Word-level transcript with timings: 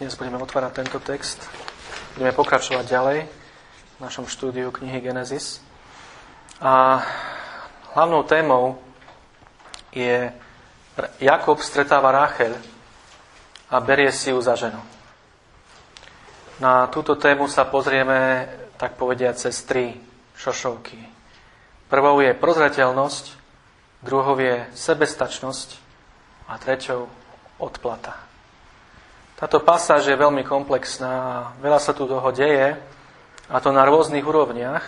Dnes 0.00 0.16
budeme 0.16 0.40
otvárať 0.40 0.80
tento 0.80 0.96
text. 0.96 1.44
Budeme 2.16 2.32
pokračovať 2.32 2.88
ďalej 2.88 3.18
v 3.28 3.98
našom 4.00 4.24
štúdiu 4.24 4.72
knihy 4.72 4.96
Genesis. 4.96 5.60
A 6.56 7.04
hlavnou 7.92 8.24
témou 8.24 8.80
je 9.92 10.32
Jakob 11.20 11.60
stretáva 11.60 12.16
Ráchel 12.16 12.56
a 13.68 13.76
berie 13.84 14.08
si 14.08 14.32
ju 14.32 14.40
za 14.40 14.56
ženu. 14.56 14.80
Na 16.64 16.88
túto 16.88 17.20
tému 17.20 17.44
sa 17.44 17.68
pozrieme, 17.68 18.48
tak 18.80 18.96
povediať, 18.96 19.52
cez 19.52 19.60
tri 19.68 20.00
šošovky. 20.32 20.96
Prvou 21.92 22.24
je 22.24 22.32
prozreteľnosť, 22.32 23.24
druhou 24.00 24.40
je 24.40 24.64
sebestačnosť 24.72 25.76
a 26.48 26.56
treťou 26.56 27.04
odplata. 27.60 28.29
Táto 29.40 29.56
pasáž 29.64 30.04
je 30.04 30.20
veľmi 30.20 30.44
komplexná 30.44 31.12
a 31.16 31.36
veľa 31.64 31.80
sa 31.80 31.96
tu 31.96 32.04
toho 32.04 32.28
deje, 32.28 32.76
a 33.48 33.56
to 33.58 33.72
na 33.72 33.88
rôznych 33.88 34.20
úrovniach, 34.20 34.84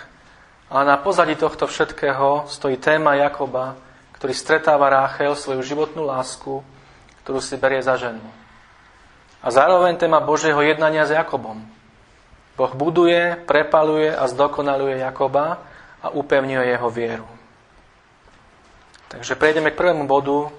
ale 0.68 0.82
na 0.84 1.00
pozadí 1.00 1.40
tohto 1.40 1.64
všetkého 1.64 2.46
stojí 2.52 2.76
téma 2.76 3.16
Jakoba, 3.16 3.80
ktorý 4.20 4.36
stretáva 4.36 4.92
Ráchel, 4.92 5.32
svoju 5.34 5.64
životnú 5.64 6.04
lásku, 6.04 6.60
ktorú 7.24 7.40
si 7.40 7.56
berie 7.56 7.80
za 7.80 7.96
ženu. 7.96 8.20
A 9.40 9.48
zároveň 9.48 9.96
téma 9.96 10.20
Božieho 10.20 10.60
jednania 10.60 11.08
s 11.08 11.16
Jakobom. 11.16 11.64
Boh 12.54 12.72
buduje, 12.76 13.40
prepaluje 13.48 14.12
a 14.12 14.28
zdokonaluje 14.28 15.00
Jakoba 15.00 15.64
a 16.04 16.12
upevňuje 16.12 16.76
jeho 16.76 16.88
vieru. 16.92 17.28
Takže 19.08 19.32
prejdeme 19.34 19.72
k 19.72 19.80
prvému 19.80 20.04
bodu, 20.04 20.52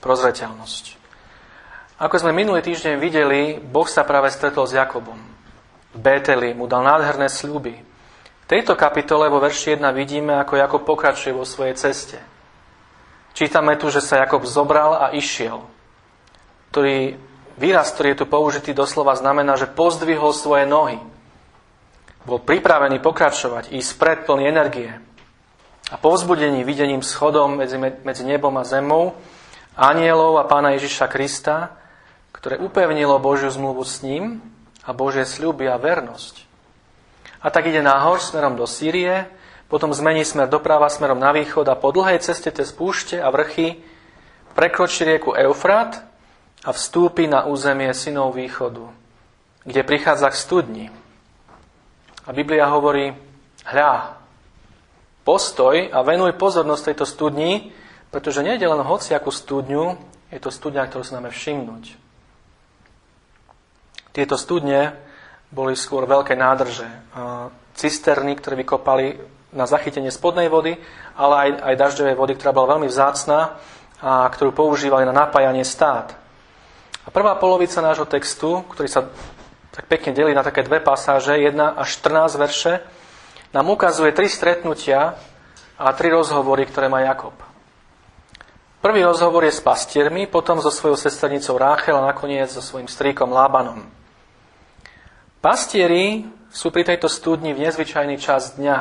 prozreteľnosť. 0.00 1.03
Ako 1.94 2.18
sme 2.18 2.34
minulý 2.34 2.58
týždeň 2.58 2.98
videli, 2.98 3.62
Boh 3.62 3.86
sa 3.86 4.02
práve 4.02 4.26
stretol 4.34 4.66
s 4.66 4.74
Jakobom. 4.74 5.14
V 5.94 5.98
Bételi 6.02 6.50
mu 6.50 6.66
dal 6.66 6.82
nádherné 6.82 7.30
sľuby. 7.30 7.78
V 8.44 8.46
tejto 8.50 8.74
kapitole 8.74 9.30
vo 9.30 9.38
verši 9.38 9.78
1 9.78 9.94
vidíme, 9.94 10.34
ako 10.42 10.58
Jakob 10.58 10.82
pokračuje 10.82 11.30
vo 11.30 11.46
svojej 11.46 11.78
ceste. 11.78 12.18
Čítame 13.30 13.78
tu, 13.78 13.94
že 13.94 14.02
sa 14.02 14.26
Jakob 14.26 14.42
zobral 14.42 14.98
a 14.98 15.14
išiel. 15.14 15.62
Ktorý, 16.74 17.14
výraz, 17.62 17.94
ktorý 17.94 18.18
je 18.18 18.20
tu 18.20 18.26
použitý 18.26 18.74
doslova, 18.74 19.14
znamená, 19.14 19.54
že 19.54 19.70
pozdvihol 19.70 20.34
svoje 20.34 20.66
nohy. 20.66 20.98
Bol 22.26 22.42
pripravený 22.42 22.98
pokračovať, 22.98 23.70
ísť 23.70 23.90
pred 24.02 24.18
plný 24.26 24.50
energie. 24.50 24.90
A 25.90 25.96
po 26.02 26.10
vzbudení 26.18 26.66
videním 26.66 27.06
schodom 27.06 27.54
medzi, 27.54 27.78
medzi 27.78 28.26
nebom 28.26 28.58
a 28.58 28.66
zemou, 28.66 29.14
anielov 29.78 30.42
a 30.42 30.48
pána 30.50 30.74
Ježiša 30.74 31.06
Krista, 31.06 31.83
ktoré 32.44 32.60
upevnilo 32.60 33.16
Božiu 33.24 33.48
zmluvu 33.48 33.88
s 33.88 34.04
ním 34.04 34.44
a 34.84 34.92
Božie 34.92 35.24
sľuby 35.24 35.64
a 35.64 35.80
vernosť. 35.80 36.44
A 37.40 37.48
tak 37.48 37.72
ide 37.72 37.80
nahor 37.80 38.20
smerom 38.20 38.52
do 38.52 38.68
Sýrie, 38.68 39.32
potom 39.72 39.96
zmení 39.96 40.28
smer 40.28 40.52
doprava 40.52 40.92
smerom 40.92 41.16
na 41.16 41.32
východ 41.32 41.64
a 41.64 41.72
po 41.72 41.88
dlhej 41.88 42.20
ceste 42.20 42.52
cez 42.52 42.68
púšte 42.68 43.16
a 43.16 43.32
vrchy 43.32 43.80
prekročí 44.52 45.08
rieku 45.08 45.32
Eufrat 45.32 46.04
a 46.68 46.70
vstúpi 46.76 47.24
na 47.24 47.48
územie 47.48 47.88
synov 47.96 48.36
východu, 48.36 48.92
kde 49.64 49.80
prichádza 49.80 50.28
k 50.28 50.36
studni. 50.36 50.86
A 52.28 52.36
Biblia 52.36 52.68
hovorí, 52.68 53.16
hľa, 53.64 54.20
postoj 55.24 55.80
a 55.88 56.04
venuj 56.04 56.36
pozornosť 56.36 56.92
tejto 56.92 57.08
studni, 57.08 57.72
pretože 58.12 58.44
nie 58.44 58.60
je 58.60 58.68
len 58.68 58.84
hociakú 58.84 59.32
studňu, 59.32 59.96
je 60.28 60.44
to 60.44 60.52
studňa, 60.52 60.92
ktorú 60.92 61.08
sa 61.08 61.16
máme 61.16 61.32
všimnúť. 61.32 62.03
Tieto 64.14 64.38
studne 64.38 64.94
boli 65.50 65.74
skôr 65.74 66.06
veľké 66.06 66.38
nádrže, 66.38 66.86
cisterny, 67.74 68.38
ktoré 68.38 68.54
vykopali 68.62 69.18
na 69.50 69.66
zachytenie 69.66 70.14
spodnej 70.14 70.46
vody, 70.46 70.78
ale 71.18 71.34
aj, 71.34 71.50
aj 71.66 71.74
dažďovej 71.78 72.14
vody, 72.14 72.32
ktorá 72.38 72.54
bola 72.54 72.78
veľmi 72.78 72.86
vzácná 72.86 73.58
a 73.98 74.26
ktorú 74.30 74.54
používali 74.54 75.02
na 75.02 75.14
napájanie 75.14 75.66
stát. 75.66 76.14
A 77.06 77.08
prvá 77.10 77.34
polovica 77.38 77.82
nášho 77.82 78.06
textu, 78.06 78.62
ktorý 78.70 78.86
sa 78.86 79.10
tak 79.74 79.90
pekne 79.90 80.14
delí 80.14 80.30
na 80.30 80.46
také 80.46 80.62
dve 80.62 80.78
pasáže, 80.78 81.34
1 81.34 81.58
až 81.58 81.88
14 81.98 82.38
verše, 82.38 82.72
nám 83.50 83.66
ukazuje 83.70 84.14
tri 84.14 84.30
stretnutia 84.30 85.18
a 85.74 85.86
tri 85.94 86.10
rozhovory, 86.14 86.66
ktoré 86.70 86.86
má 86.86 87.02
Jakob. 87.02 87.34
Prvý 88.78 89.02
rozhovor 89.02 89.42
je 89.42 89.54
s 89.54 89.64
pastiermi, 89.64 90.30
potom 90.30 90.62
so 90.62 90.70
svojou 90.70 90.94
sesternicou 90.94 91.58
Ráchel 91.58 91.98
a 91.98 92.14
nakoniec 92.14 92.52
so 92.52 92.62
svojím 92.62 92.86
strýkom 92.86 93.32
Lábanom. 93.32 94.03
Pastieri 95.44 96.24
sú 96.48 96.72
pri 96.72 96.88
tejto 96.88 97.04
studni 97.04 97.52
v 97.52 97.68
nezvyčajný 97.68 98.16
čas 98.16 98.56
dňa. 98.56 98.78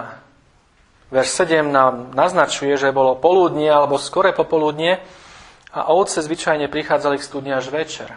Verš 1.11 1.43
7 1.43 1.67
nám 1.67 2.15
naznačuje, 2.15 2.79
že 2.79 2.95
bolo 2.95 3.19
poludnie 3.19 3.67
alebo 3.67 3.99
skore 3.99 4.31
popoludnie 4.31 5.03
a 5.75 5.91
ovce 5.91 6.23
zvyčajne 6.23 6.71
prichádzali 6.71 7.19
k 7.19 7.27
studni 7.27 7.51
až 7.51 7.67
večer. 7.67 8.15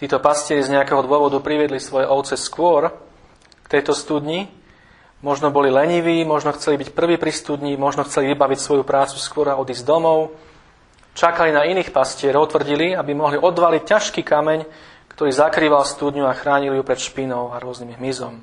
Títo 0.00 0.24
pastieri 0.24 0.64
z 0.64 0.72
nejakého 0.72 1.04
dôvodu 1.04 1.36
priviedli 1.44 1.76
svoje 1.84 2.08
ovce 2.08 2.40
skôr 2.40 2.96
k 3.60 3.76
tejto 3.76 3.92
studni. 3.92 4.48
Možno 5.20 5.52
boli 5.52 5.68
leniví, 5.68 6.24
možno 6.24 6.56
chceli 6.56 6.80
byť 6.80 6.96
prví 6.96 7.20
pri 7.20 7.32
studni, 7.36 7.76
možno 7.76 8.08
chceli 8.08 8.32
vybaviť 8.32 8.56
svoju 8.56 8.88
prácu 8.88 9.20
skôr 9.20 9.52
a 9.52 9.60
odísť 9.60 9.84
domov. 9.84 10.32
Čakali 11.12 11.52
na 11.52 11.68
iných 11.68 11.92
pastierov, 11.92 12.48
tvrdili, 12.48 12.96
aby 12.96 13.12
mohli 13.12 13.36
odvaliť 13.36 13.82
ťažký 13.84 14.24
kameň, 14.24 14.64
ktorý 15.18 15.34
zakrýval 15.34 15.82
studňu 15.82 16.30
a 16.30 16.38
chránil 16.38 16.78
ju 16.78 16.86
pred 16.86 17.02
špinou 17.02 17.50
a 17.50 17.58
rôznym 17.58 17.90
hmyzom. 17.98 18.38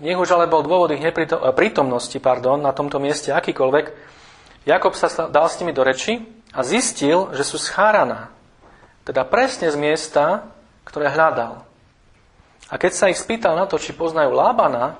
Nech 0.00 0.16
už 0.16 0.32
ale 0.32 0.48
bol 0.48 0.64
dôvod 0.64 0.96
ich 0.96 1.04
prítomnosti 1.52 2.16
pardon, 2.24 2.56
na 2.56 2.72
tomto 2.72 2.96
mieste 2.96 3.28
akýkoľvek, 3.36 4.16
Jakob 4.64 4.96
sa 4.96 5.28
dal 5.28 5.44
s 5.44 5.60
nimi 5.60 5.76
do 5.76 5.84
reči 5.84 6.24
a 6.56 6.64
zistil, 6.64 7.28
že 7.36 7.44
sú 7.44 7.60
z 7.60 7.76
teda 9.04 9.28
presne 9.28 9.68
z 9.68 9.76
miesta, 9.76 10.48
ktoré 10.88 11.12
hľadal. 11.12 11.68
A 12.72 12.80
keď 12.80 12.92
sa 12.96 13.12
ich 13.12 13.20
spýtal 13.20 13.52
na 13.52 13.68
to, 13.68 13.76
či 13.76 13.92
poznajú 13.92 14.32
Lábana, 14.32 14.96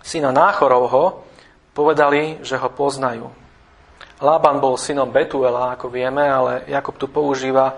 syna 0.00 0.32
Náchorovho, 0.32 1.28
povedali, 1.76 2.40
že 2.40 2.56
ho 2.56 2.72
poznajú. 2.72 3.28
Lában 4.24 4.64
bol 4.64 4.80
synom 4.80 5.12
Betuela, 5.12 5.76
ako 5.76 5.92
vieme, 5.92 6.24
ale 6.24 6.64
Jakob 6.72 6.96
tu 6.96 7.04
používa 7.04 7.76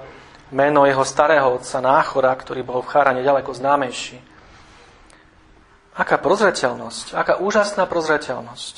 meno 0.50 0.86
jeho 0.86 1.02
starého 1.06 1.58
otca 1.58 1.78
Náchora, 1.78 2.34
ktorý 2.34 2.66
bol 2.66 2.82
v 2.82 2.90
Chárane 2.90 3.22
ďaleko 3.22 3.50
známejší. 3.54 4.18
Aká 5.94 6.16
prozreteľnosť, 6.18 7.14
aká 7.14 7.38
úžasná 7.42 7.86
prozreteľnosť. 7.86 8.74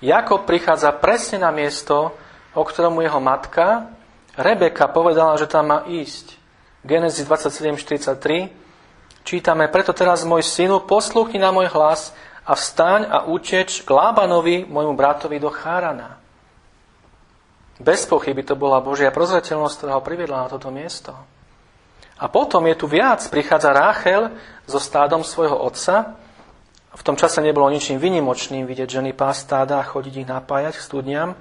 Jakob 0.00 0.46
prichádza 0.46 0.94
presne 0.96 1.42
na 1.42 1.50
miesto, 1.50 2.14
o 2.54 2.62
ktorom 2.62 3.02
jeho 3.02 3.20
matka 3.20 3.90
Rebeka 4.38 4.86
povedala, 4.94 5.34
že 5.34 5.50
tam 5.50 5.74
má 5.74 5.78
ísť. 5.90 6.38
Genesis 6.86 7.26
27.43 7.26 8.54
čítame, 9.26 9.66
preto 9.66 9.90
teraz 9.90 10.22
môj 10.22 10.46
synu, 10.46 10.86
poslúchni 10.86 11.42
na 11.42 11.50
môj 11.50 11.66
hlas 11.74 12.14
a 12.46 12.54
vstaň 12.54 13.10
a 13.10 13.18
uteč 13.26 13.82
k 13.82 13.90
Lábanovi, 13.90 14.62
môjmu 14.70 14.94
bratovi 14.94 15.42
do 15.42 15.50
Chárana. 15.50 16.22
Bez 17.78 18.10
pochyby 18.10 18.42
to 18.42 18.58
bola 18.58 18.82
Božia 18.82 19.14
prozreteľnosť, 19.14 19.74
ktorá 19.78 19.92
ho 19.98 20.02
priviedla 20.02 20.46
na 20.46 20.48
toto 20.50 20.68
miesto. 20.74 21.14
A 22.18 22.26
potom 22.26 22.66
je 22.66 22.74
tu 22.74 22.90
viac. 22.90 23.22
Prichádza 23.30 23.70
Ráchel 23.70 24.34
so 24.66 24.82
stádom 24.82 25.22
svojho 25.22 25.54
otca. 25.54 26.18
V 26.90 27.02
tom 27.06 27.14
čase 27.14 27.38
nebolo 27.38 27.70
ničím 27.70 28.02
vynimočným 28.02 28.66
vidieť 28.66 28.98
ženy 28.98 29.14
pás 29.14 29.46
stáda 29.46 29.78
a 29.78 29.86
chodiť 29.86 30.26
ich 30.26 30.28
napájať 30.28 30.74
k 30.74 30.82
studniam. 30.82 31.38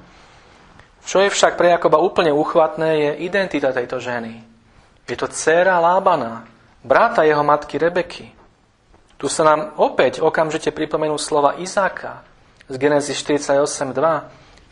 Čo 1.01 1.25
je 1.25 1.33
však 1.33 1.57
pre 1.57 1.73
Jakoba 1.73 1.97
úplne 1.97 2.29
uchvatné, 2.29 2.89
je 3.01 3.11
identita 3.25 3.73
tejto 3.73 3.97
ženy. 3.97 4.43
Je 5.07 5.15
to 5.17 5.25
dcéra 5.25 5.79
Lábana, 5.79 6.45
brata 6.83 7.23
jeho 7.23 7.41
matky 7.41 7.79
Rebeky. 7.79 8.27
Tu 9.17 9.25
sa 9.25 9.41
nám 9.41 9.73
opäť 9.81 10.21
okamžite 10.21 10.69
pripomenú 10.69 11.17
slova 11.17 11.57
Izáka 11.57 12.21
z 12.69 12.75
Genesis 12.77 13.17
48.2. 13.25 13.97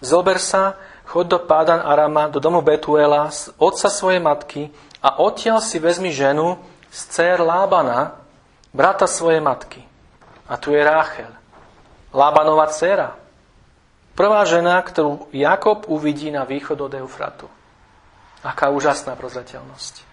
Zober 0.06 0.38
sa 0.38 0.78
Chod 1.06 1.30
do 1.30 1.40
Pádan 1.40 1.86
Arama, 1.86 2.28
do 2.28 2.42
domu 2.42 2.66
Betuela, 2.66 3.30
z 3.30 3.54
otca 3.62 3.88
svojej 3.88 4.20
matky 4.20 4.74
a 5.00 5.22
odtiaľ 5.22 5.62
si 5.62 5.78
vezmi 5.78 6.10
ženu 6.10 6.58
z 6.90 7.00
dcer 7.12 7.38
Lábana, 7.42 8.18
brata 8.74 9.06
svojej 9.06 9.40
matky. 9.40 9.86
A 10.50 10.58
tu 10.58 10.74
je 10.74 10.82
Ráchel, 10.82 11.30
Lábanova 12.14 12.70
dcera. 12.70 13.18
Prvá 14.16 14.48
žena, 14.48 14.80
ktorú 14.80 15.28
Jakob 15.36 15.92
uvidí 15.92 16.32
na 16.32 16.48
východ 16.48 16.88
od 16.88 16.94
Eufratu. 16.96 17.52
Aká 18.46 18.72
úžasná 18.72 19.18
prozreteľnosť. 19.20 20.08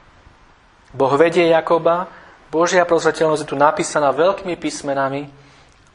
Boh 0.93 1.15
vedie 1.15 1.47
Jakoba, 1.47 2.11
Božia 2.50 2.85
prozreteľnosť 2.85 3.43
je 3.47 3.50
tu 3.53 3.56
napísaná 3.56 4.11
veľkými 4.12 4.59
písmenami, 4.59 5.31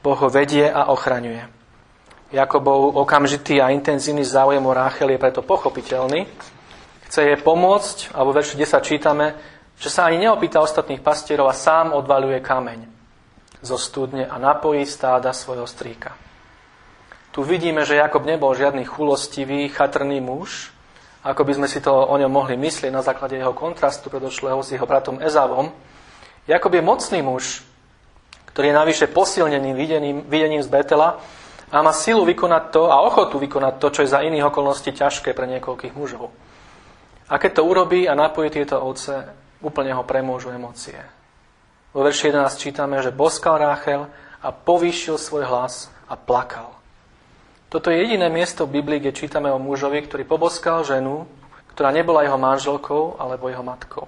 Boh 0.02 0.18
ho 0.18 0.30
vedie 0.32 0.66
a 0.66 0.90
ochraňuje. 0.90 1.57
Jakobov 2.28 3.00
okamžitý 3.00 3.64
a 3.64 3.72
intenzívny 3.72 4.28
záujem 4.28 4.60
o 4.60 4.76
Ráchel 4.76 5.16
je 5.16 5.20
preto 5.24 5.40
pochopiteľný. 5.48 6.28
Chce 7.08 7.24
jej 7.24 7.40
pomôcť, 7.40 8.12
a 8.12 8.28
vo 8.28 8.36
verši 8.36 8.60
10 8.60 8.84
čítame, 8.84 9.32
že 9.80 9.88
sa 9.88 10.12
ani 10.12 10.28
neopýta 10.28 10.60
ostatných 10.60 11.00
pastierov 11.00 11.48
a 11.48 11.56
sám 11.56 11.96
odvaluje 11.96 12.44
kameň 12.44 12.84
zo 13.64 13.80
studne 13.80 14.28
a 14.28 14.36
napojí 14.36 14.84
stáda 14.84 15.32
svojho 15.32 15.64
strýka. 15.64 16.20
Tu 17.32 17.48
vidíme, 17.48 17.88
že 17.88 17.96
Jakob 17.96 18.28
nebol 18.28 18.52
žiadny 18.52 18.84
chulostivý, 18.84 19.72
chatrný 19.72 20.20
muž, 20.20 20.76
ako 21.24 21.48
by 21.48 21.54
sme 21.64 21.68
si 21.72 21.80
to 21.80 21.96
o 21.96 22.16
ňom 22.20 22.32
mohli 22.32 22.60
myslieť 22.60 22.92
na 22.92 23.08
základe 23.08 23.40
jeho 23.40 23.56
kontrastu 23.56 24.12
predošlého 24.12 24.60
s 24.60 24.76
jeho 24.76 24.84
bratom 24.84 25.24
Ezavom. 25.24 25.72
Jakob 26.44 26.76
je 26.76 26.84
mocný 26.84 27.24
muž, 27.24 27.64
ktorý 28.52 28.76
je 28.76 28.80
navyše 28.84 29.06
posilnený 29.08 29.72
videním, 29.72 30.28
videním 30.28 30.60
z 30.60 30.68
Betela 30.68 31.24
a 31.68 31.84
má 31.84 31.92
silu 31.92 32.24
vykonať 32.24 32.64
to 32.72 32.88
a 32.88 33.04
ochotu 33.04 33.40
vykonať 33.40 33.74
to, 33.80 33.88
čo 33.92 34.02
je 34.04 34.14
za 34.14 34.24
iných 34.24 34.48
okolností 34.48 34.96
ťažké 34.96 35.36
pre 35.36 35.48
niekoľkých 35.52 35.94
mužov. 35.96 36.32
A 37.28 37.36
keď 37.36 37.60
to 37.60 37.68
urobí 37.68 38.08
a 38.08 38.16
napojí 38.16 38.48
tieto 38.48 38.80
ovce, 38.80 39.28
úplne 39.60 39.92
ho 39.92 40.08
premôžu 40.08 40.56
emócie. 40.56 40.96
Vo 41.92 42.06
verši 42.08 42.32
11 42.32 42.56
čítame, 42.56 43.04
že 43.04 43.12
boskal 43.12 43.60
Ráchel 43.60 44.08
a 44.40 44.50
povýšil 44.54 45.20
svoj 45.20 45.44
hlas 45.44 45.92
a 46.08 46.16
plakal. 46.16 46.78
Toto 47.68 47.92
je 47.92 48.00
jediné 48.00 48.32
miesto 48.32 48.64
v 48.64 48.80
Biblii, 48.80 49.04
kde 49.04 49.18
čítame 49.18 49.52
o 49.52 49.60
mužovi, 49.60 50.00
ktorý 50.08 50.24
poboskal 50.24 50.88
ženu, 50.88 51.28
ktorá 51.76 51.92
nebola 51.92 52.24
jeho 52.24 52.40
manželkou 52.40 53.20
alebo 53.20 53.52
jeho 53.52 53.66
matkou. 53.66 54.08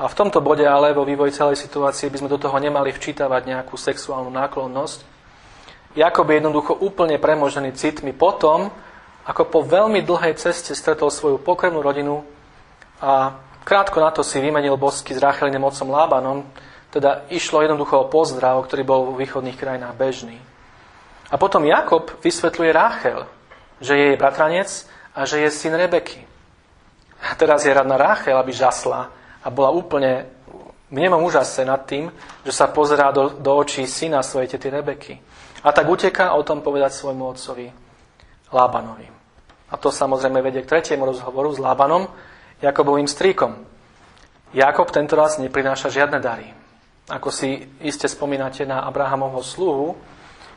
A 0.00 0.08
v 0.08 0.16
tomto 0.16 0.40
bode 0.40 0.64
ale 0.64 0.96
vo 0.96 1.04
vývoji 1.04 1.36
celej 1.36 1.60
situácie 1.60 2.08
by 2.08 2.24
sme 2.24 2.32
do 2.32 2.40
toho 2.40 2.56
nemali 2.56 2.88
včítavať 2.88 3.42
nejakú 3.44 3.76
sexuálnu 3.76 4.32
náklonnosť. 4.32 5.04
Jakob 5.96 6.26
je 6.30 6.38
jednoducho 6.38 6.72
úplne 6.78 7.18
premožený 7.18 7.74
citmi 7.74 8.14
potom, 8.14 8.70
ako 9.26 9.42
po 9.50 9.60
veľmi 9.66 10.06
dlhej 10.06 10.38
ceste 10.38 10.74
stretol 10.74 11.10
svoju 11.10 11.42
pokrevnú 11.42 11.82
rodinu 11.82 12.22
a 13.02 13.38
krátko 13.66 13.98
na 13.98 14.14
to 14.14 14.22
si 14.22 14.38
vymenil 14.38 14.78
bosky 14.78 15.14
s 15.14 15.22
Racheliným 15.22 15.66
otcom 15.66 15.90
Lábanom, 15.90 16.38
teda 16.90 17.26
išlo 17.30 17.62
jednoducho 17.62 18.06
o 18.06 18.10
pozdrav, 18.10 18.62
ktorý 18.66 18.82
bol 18.82 19.00
vo 19.10 19.14
východných 19.18 19.58
krajinách 19.58 19.94
bežný. 19.94 20.38
A 21.30 21.38
potom 21.38 21.62
Jakob 21.62 22.10
vysvetľuje 22.18 22.70
Ráchel, 22.74 23.26
že 23.78 23.94
je 23.94 24.04
jej 24.10 24.18
bratranec 24.18 24.70
a 25.14 25.22
že 25.26 25.46
je 25.46 25.50
syn 25.50 25.78
Rebeky. 25.78 26.26
A 27.22 27.38
teraz 27.38 27.62
je 27.62 27.70
radná 27.70 27.94
Ráchel, 27.94 28.34
aby 28.34 28.50
žasla 28.50 29.10
a 29.42 29.46
bola 29.50 29.70
úplne 29.70 30.26
v 30.90 30.98
nemom 30.98 31.22
úžase 31.22 31.62
nad 31.62 31.86
tým, 31.86 32.10
že 32.42 32.50
sa 32.50 32.66
pozerá 32.66 33.14
do, 33.14 33.30
do 33.30 33.50
očí 33.54 33.86
syna 33.86 34.26
svojej 34.26 34.58
tety 34.58 34.68
Rebeky. 34.74 35.14
A 35.60 35.68
tak 35.72 35.88
uteká 35.88 36.32
o 36.32 36.42
tom 36.42 36.64
povedať 36.64 36.96
svojmu 36.96 37.24
otcovi 37.36 37.68
Lábanovi. 38.48 39.06
A 39.70 39.74
to 39.78 39.92
samozrejme 39.94 40.42
vedie 40.42 40.66
k 40.66 40.70
tretiemu 40.76 41.06
rozhovoru 41.06 41.52
s 41.54 41.62
Lábanom, 41.62 42.10
Jakobovým 42.60 43.06
stríkom. 43.06 43.56
Jakob 44.50 44.90
tento 44.90 45.14
raz 45.14 45.38
neprináša 45.38 45.88
žiadne 45.88 46.18
dary. 46.18 46.50
Ako 47.06 47.30
si 47.30 47.62
iste 47.80 48.10
spomínate 48.10 48.66
na 48.66 48.82
Abrahamovho 48.82 49.42
sluhu, 49.42 49.94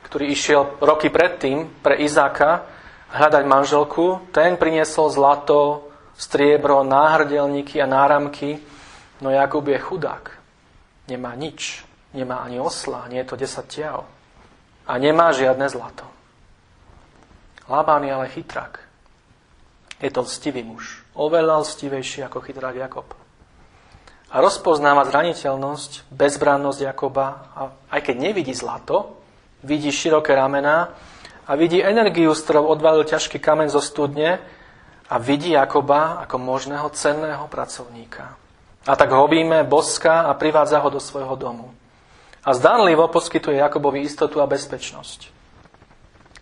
ktorý 0.10 0.34
išiel 0.34 0.82
roky 0.82 1.14
predtým 1.14 1.70
pre 1.82 2.02
Izáka 2.02 2.66
hľadať 3.14 3.44
manželku, 3.46 4.34
ten 4.34 4.58
priniesol 4.58 5.14
zlato, 5.14 5.90
striebro, 6.18 6.82
náhrdelníky 6.82 7.78
a 7.82 7.90
náramky, 7.90 8.62
no 9.22 9.30
Jakub 9.30 9.66
je 9.70 9.78
chudák. 9.78 10.26
Nemá 11.10 11.38
nič. 11.38 11.86
Nemá 12.14 12.46
ani 12.46 12.62
osla, 12.62 13.10
nie 13.10 13.18
je 13.26 13.30
to 13.30 13.36
10 13.38 13.74
tiav. 13.74 14.06
A 14.84 15.00
nemá 15.00 15.32
žiadne 15.32 15.68
zlato. 15.72 16.04
Labán 17.72 18.04
je 18.04 18.12
ale 18.12 18.28
chytrák. 18.28 18.80
Je 20.04 20.12
to 20.12 20.28
lstivý 20.28 20.68
muž. 20.68 21.00
Oveľa 21.16 21.64
lstivejší 21.64 22.28
ako 22.28 22.44
chytrák 22.44 22.76
Jakob. 22.76 23.08
A 24.34 24.42
rozpoznáva 24.42 25.08
zraniteľnosť, 25.08 26.10
bezbrannosť 26.12 26.80
Jakoba 26.90 27.54
a 27.54 27.62
aj 27.94 28.02
keď 28.02 28.16
nevidí 28.18 28.52
zlato, 28.52 29.22
vidí 29.64 29.94
široké 29.94 30.36
ramená 30.36 30.92
a 31.48 31.52
vidí 31.56 31.80
energiu, 31.80 32.34
s 32.36 32.44
ktorou 32.44 32.68
odvalil 32.68 33.06
ťažký 33.08 33.40
kamen 33.40 33.70
zo 33.70 33.80
studne 33.80 34.42
a 35.08 35.16
vidí 35.22 35.54
Jakoba 35.54 36.26
ako 36.26 36.36
možného 36.42 36.90
cenného 36.92 37.46
pracovníka. 37.48 38.36
A 38.84 38.94
tak 39.00 39.14
ho 39.16 39.30
víme, 39.30 39.64
boská 39.64 40.28
a 40.28 40.36
privádza 40.36 40.84
ho 40.84 40.90
do 40.92 41.00
svojho 41.00 41.38
domu. 41.40 41.72
A 42.44 42.52
zdánlivo 42.52 43.08
poskytuje 43.08 43.64
Jakobovi 43.64 44.04
istotu 44.04 44.44
a 44.44 44.50
bezpečnosť. 44.52 45.32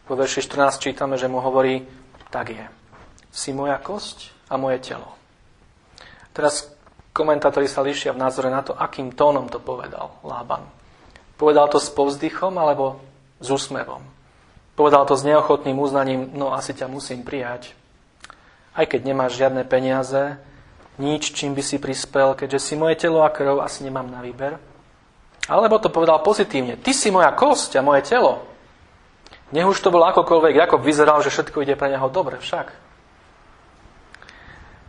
Vo 0.10 0.18
verši 0.18 0.42
14 0.42 0.82
čítame, 0.82 1.14
že 1.14 1.30
mu 1.30 1.38
hovorí, 1.38 1.86
tak 2.34 2.58
je. 2.58 2.66
Si 3.30 3.54
moja 3.54 3.78
kosť 3.78 4.34
a 4.50 4.58
moje 4.58 4.82
telo. 4.82 5.14
Teraz 6.34 6.74
komentátori 7.14 7.70
sa 7.70 7.86
líšia 7.86 8.18
v 8.18 8.22
názore 8.26 8.50
na 8.50 8.66
to, 8.66 8.74
akým 8.74 9.14
tónom 9.14 9.46
to 9.46 9.62
povedal 9.62 10.18
Lában. 10.26 10.66
Povedal 11.38 11.70
to 11.70 11.78
s 11.78 11.94
povzdychom 11.94 12.58
alebo 12.58 12.98
s 13.38 13.54
úsmevom. 13.54 14.02
Povedal 14.74 15.06
to 15.06 15.14
s 15.14 15.22
neochotným 15.22 15.78
uznaním, 15.78 16.34
no 16.34 16.58
asi 16.58 16.74
ťa 16.74 16.90
musím 16.90 17.22
prijať. 17.22 17.78
Aj 18.74 18.90
keď 18.90 19.06
nemáš 19.06 19.38
žiadne 19.38 19.62
peniaze, 19.70 20.42
nič, 20.98 21.30
čím 21.36 21.54
by 21.54 21.62
si 21.62 21.78
prispel, 21.78 22.34
keďže 22.34 22.60
si 22.60 22.74
moje 22.74 22.98
telo 22.98 23.22
a 23.22 23.30
krv, 23.30 23.62
asi 23.62 23.86
nemám 23.86 24.10
na 24.10 24.26
výber. 24.26 24.71
Alebo 25.52 25.84
to 25.84 25.92
povedal 25.92 26.24
pozitívne, 26.24 26.80
ty 26.80 26.96
si 26.96 27.12
moja 27.12 27.36
kosť 27.36 27.76
a 27.76 27.84
moje 27.84 28.08
telo. 28.08 28.48
Nech 29.52 29.68
už 29.68 29.84
to 29.84 29.92
bolo 29.92 30.08
akokoľvek, 30.08 30.56
Jakob 30.56 30.80
vyzeral, 30.80 31.20
že 31.20 31.28
všetko 31.28 31.68
ide 31.68 31.76
pre 31.76 31.92
neho 31.92 32.08
dobre 32.08 32.40
však. 32.40 32.72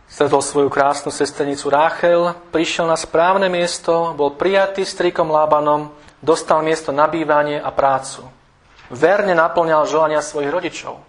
Stretol 0.07 0.39
svoju 0.39 0.69
krásnu 0.71 1.11
sestrenicu 1.11 1.67
Ráchel, 1.67 2.31
prišiel 2.55 2.87
na 2.87 2.95
správne 2.95 3.51
miesto, 3.51 4.15
bol 4.15 4.39
prijatý 4.39 4.87
strikom 4.87 5.27
Lábanom, 5.27 5.91
dostal 6.23 6.63
miesto 6.63 6.95
na 6.95 7.11
bývanie 7.11 7.59
a 7.59 7.67
prácu 7.75 8.23
verne 8.93 9.33
naplňal 9.33 9.89
želania 9.89 10.21
svojich 10.21 10.53
rodičov. 10.53 11.01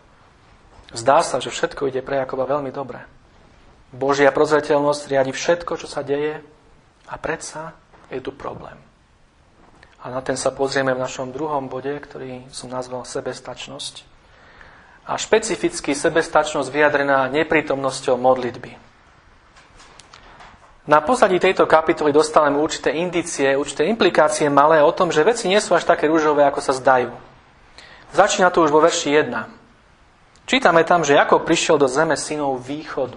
Zdá 0.96 1.20
sa, 1.20 1.42
že 1.42 1.52
všetko 1.52 1.92
ide 1.92 2.00
pre 2.00 2.22
Jakoba 2.24 2.48
veľmi 2.48 2.72
dobre. 2.72 3.04
Božia 3.94 4.32
prozreteľnosť 4.32 5.02
riadi 5.10 5.32
všetko, 5.34 5.72
čo 5.78 5.86
sa 5.86 6.02
deje 6.02 6.40
a 7.06 7.14
predsa 7.20 7.76
je 8.10 8.18
tu 8.18 8.32
problém. 8.34 8.74
A 10.04 10.12
na 10.12 10.20
ten 10.20 10.36
sa 10.36 10.52
pozrieme 10.52 10.92
v 10.92 11.00
našom 11.00 11.32
druhom 11.32 11.64
bode, 11.72 11.88
ktorý 11.96 12.44
som 12.52 12.68
nazval 12.68 13.08
sebestačnosť. 13.08 14.04
A 15.08 15.16
špecificky 15.16 15.96
sebestačnosť 15.96 16.68
vyjadrená 16.68 17.24
neprítomnosťou 17.32 18.20
modlitby. 18.20 18.76
Na 20.84 21.00
pozadí 21.00 21.40
tejto 21.40 21.64
kapitoly 21.64 22.12
dostávame 22.12 22.60
určité 22.60 22.92
indície, 22.92 23.56
určité 23.56 23.88
implikácie 23.88 24.52
malé 24.52 24.84
o 24.84 24.92
tom, 24.92 25.08
že 25.08 25.24
veci 25.24 25.48
nie 25.48 25.56
sú 25.56 25.72
až 25.72 25.88
také 25.88 26.04
rúžové, 26.04 26.44
ako 26.44 26.60
sa 26.60 26.76
zdajú. 26.76 27.08
Začína 28.12 28.52
to 28.52 28.60
už 28.60 28.68
vo 28.68 28.84
verši 28.84 29.24
1. 29.24 30.44
Čítame 30.44 30.84
tam, 30.84 31.00
že 31.00 31.16
Jakob 31.16 31.48
prišiel 31.48 31.80
do 31.80 31.88
zeme 31.88 32.20
synov 32.20 32.60
východu. 32.60 33.16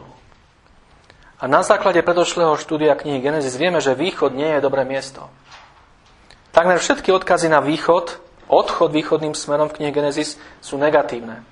A 1.38 1.46
na 1.46 1.60
základe 1.60 2.00
predošlého 2.00 2.56
štúdia 2.56 2.96
knihy 2.96 3.20
Genesis 3.20 3.60
vieme, 3.60 3.84
že 3.84 4.00
východ 4.00 4.32
nie 4.32 4.48
je 4.58 4.64
dobré 4.64 4.88
miesto. 4.88 5.28
Takmer 6.58 6.82
všetky 6.82 7.14
odkazy 7.14 7.54
na 7.54 7.62
východ, 7.62 8.18
odchod 8.50 8.90
východným 8.90 9.38
smerom 9.38 9.70
v 9.70 9.78
knihe 9.78 9.94
Genesis 9.94 10.42
sú 10.58 10.82
negatívne. 10.82 11.46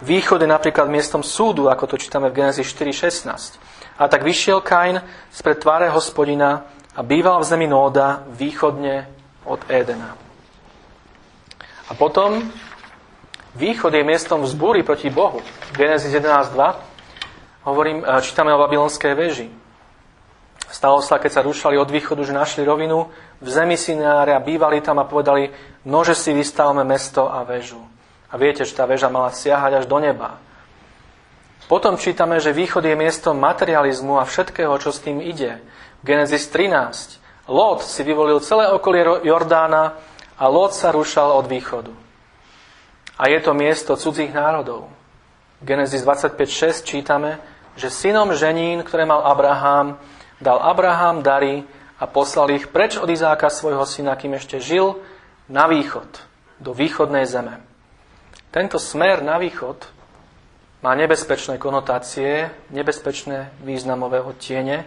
Východ 0.00 0.40
je 0.40 0.48
napríklad 0.48 0.88
miestom 0.88 1.20
súdu, 1.20 1.68
ako 1.68 1.84
to 1.84 1.96
čítame 2.00 2.32
v 2.32 2.40
Genesis 2.40 2.64
4.16. 2.72 3.60
A 4.00 4.08
tak 4.08 4.24
vyšiel 4.24 4.64
Kain 4.64 5.04
spred 5.28 5.60
tváre 5.60 5.92
hospodina 5.92 6.64
a 6.96 7.04
býval 7.04 7.44
v 7.44 7.48
zemi 7.48 7.68
Nóda 7.68 8.24
východne 8.32 9.04
od 9.44 9.60
Édena. 9.68 10.16
A 11.88 11.92
potom 11.92 12.40
východ 13.52 13.92
je 13.92 14.00
miestom 14.00 14.40
vzbúry 14.48 14.80
proti 14.80 15.12
Bohu. 15.12 15.44
Genesis 15.76 16.16
11.2 16.16 17.68
hovorím, 17.68 18.00
e, 18.00 18.16
čítame 18.24 18.48
o 18.56 18.64
babylonskej 18.64 19.12
veži. 19.12 19.65
Stalo 20.66 20.98
sa, 20.98 21.22
keď 21.22 21.30
sa 21.30 21.46
rušali 21.46 21.78
od 21.78 21.86
východu, 21.86 22.26
že 22.26 22.34
našli 22.34 22.66
rovinu 22.66 23.06
v 23.38 23.48
zemi 23.48 23.78
Sinária, 23.78 24.42
bývali 24.42 24.82
tam 24.82 24.98
a 24.98 25.06
povedali, 25.06 25.54
nože 25.86 26.18
si 26.18 26.34
vystavme 26.34 26.82
mesto 26.82 27.30
a 27.30 27.46
väžu. 27.46 27.78
A 28.30 28.34
viete, 28.34 28.66
že 28.66 28.74
tá 28.74 28.82
väža 28.82 29.06
mala 29.06 29.30
siahať 29.30 29.82
až 29.82 29.86
do 29.86 30.02
neba. 30.02 30.42
Potom 31.70 31.98
čítame, 31.98 32.38
že 32.38 32.54
východ 32.54 32.82
je 32.82 32.98
miestom 32.98 33.38
materializmu 33.38 34.18
a 34.18 34.26
všetkého, 34.26 34.74
čo 34.78 34.90
s 34.90 35.02
tým 35.02 35.18
ide. 35.22 35.58
Genesis 36.02 36.46
13. 36.50 37.50
Lot 37.50 37.82
si 37.82 38.02
vyvolil 38.02 38.42
celé 38.42 38.70
okolie 38.70 39.22
Jordána 39.22 39.94
a 40.38 40.44
Lot 40.50 40.74
sa 40.74 40.90
rušal 40.90 41.34
od 41.34 41.46
východu. 41.46 41.94
A 43.18 43.30
je 43.30 43.38
to 43.42 43.54
miesto 43.54 43.94
cudzích 43.94 44.34
národov. 44.34 44.90
V 45.62 45.64
Genesis 45.64 46.02
25.6 46.02 46.84
čítame, 46.84 47.40
že 47.78 47.88
synom 47.88 48.34
ženín, 48.34 48.84
ktoré 48.84 49.08
mal 49.08 49.24
Abraham, 49.24 49.96
dal 50.38 50.58
Abraham 50.60 51.22
dary 51.24 51.64
a 51.96 52.04
poslal 52.04 52.52
ich 52.52 52.68
preč 52.68 53.00
od 53.00 53.08
Izáka 53.08 53.48
svojho 53.48 53.84
syna, 53.88 54.16
kým 54.16 54.36
ešte 54.36 54.60
žil, 54.60 55.00
na 55.48 55.70
východ, 55.70 56.08
do 56.60 56.74
východnej 56.76 57.24
zeme. 57.24 57.62
Tento 58.50 58.76
smer 58.80 59.22
na 59.22 59.38
východ 59.38 59.86
má 60.82 60.92
nebezpečné 60.98 61.56
konotácie, 61.56 62.50
nebezpečné 62.72 63.52
významové 63.64 64.20
odtiene 64.20 64.84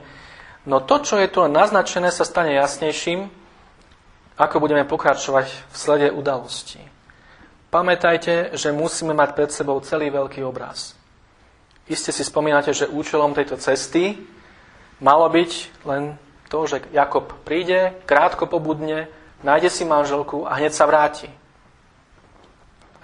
No 0.67 0.83
to, 0.83 0.99
čo 0.99 1.15
je 1.17 1.31
tu 1.31 1.41
naznačené, 1.47 2.11
sa 2.11 2.27
stane 2.27 2.51
jasnejším, 2.53 3.31
ako 4.35 4.55
budeme 4.59 4.83
pokračovať 4.83 5.47
v 5.49 5.75
slede 5.75 6.07
udalostí. 6.11 6.77
Pamätajte, 7.73 8.53
že 8.57 8.75
musíme 8.75 9.17
mať 9.17 9.29
pred 9.37 9.49
sebou 9.53 9.81
celý 9.81 10.13
veľký 10.13 10.45
obraz. 10.45 10.97
Iste 11.89 12.13
si 12.13 12.21
spomínate, 12.21 12.69
že 12.69 12.89
účelom 12.89 13.33
tejto 13.33 13.57
cesty 13.57 14.19
malo 14.99 15.27
byť 15.27 15.51
len 15.87 16.15
to, 16.49 16.65
že 16.65 16.87
Jakob 16.91 17.29
príde, 17.45 17.95
krátko 18.05 18.45
pobudne, 18.45 19.07
nájde 19.43 19.69
si 19.69 19.83
manželku 19.85 20.47
a 20.47 20.57
hneď 20.59 20.73
sa 20.73 20.85
vráti. 20.89 21.29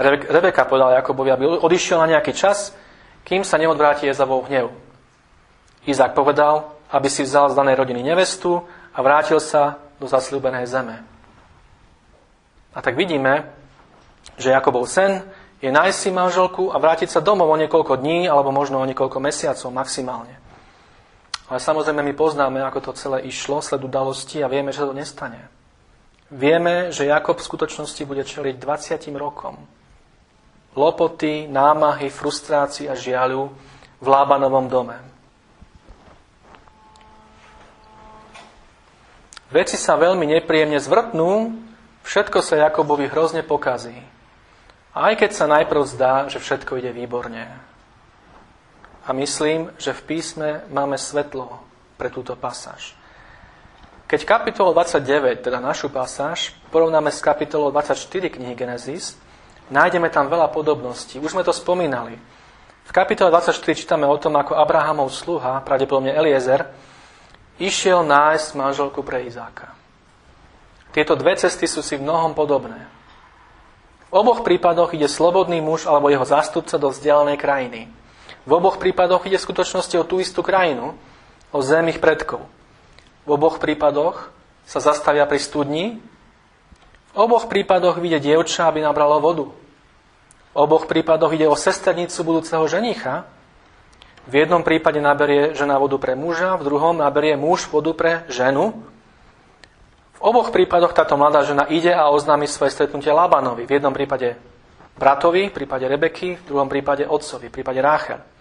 Rebeka 0.01 0.67
povedala 0.67 0.99
Jakobovi, 0.99 1.31
aby 1.31 1.43
odišiel 1.47 2.03
na 2.03 2.11
nejaký 2.17 2.35
čas, 2.35 2.75
kým 3.23 3.47
sa 3.47 3.55
neodvráti 3.55 4.11
Jezavov 4.11 4.51
hnev. 4.51 4.75
Izák 5.87 6.11
povedal, 6.11 6.75
aby 6.91 7.07
si 7.07 7.23
vzal 7.23 7.53
z 7.53 7.57
danej 7.57 7.79
rodiny 7.79 8.03
nevestu 8.03 8.59
a 8.91 8.99
vrátil 8.99 9.39
sa 9.39 9.79
do 9.95 10.05
zasľúbenej 10.09 10.67
zeme. 10.67 10.99
A 12.75 12.83
tak 12.83 12.99
vidíme, 12.99 13.47
že 14.35 14.51
Jakobov 14.51 14.91
sen 14.91 15.23
je 15.63 15.71
nájsť 15.71 15.97
si 15.97 16.09
manželku 16.11 16.75
a 16.75 16.77
vrátiť 16.77 17.07
sa 17.07 17.23
domov 17.23 17.47
o 17.47 17.55
niekoľko 17.55 17.95
dní 17.95 18.27
alebo 18.27 18.51
možno 18.51 18.83
o 18.83 18.87
niekoľko 18.89 19.23
mesiacov 19.23 19.71
maximálne. 19.71 20.34
Ale 21.45 21.61
samozrejme 21.61 22.01
my 22.01 22.13
poznáme, 22.17 22.57
ako 22.65 22.89
to 22.89 22.91
celé 22.97 23.29
išlo, 23.29 23.61
sled 23.61 23.85
udalosti 23.85 24.41
a 24.41 24.49
vieme, 24.49 24.73
že 24.73 24.81
to 24.81 24.97
nestane. 24.97 25.45
Vieme, 26.33 26.89
že 26.89 27.05
Jakob 27.05 27.37
v 27.37 27.45
skutočnosti 27.45 28.01
bude 28.01 28.25
čeliť 28.25 28.57
20 28.57 29.13
rokom. 29.13 29.61
Lopoty, 30.73 31.45
námahy, 31.45 32.09
frustrácii 32.09 32.89
a 32.89 32.97
žiaľu 32.97 33.53
v 34.01 34.07
Lábanovom 34.09 34.65
dome. 34.65 34.97
Veci 39.53 39.77
sa 39.77 39.95
veľmi 39.95 40.25
nepríjemne 40.25 40.81
zvrtnú, 40.81 41.53
všetko 42.03 42.41
sa 42.41 42.67
Jakobovi 42.67 43.05
hrozne 43.07 43.45
pokazí. 43.45 43.95
Aj 44.91 45.13
keď 45.13 45.31
sa 45.31 45.45
najprv 45.45 45.81
zdá, 45.85 46.13
že 46.27 46.41
všetko 46.41 46.81
ide 46.81 46.91
výborne. 46.91 47.45
A 49.05 49.13
myslím, 49.13 49.69
že 49.77 49.93
v 49.93 50.01
písme 50.01 50.49
máme 50.73 50.97
svetlo 50.97 51.61
pre 51.97 52.09
túto 52.09 52.33
pasáž. 52.33 52.97
Keď 54.05 54.21
kapitolu 54.25 54.73
29, 54.73 55.41
teda 55.41 55.57
našu 55.57 55.89
pasáž, 55.89 56.53
porovnáme 56.69 57.09
s 57.09 57.21
kapitolou 57.21 57.73
24 57.73 58.29
knihy 58.29 58.53
Genesis, 58.53 59.17
nájdeme 59.73 60.09
tam 60.13 60.29
veľa 60.29 60.53
podobností. 60.53 61.17
Už 61.17 61.33
sme 61.33 61.41
to 61.41 61.53
spomínali. 61.53 62.13
V 62.85 62.91
kapitole 62.93 63.33
24 63.33 63.57
čítame 63.73 64.05
o 64.05 64.17
tom, 64.21 64.37
ako 64.37 64.53
Abrahamov 64.53 65.09
sluha, 65.09 65.65
pravdepodobne 65.65 66.13
Eliezer, 66.13 66.69
išiel 67.57 68.05
nájsť 68.05 68.53
manželku 68.53 69.01
pre 69.01 69.25
Izáka. 69.25 69.73
Tieto 70.93 71.17
dve 71.17 71.33
cesty 71.35 71.65
sú 71.65 71.81
si 71.81 71.97
v 71.97 72.05
mnohom 72.05 72.37
podobné. 72.37 72.85
V 74.13 74.21
oboch 74.21 74.45
prípadoch 74.45 74.93
ide 74.93 75.09
slobodný 75.09 75.59
muž 75.59 75.89
alebo 75.89 76.13
jeho 76.13 76.23
zástupca 76.23 76.77
do 76.77 76.93
vzdialenej 76.93 77.41
krajiny. 77.41 77.81
V 78.45 78.51
oboch 78.53 78.77
prípadoch 78.77 79.25
ide 79.25 79.41
v 79.41 79.45
skutočnosti 79.49 79.95
o 79.97 80.05
tú 80.05 80.21
istú 80.21 80.45
krajinu, 80.45 80.93
o 81.49 81.59
zem 81.65 81.89
ich 81.89 81.97
predkov. 81.97 82.45
V 83.25 83.29
oboch 83.33 83.57
prípadoch 83.57 84.29
sa 84.69 84.77
zastavia 84.77 85.25
pri 85.25 85.41
studni. 85.41 85.85
V 87.13 87.17
oboch 87.17 87.49
prípadoch 87.49 87.97
vidie 87.97 88.21
dievča, 88.21 88.69
aby 88.69 88.85
nabralo 88.85 89.17
vodu. 89.17 89.49
V 90.53 90.57
oboch 90.61 90.85
prípadoch 90.85 91.33
ide 91.33 91.49
o 91.49 91.57
sesternicu 91.57 92.21
budúceho 92.21 92.61
ženicha. 92.69 93.25
V 94.29 94.45
jednom 94.45 94.61
prípade 94.61 95.01
naberie 95.01 95.57
žena 95.57 95.81
vodu 95.81 95.97
pre 95.97 96.13
muža, 96.13 96.57
v 96.57 96.65
druhom 96.69 96.97
naberie 96.97 97.33
muž 97.33 97.65
vodu 97.69 97.93
pre 97.97 98.29
ženu. 98.29 98.77
V 100.17 100.21
oboch 100.21 100.53
prípadoch 100.53 100.93
táto 100.93 101.17
mladá 101.17 101.41
žena 101.41 101.65
ide 101.65 101.93
a 101.93 102.13
oznámi 102.13 102.45
svoje 102.45 102.73
stretnutie 102.77 103.09
Labanovi. 103.09 103.65
V 103.65 103.73
jednom 103.73 103.93
prípade 103.93 104.37
bratovi, 104.97 105.49
v 105.49 105.53
prípade 105.53 105.85
Rebeky, 105.89 106.37
v 106.37 106.45
druhom 106.45 106.69
prípade 106.69 107.09
otcovi, 107.09 107.49
v 107.49 107.55
prípade 107.61 107.81
Ráchel. 107.81 108.34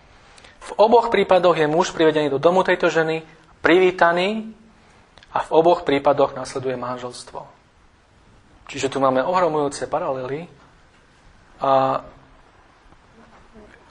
V 0.64 0.70
oboch 0.80 1.12
prípadoch 1.12 1.60
je 1.60 1.68
muž 1.68 1.92
privedený 1.92 2.32
do 2.32 2.40
domu 2.40 2.64
tejto 2.64 2.88
ženy, 2.88 3.20
privítaný 3.60 4.56
a 5.28 5.44
v 5.44 5.50
oboch 5.52 5.84
prípadoch 5.84 6.32
nasleduje 6.32 6.76
manželstvo. 6.80 7.44
Čiže 8.64 8.88
tu 8.88 8.96
máme 8.96 9.20
ohromujúce 9.20 9.84
paralely 9.84 10.48
a 11.60 12.00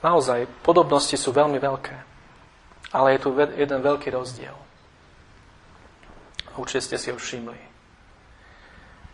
naozaj 0.01 0.49
podobnosti 0.65 1.13
sú 1.13 1.29
veľmi 1.29 1.61
veľké. 1.61 1.95
Ale 2.93 3.17
je 3.17 3.19
tu 3.21 3.29
jeden 3.37 3.79
veľký 3.81 4.09
rozdiel. 4.13 4.53
Určite 6.57 6.81
ste 6.93 6.97
si 6.97 7.09
ho 7.09 7.17
všimli. 7.17 7.57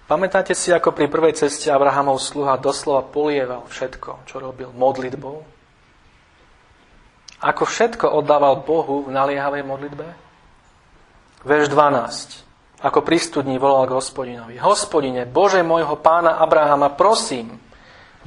Pamätáte 0.07 0.57
si, 0.57 0.73
ako 0.73 0.91
pri 0.91 1.05
prvej 1.05 1.37
ceste 1.37 1.69
Abrahamov 1.69 2.17
sluha 2.17 2.57
doslova 2.57 3.05
polieval 3.05 3.67
všetko, 3.69 4.25
čo 4.25 4.41
robil 4.41 4.73
modlitbou? 4.73 5.58
Ako 7.39 7.63
všetko 7.63 8.07
oddával 8.11 8.63
Bohu 8.67 9.07
v 9.07 9.15
naliehavej 9.15 9.63
modlitbe? 9.63 10.07
Verš 11.47 11.71
12. 11.71 12.83
Ako 12.83 12.99
pri 13.03 13.19
studni 13.19 13.55
volal 13.55 13.87
k 13.87 13.95
hospodinovi. 13.95 14.59
Hospodine, 14.59 15.23
Bože 15.23 15.63
môjho 15.63 15.95
pána 15.99 16.39
Abrahama, 16.39 16.91
prosím, 16.91 17.59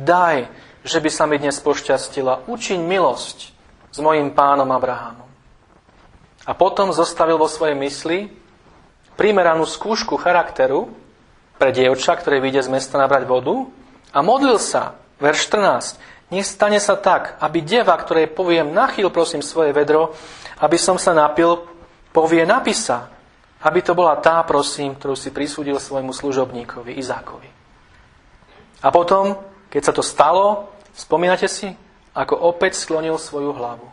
daj, 0.00 0.48
že 0.84 0.98
by 1.00 1.10
sa 1.12 1.24
mi 1.28 1.36
dnes 1.36 1.60
pošťastila. 1.60 2.48
Učiň 2.48 2.80
milosť 2.80 3.38
s 3.92 3.98
mojim 4.00 4.32
pánom 4.32 4.68
Abrahamom. 4.72 5.28
A 6.48 6.52
potom 6.56 6.90
zostavil 6.90 7.36
vo 7.36 7.48
svojej 7.48 7.76
mysli 7.76 8.32
primeranú 9.16 9.68
skúšku 9.68 10.16
charakteru, 10.16 10.88
pre 11.62 11.70
dievča, 11.70 12.18
ktoré 12.18 12.42
vyjde 12.42 12.66
z 12.66 12.74
mesta 12.74 12.98
nabrať 12.98 13.22
vodu 13.22 13.70
a 14.10 14.18
modlil 14.18 14.58
sa, 14.58 14.98
verš 15.22 15.46
14, 15.46 15.94
nestane 16.32 16.80
sa 16.80 16.96
tak, 16.96 17.36
aby 17.38 17.60
deva, 17.60 17.92
ktorej 17.94 18.32
poviem, 18.32 18.72
nachýl 18.72 19.12
prosím 19.12 19.44
svoje 19.44 19.76
vedro, 19.76 20.16
aby 20.64 20.80
som 20.80 20.96
sa 20.96 21.12
napil, 21.12 21.60
povie 22.10 22.48
napisa, 22.48 23.12
aby 23.62 23.84
to 23.84 23.92
bola 23.94 24.18
tá, 24.18 24.42
prosím, 24.42 24.96
ktorú 24.96 25.14
si 25.14 25.30
prisúdil 25.30 25.78
svojmu 25.78 26.10
služobníkovi, 26.10 26.98
Izákovi. 26.98 27.50
A 28.82 28.88
potom, 28.90 29.38
keď 29.70 29.82
sa 29.84 29.92
to 29.94 30.02
stalo, 30.02 30.74
spomínate 30.90 31.46
si, 31.46 31.70
ako 32.12 32.34
opäť 32.34 32.76
sklonil 32.80 33.14
svoju 33.16 33.54
hlavu. 33.54 33.86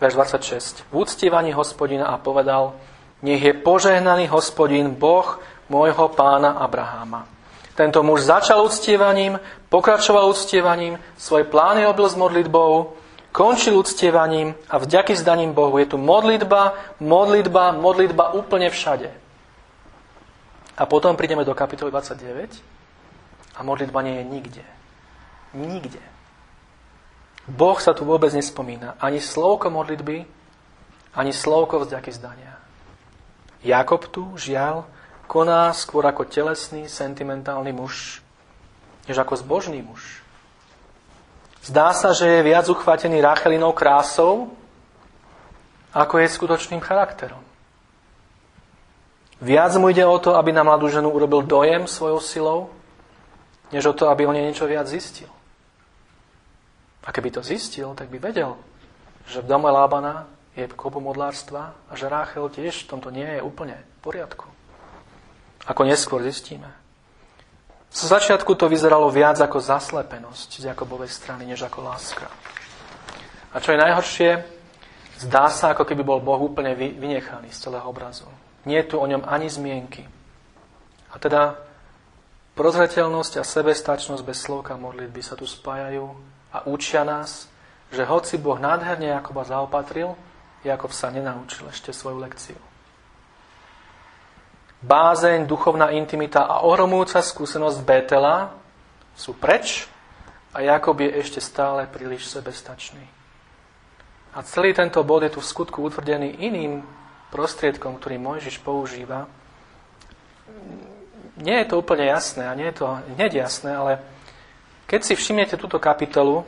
Verš 0.00 0.14
26. 0.14 0.88
V 0.88 0.94
úctievaní 1.04 1.52
hospodina 1.52 2.08
a 2.08 2.16
povedal, 2.16 2.78
nech 3.20 3.42
je 3.42 3.50
požehnaný 3.50 4.30
hospodin, 4.30 4.94
Boh, 4.94 5.42
môjho 5.68 6.08
pána 6.14 6.62
Abraháma. 6.62 7.37
Tento 7.78 8.02
muž 8.02 8.26
začal 8.26 8.58
uctievaním, 8.66 9.38
pokračoval 9.70 10.26
uctievaním, 10.34 10.98
svoje 11.14 11.46
plány 11.46 11.86
robil 11.86 12.10
s 12.10 12.18
modlitbou, 12.18 12.98
končil 13.30 13.78
uctievaním 13.78 14.58
a 14.66 14.82
vďaky 14.82 15.14
zdaním 15.14 15.54
Bohu. 15.54 15.78
Je 15.78 15.86
tu 15.86 15.94
modlitba, 15.94 16.74
modlitba, 16.98 17.78
modlitba 17.78 18.34
úplne 18.34 18.66
všade. 18.66 19.14
A 20.74 20.82
potom 20.90 21.14
prídeme 21.14 21.46
do 21.46 21.54
kapitoly 21.54 21.94
29 21.94 22.58
a 23.54 23.62
modlitba 23.62 24.02
nie 24.02 24.14
je 24.18 24.24
nikde. 24.26 24.64
Nikde. 25.54 26.02
Boh 27.46 27.78
sa 27.78 27.94
tu 27.94 28.02
vôbec 28.02 28.34
nespomína. 28.34 28.98
Ani 28.98 29.22
slovko 29.22 29.70
modlitby, 29.70 30.26
ani 31.14 31.30
slovko 31.30 31.86
vďaky 31.86 32.10
zdania. 32.10 32.58
Jakob 33.62 34.02
tu, 34.10 34.34
žiaľ, 34.34 34.82
koná 35.28 35.76
skôr 35.76 36.08
ako 36.08 36.24
telesný, 36.24 36.88
sentimentálny 36.88 37.76
muž, 37.76 38.24
než 39.04 39.20
ako 39.20 39.36
zbožný 39.36 39.84
muž. 39.84 40.24
Zdá 41.60 41.92
sa, 41.92 42.16
že 42.16 42.24
je 42.24 42.48
viac 42.48 42.64
uchvatený 42.64 43.20
Rachelinou 43.20 43.76
krásou, 43.76 44.56
ako 45.92 46.14
je 46.16 46.32
skutočným 46.32 46.80
charakterom. 46.80 47.44
Viac 49.44 49.76
mu 49.76 49.92
ide 49.92 50.02
o 50.02 50.18
to, 50.18 50.34
aby 50.34 50.50
na 50.50 50.64
mladú 50.64 50.88
ženu 50.88 51.12
urobil 51.12 51.44
dojem 51.44 51.84
svojou 51.84 52.18
silou, 52.24 52.60
než 53.68 53.86
o 53.86 53.94
to, 53.94 54.08
aby 54.08 54.24
o 54.26 54.32
nej 54.32 54.48
niečo 54.48 54.64
viac 54.64 54.88
zistil. 54.88 55.28
A 57.04 57.12
keby 57.12 57.30
to 57.36 57.44
zistil, 57.44 57.92
tak 57.94 58.08
by 58.08 58.18
vedel, 58.18 58.56
že 59.28 59.44
v 59.44 59.48
dome 59.48 59.68
Lábana 59.68 60.26
je 60.56 60.68
kopu 60.72 61.00
modlárstva 61.00 61.76
a 61.86 61.92
že 61.94 62.08
Ráchel 62.08 62.48
tiež 62.48 62.84
v 62.84 62.90
tomto 62.96 63.12
nie 63.12 63.28
je 63.28 63.44
úplne 63.44 63.76
v 63.76 63.98
poriadku 64.02 64.57
ako 65.68 65.84
neskôr 65.84 66.24
zistíme. 66.24 66.72
Z 67.88 68.08
začiatku 68.08 68.56
to 68.56 68.68
vyzeralo 68.68 69.08
viac 69.12 69.40
ako 69.40 69.60
zaslepenosť 69.60 70.60
z 70.60 70.64
Jakobovej 70.72 71.08
strany, 71.08 71.44
než 71.44 71.64
ako 71.68 71.84
láska. 71.84 72.28
A 73.52 73.60
čo 73.60 73.72
je 73.72 73.80
najhoršie, 73.80 74.30
zdá 75.24 75.48
sa, 75.48 75.72
ako 75.72 75.88
keby 75.88 76.04
bol 76.04 76.20
Boh 76.20 76.40
úplne 76.40 76.76
vynechaný 76.76 77.48
z 77.52 77.68
celého 77.68 77.84
obrazu. 77.88 78.28
Nie 78.68 78.84
je 78.84 78.92
tu 78.92 78.96
o 79.00 79.08
ňom 79.08 79.24
ani 79.24 79.48
zmienky. 79.48 80.04
A 81.08 81.16
teda 81.16 81.56
prozreteľnosť 82.52 83.40
a 83.40 83.44
sebestačnosť 83.44 84.20
bez 84.20 84.44
slovka 84.44 84.76
modlitby 84.76 85.24
sa 85.24 85.32
tu 85.32 85.48
spájajú 85.48 86.12
a 86.52 86.68
učia 86.68 87.08
nás, 87.08 87.48
že 87.88 88.04
hoci 88.04 88.36
Boh 88.36 88.60
nádherne 88.60 89.16
Jakoba 89.16 89.48
zaopatril, 89.48 90.12
Jakob 90.60 90.92
sa 90.92 91.08
nenaučil 91.08 91.64
ešte 91.72 91.96
svoju 91.96 92.20
lekciu. 92.20 92.67
Bázeň, 94.82 95.46
duchovná 95.46 95.90
intimita 95.90 96.46
a 96.46 96.62
ohromujúca 96.62 97.18
skúsenosť 97.22 97.78
Bétela 97.82 98.54
sú 99.18 99.34
preč 99.34 99.90
a 100.54 100.62
Jakob 100.62 100.98
je 101.02 101.10
ešte 101.18 101.42
stále 101.42 101.90
príliš 101.90 102.30
sebestačný. 102.30 103.02
A 104.34 104.38
celý 104.46 104.70
tento 104.70 105.02
bod 105.02 105.26
je 105.26 105.34
tu 105.34 105.40
v 105.42 105.50
skutku 105.50 105.82
utvrdený 105.82 106.38
iným 106.46 106.86
prostriedkom, 107.34 107.98
ktorý 107.98 108.22
Mojžiš 108.22 108.62
používa. 108.62 109.26
Nie 111.38 111.62
je 111.62 111.74
to 111.74 111.82
úplne 111.82 112.06
jasné 112.06 112.46
a 112.46 112.54
nie 112.54 112.70
je 112.70 112.82
to 112.82 112.86
hneď 113.18 113.46
jasné, 113.46 113.74
ale 113.74 113.92
keď 114.86 115.00
si 115.04 115.14
všimnete 115.18 115.58
túto 115.58 115.82
kapitolu, 115.82 116.46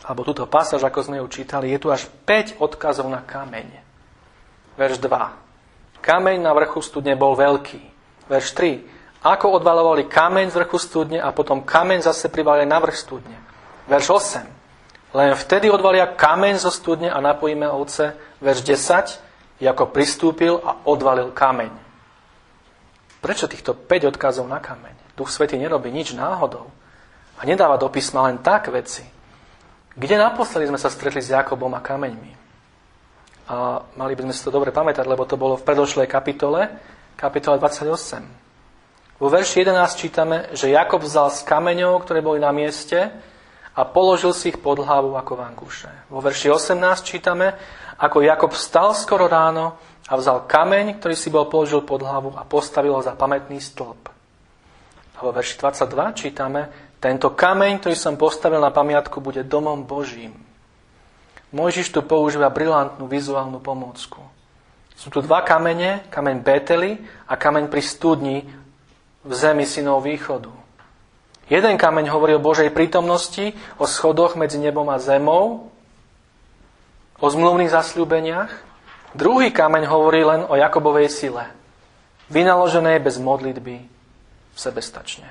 alebo 0.00 0.24
túto 0.24 0.48
pasáž, 0.48 0.80
ako 0.82 1.06
sme 1.06 1.16
ju 1.20 1.26
čítali, 1.28 1.70
je 1.70 1.78
tu 1.78 1.88
až 1.92 2.08
5 2.24 2.58
odkazov 2.58 3.06
na 3.12 3.20
kameň. 3.20 3.68
Verš 4.80 4.98
2. 4.98 5.49
Kameň 6.00 6.40
na 6.40 6.52
vrchu 6.56 6.80
studne 6.80 7.12
bol 7.16 7.36
veľký. 7.36 7.80
Verš 8.28 8.48
3. 8.56 9.20
Ako 9.20 9.60
odvalovali 9.60 10.08
kameň 10.08 10.48
z 10.48 10.56
vrchu 10.64 10.78
studne 10.80 11.20
a 11.20 11.28
potom 11.28 11.60
kameň 11.60 12.08
zase 12.08 12.32
privalili 12.32 12.64
na 12.64 12.80
vrch 12.80 12.96
studne. 12.96 13.36
Verš 13.84 14.08
8. 14.40 15.12
Len 15.12 15.36
vtedy 15.36 15.68
odvalia 15.68 16.08
kameň 16.08 16.56
zo 16.62 16.72
studne 16.72 17.12
a 17.12 17.20
napojíme 17.20 17.68
ovce. 17.68 18.16
Verš 18.40 18.64
10. 18.64 19.60
Ako 19.60 19.92
pristúpil 19.92 20.56
a 20.56 20.88
odvalil 20.88 21.36
kameň. 21.36 21.68
Prečo 23.20 23.44
týchto 23.44 23.76
5 23.76 24.08
odkazov 24.08 24.48
na 24.48 24.56
kameň? 24.56 25.12
Duch 25.12 25.28
Svety 25.28 25.60
nerobí 25.60 25.92
nič 25.92 26.16
náhodou. 26.16 26.72
A 27.36 27.44
nedáva 27.44 27.76
do 27.76 27.92
písma 27.92 28.24
len 28.24 28.40
tak 28.40 28.72
veci. 28.72 29.04
Kde 29.92 30.16
naposledy 30.16 30.64
sme 30.64 30.80
sa 30.80 30.88
stretli 30.88 31.20
s 31.20 31.28
Jakobom 31.28 31.68
a 31.76 31.84
kameňmi? 31.84 32.39
A 33.50 33.82
mali 33.98 34.14
by 34.14 34.30
sme 34.30 34.34
si 34.34 34.46
to 34.46 34.54
dobre 34.54 34.70
pamätať, 34.70 35.10
lebo 35.10 35.26
to 35.26 35.34
bolo 35.34 35.58
v 35.58 35.66
predošlej 35.66 36.06
kapitole, 36.06 36.70
kapitole 37.18 37.58
28. 37.58 39.18
Vo 39.18 39.28
verši 39.28 39.66
11 39.66 40.00
čítame, 40.00 40.36
že 40.54 40.70
Jakob 40.70 41.02
vzal 41.02 41.34
z 41.34 41.42
kameňov, 41.42 42.06
ktoré 42.06 42.22
boli 42.22 42.38
na 42.38 42.54
mieste 42.54 43.10
a 43.74 43.82
položil 43.82 44.30
si 44.32 44.54
ich 44.54 44.58
pod 44.62 44.80
hlavu 44.80 45.18
ako 45.18 45.34
vankúše. 45.34 45.90
Vo 46.08 46.22
verši 46.22 46.46
18 46.46 46.78
čítame, 47.02 47.58
ako 47.98 48.22
Jakob 48.22 48.54
vstal 48.54 48.94
skoro 48.94 49.26
ráno 49.26 49.76
a 50.06 50.14
vzal 50.14 50.46
kameň, 50.46 51.02
ktorý 51.02 51.14
si 51.18 51.28
bol 51.28 51.50
položil 51.50 51.82
pod 51.82 52.06
hlavu 52.06 52.32
a 52.38 52.46
postavil 52.46 52.96
ho 52.96 53.02
za 53.02 53.18
pamätný 53.18 53.58
stĺp. 53.58 54.02
A 55.16 55.18
vo 55.20 55.34
verši 55.34 55.58
22 55.58 56.16
čítame, 56.16 56.62
tento 56.96 57.34
kameň, 57.34 57.82
ktorý 57.82 57.96
som 57.98 58.14
postavil 58.16 58.62
na 58.62 58.72
pamiatku, 58.72 59.20
bude 59.20 59.44
domom 59.44 59.84
Božím. 59.84 60.49
Mojžiš 61.50 61.90
tu 61.90 62.00
používa 62.06 62.46
brilantnú 62.46 63.10
vizuálnu 63.10 63.58
pomôcku. 63.58 64.22
Sú 64.94 65.08
tu 65.10 65.24
dva 65.24 65.42
kamene, 65.42 66.06
kameň 66.12 66.36
Betely 66.44 67.00
a 67.26 67.34
kameň 67.34 67.66
pri 67.66 67.82
studni 67.82 68.36
v 69.24 69.32
zemi 69.32 69.66
synov 69.66 70.06
východu. 70.06 70.52
Jeden 71.50 71.74
kameň 71.74 72.06
hovorí 72.14 72.38
o 72.38 72.44
Božej 72.44 72.70
prítomnosti, 72.70 73.58
o 73.80 73.88
schodoch 73.88 74.38
medzi 74.38 74.62
nebom 74.62 74.86
a 74.86 75.02
zemou, 75.02 75.72
o 77.18 77.26
zmluvných 77.26 77.74
zasľúbeniach. 77.74 78.52
Druhý 79.18 79.50
kameň 79.50 79.90
hovorí 79.90 80.22
len 80.22 80.46
o 80.46 80.54
Jakobovej 80.54 81.10
sile, 81.10 81.50
vynaloženej 82.30 83.02
bez 83.02 83.18
modlitby 83.18 83.82
sebestačne. 84.54 85.26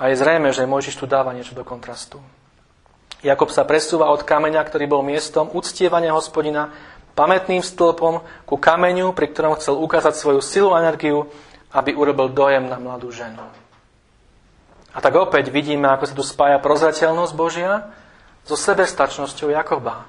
A 0.00 0.08
je 0.08 0.16
zrejme, 0.16 0.48
že 0.56 0.64
Mojžiš 0.64 0.96
tu 0.96 1.04
dáva 1.04 1.36
niečo 1.36 1.52
do 1.52 1.64
kontrastu. 1.64 2.24
Jakob 3.26 3.50
sa 3.50 3.66
presúva 3.66 4.14
od 4.14 4.22
kameňa, 4.22 4.62
ktorý 4.62 4.86
bol 4.86 5.02
miestom 5.02 5.50
uctievania 5.50 6.14
hospodina, 6.14 6.70
pamätným 7.18 7.58
stĺpom 7.58 8.22
ku 8.46 8.54
kameňu, 8.54 9.10
pri 9.10 9.34
ktorom 9.34 9.58
chcel 9.58 9.74
ukázať 9.82 10.14
svoju 10.14 10.38
silu 10.38 10.70
a 10.70 10.78
energiu, 10.78 11.26
aby 11.74 11.90
urobil 11.90 12.30
dojem 12.30 12.70
na 12.70 12.78
mladú 12.78 13.10
ženu. 13.10 13.42
A 14.94 15.02
tak 15.02 15.18
opäť 15.18 15.50
vidíme, 15.50 15.90
ako 15.90 16.04
sa 16.06 16.14
tu 16.14 16.22
spája 16.22 16.62
prozrateľnosť 16.62 17.32
Božia 17.34 17.90
so 18.46 18.54
sebestačnosťou 18.54 19.50
Jakoba. 19.50 20.06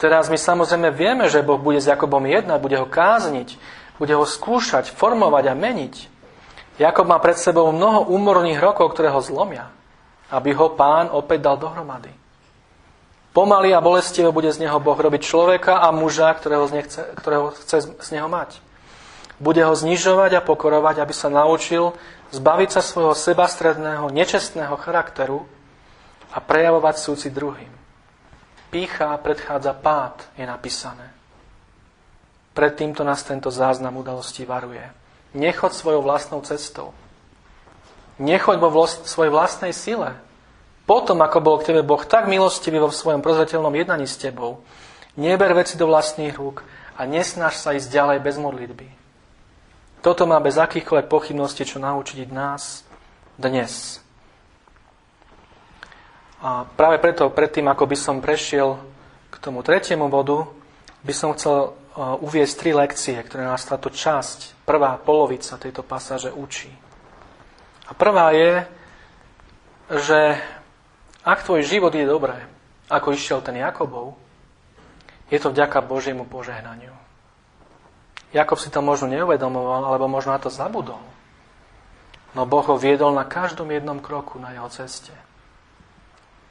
Teraz 0.00 0.32
my 0.32 0.40
samozrejme 0.40 0.88
vieme, 0.96 1.28
že 1.28 1.44
Boh 1.44 1.60
bude 1.60 1.84
s 1.84 1.86
Jakobom 1.86 2.24
jednať, 2.24 2.64
bude 2.64 2.80
ho 2.80 2.88
kázniť, 2.88 3.60
bude 4.00 4.16
ho 4.16 4.24
skúšať, 4.24 4.88
formovať 4.88 5.52
a 5.52 5.54
meniť. 5.54 5.94
Jakob 6.80 7.04
má 7.04 7.20
pred 7.20 7.36
sebou 7.36 7.68
mnoho 7.68 8.08
úmorných 8.08 8.56
rokov, 8.56 8.96
ktoré 8.96 9.12
ho 9.12 9.20
zlomia, 9.20 9.68
aby 10.30 10.54
ho 10.54 10.72
pán 10.74 11.10
opäť 11.10 11.50
dal 11.50 11.56
dohromady. 11.58 12.10
Pomaly 13.30 13.70
a 13.70 13.78
bolestivo 13.82 14.34
bude 14.34 14.50
z 14.50 14.66
neho 14.66 14.82
Boh 14.82 14.98
robiť 14.98 15.22
človeka 15.22 15.78
a 15.78 15.94
muža, 15.94 16.34
ktorého, 16.34 16.66
z 16.66 16.72
nechce, 16.82 17.00
ktorého 17.14 17.54
chce 17.54 17.94
z 17.94 18.08
neho 18.10 18.26
mať. 18.26 18.58
Bude 19.38 19.62
ho 19.62 19.74
znižovať 19.74 20.38
a 20.38 20.44
pokorovať, 20.44 20.98
aby 20.98 21.14
sa 21.14 21.30
naučil 21.30 21.94
zbaviť 22.34 22.68
sa 22.74 22.82
svojho 22.82 23.14
sebastredného, 23.14 24.10
nečestného 24.10 24.74
charakteru 24.78 25.46
a 26.34 26.38
prejavovať 26.42 26.94
súci 26.98 27.28
druhým. 27.30 27.70
Pícha 28.70 29.14
predchádza 29.18 29.74
pád, 29.74 30.26
je 30.38 30.46
napísané. 30.46 31.10
Pred 32.54 32.72
týmto 32.74 33.02
nás 33.02 33.22
tento 33.22 33.50
záznam 33.50 33.98
udalosti 33.98 34.46
varuje. 34.46 34.82
Nechoď 35.34 35.72
svojou 35.74 36.02
vlastnou 36.02 36.42
cestou. 36.42 36.94
Nechoď 38.20 38.60
vo 38.60 38.68
vlos- 38.68 39.08
svojej 39.08 39.32
vlastnej 39.32 39.72
sile. 39.72 40.20
Potom, 40.84 41.24
ako 41.24 41.38
bol 41.40 41.56
k 41.56 41.72
tebe 41.72 41.80
Boh 41.80 42.04
tak 42.04 42.28
milostivý 42.28 42.76
vo 42.82 42.92
svojom 42.92 43.24
prozreteľnom 43.24 43.72
jednaní 43.72 44.04
s 44.04 44.20
tebou, 44.20 44.60
neber 45.16 45.56
veci 45.56 45.80
do 45.80 45.88
vlastných 45.88 46.36
rúk 46.36 46.60
a 47.00 47.08
nesnaž 47.08 47.56
sa 47.56 47.72
ísť 47.72 47.88
ďalej 47.88 48.18
bez 48.20 48.36
modlitby. 48.36 48.88
Toto 50.04 50.28
má 50.28 50.36
bez 50.40 50.60
akýchkoľvek 50.60 51.06
pochybností 51.08 51.64
čo 51.64 51.80
naučiť 51.80 52.28
nás 52.28 52.84
dnes. 53.40 54.00
A 56.40 56.64
práve 56.64 56.96
preto, 57.00 57.28
predtým, 57.28 57.68
ako 57.68 57.84
by 57.84 57.96
som 57.96 58.24
prešiel 58.24 58.80
k 59.28 59.36
tomu 59.40 59.60
tretiemu 59.60 60.08
bodu, 60.08 60.48
by 61.04 61.12
som 61.12 61.36
chcel 61.36 61.76
uviezť 61.96 62.54
tri 62.56 62.72
lekcie, 62.72 63.16
ktoré 63.20 63.44
nás 63.44 63.64
táto 63.64 63.92
časť, 63.92 64.64
prvá 64.64 64.96
polovica 64.96 65.60
tejto 65.60 65.84
pasáže 65.84 66.32
učí. 66.32 66.72
A 67.90 67.92
prvá 67.92 68.30
je, 68.30 68.64
že 69.90 70.38
ak 71.26 71.42
tvoj 71.42 71.66
život 71.66 71.90
je 71.90 72.06
dobré, 72.06 72.46
ako 72.86 73.12
išiel 73.12 73.42
ten 73.42 73.58
Jakobov, 73.58 74.14
je 75.30 75.38
to 75.38 75.50
vďaka 75.50 75.82
Božiemu 75.82 76.26
požehnaniu. 76.26 76.94
Jakob 78.30 78.58
si 78.62 78.70
to 78.70 78.78
možno 78.78 79.10
neuvedomoval, 79.10 79.90
alebo 79.90 80.06
možno 80.06 80.30
na 80.34 80.40
to 80.42 80.50
zabudol. 80.50 81.02
No 82.30 82.46
Boh 82.46 82.62
ho 82.62 82.78
viedol 82.78 83.10
na 83.10 83.26
každom 83.26 83.74
jednom 83.74 83.98
kroku 83.98 84.38
na 84.38 84.54
jeho 84.54 84.70
ceste. 84.70 85.10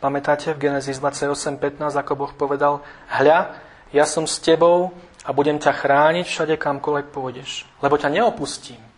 Pamätáte 0.03 0.51
v 0.55 0.67
Genesis 0.67 0.99
28.15, 0.99 1.79
ako 1.95 2.11
Boh 2.15 2.31
povedal, 2.35 2.83
hľa, 3.07 3.55
ja 3.95 4.03
som 4.03 4.27
s 4.27 4.39
tebou 4.43 4.91
a 5.23 5.31
budem 5.31 5.59
ťa 5.59 5.71
chrániť 5.75 6.25
všade, 6.27 6.55
kamkoľvek 6.59 7.07
pôjdeš, 7.15 7.63
lebo 7.79 7.95
ťa 7.95 8.11
neopustím. 8.11 8.88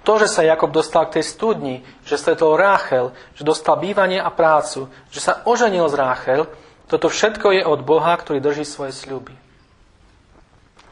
To, 0.00 0.16
že 0.16 0.32
sa 0.32 0.40
Jakob 0.40 0.72
dostal 0.72 1.04
k 1.06 1.20
tej 1.20 1.24
studni, 1.28 1.84
že 2.08 2.16
stretol 2.16 2.56
Ráchel, 2.56 3.12
že 3.36 3.44
dostal 3.44 3.76
bývanie 3.76 4.16
a 4.16 4.32
prácu, 4.32 4.88
že 5.12 5.20
sa 5.20 5.44
oženil 5.44 5.84
z 5.92 5.94
Ráchel, 6.00 6.42
toto 6.88 7.12
všetko 7.12 7.54
je 7.54 7.62
od 7.62 7.84
Boha, 7.84 8.16
ktorý 8.16 8.40
drží 8.42 8.64
svoje 8.64 8.96
sľuby. 8.96 9.36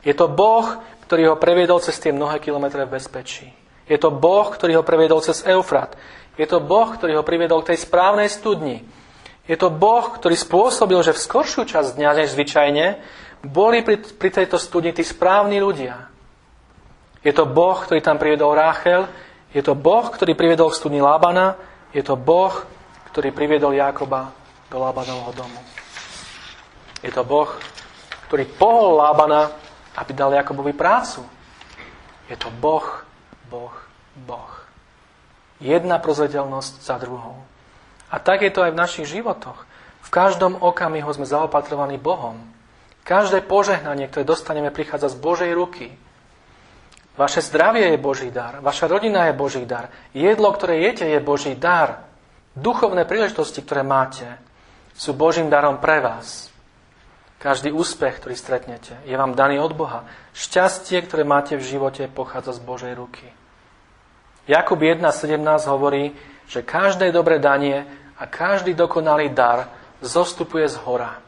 Je 0.06 0.14
to 0.14 0.30
Boh, 0.30 0.78
ktorý 1.08 1.34
ho 1.34 1.36
previedol 1.40 1.80
cez 1.82 1.96
tie 1.98 2.14
mnohé 2.14 2.38
kilometre 2.38 2.84
v 2.84 2.94
bezpečí. 3.00 3.48
Je 3.88 3.96
to 3.96 4.12
Boh, 4.12 4.46
ktorý 4.52 4.78
ho 4.78 4.84
previedol 4.84 5.24
cez 5.24 5.42
Eufrat. 5.48 5.96
Je 6.36 6.44
to 6.44 6.60
Boh, 6.60 6.92
ktorý 6.92 7.18
ho 7.18 7.24
priviedol 7.26 7.64
k 7.64 7.74
tej 7.74 7.88
správnej 7.88 8.28
studni. 8.28 8.84
Je 9.48 9.56
to 9.56 9.72
Boh, 9.72 10.04
ktorý 10.12 10.36
spôsobil, 10.36 11.00
že 11.00 11.16
v 11.16 11.24
skoršiu 11.24 11.64
časť 11.64 11.96
dňa 11.96 12.10
než 12.22 12.36
zvyčajne 12.36 12.86
boli 13.48 13.80
pri, 13.80 14.04
pri 14.04 14.30
tejto 14.30 14.60
studni 14.60 14.92
tí 14.92 15.00
správni 15.00 15.58
ľudia. 15.58 16.12
Je 17.22 17.32
to 17.34 17.44
Boh, 17.46 17.74
ktorý 17.74 17.98
tam 17.98 18.16
priviedol 18.16 18.54
Ráchel, 18.54 19.10
je 19.50 19.62
to 19.64 19.74
Boh, 19.74 20.06
ktorý 20.06 20.36
priviedol 20.38 20.70
studni 20.70 21.02
Lábana, 21.02 21.58
je 21.90 22.04
to 22.04 22.14
Boh, 22.14 22.52
ktorý 23.10 23.32
priviedol 23.32 23.74
Jákoba 23.74 24.30
do 24.68 24.76
Lábanovho 24.78 25.32
domu. 25.32 25.60
Je 27.00 27.08
to 27.08 27.24
Boh, 27.24 27.48
ktorý 28.28 28.44
pohol 28.44 29.00
Lábana, 29.00 29.50
aby 29.96 30.12
dal 30.12 30.30
Jakobovi 30.36 30.76
prácu. 30.76 31.24
Je 32.28 32.36
to 32.36 32.52
Boh, 32.52 32.84
Boh, 33.48 33.72
Boh. 34.28 34.52
Jedna 35.58 35.98
prozvedelnosť 35.98 36.84
za 36.84 37.00
druhou. 37.00 37.40
A 38.12 38.20
tak 38.20 38.44
je 38.44 38.52
to 38.52 38.62
aj 38.62 38.72
v 38.76 38.80
našich 38.80 39.06
životoch. 39.08 39.64
V 40.04 40.10
každom 40.12 40.60
okamihu 40.60 41.08
sme 41.12 41.26
zaopatrovaní 41.26 41.98
Bohom. 41.98 42.38
Každé 43.02 43.48
požehnanie, 43.48 44.06
ktoré 44.06 44.28
dostaneme, 44.28 44.68
prichádza 44.68 45.12
z 45.12 45.16
Božej 45.18 45.50
ruky. 45.56 45.96
Vaše 47.18 47.42
zdravie 47.42 47.98
je 47.98 47.98
Boží 47.98 48.30
dar, 48.30 48.62
vaša 48.62 48.86
rodina 48.86 49.26
je 49.26 49.34
Boží 49.34 49.66
dar, 49.66 49.90
jedlo, 50.14 50.54
ktoré 50.54 50.78
jete, 50.86 51.02
je 51.02 51.18
Boží 51.18 51.58
dar. 51.58 52.06
Duchovné 52.54 53.02
príležitosti, 53.02 53.58
ktoré 53.58 53.82
máte, 53.82 54.38
sú 54.94 55.18
Božím 55.18 55.50
darom 55.50 55.82
pre 55.82 55.98
vás. 55.98 56.54
Každý 57.42 57.74
úspech, 57.74 58.22
ktorý 58.22 58.34
stretnete, 58.38 58.98
je 59.02 59.14
vám 59.18 59.34
daný 59.34 59.58
od 59.58 59.74
Boha. 59.74 60.06
Šťastie, 60.34 61.02
ktoré 61.06 61.26
máte 61.26 61.58
v 61.58 61.66
živote, 61.66 62.06
pochádza 62.06 62.54
z 62.54 62.60
Božej 62.62 62.94
ruky. 62.94 63.26
Jakub 64.46 64.78
1.17 64.78 65.38
hovorí, 65.70 66.14
že 66.46 66.62
každé 66.62 67.10
dobré 67.10 67.42
danie 67.42 67.82
a 68.18 68.26
každý 68.30 68.74
dokonalý 68.78 69.34
dar 69.34 69.70
zostupuje 70.02 70.70
z 70.70 70.78
hora, 70.86 71.18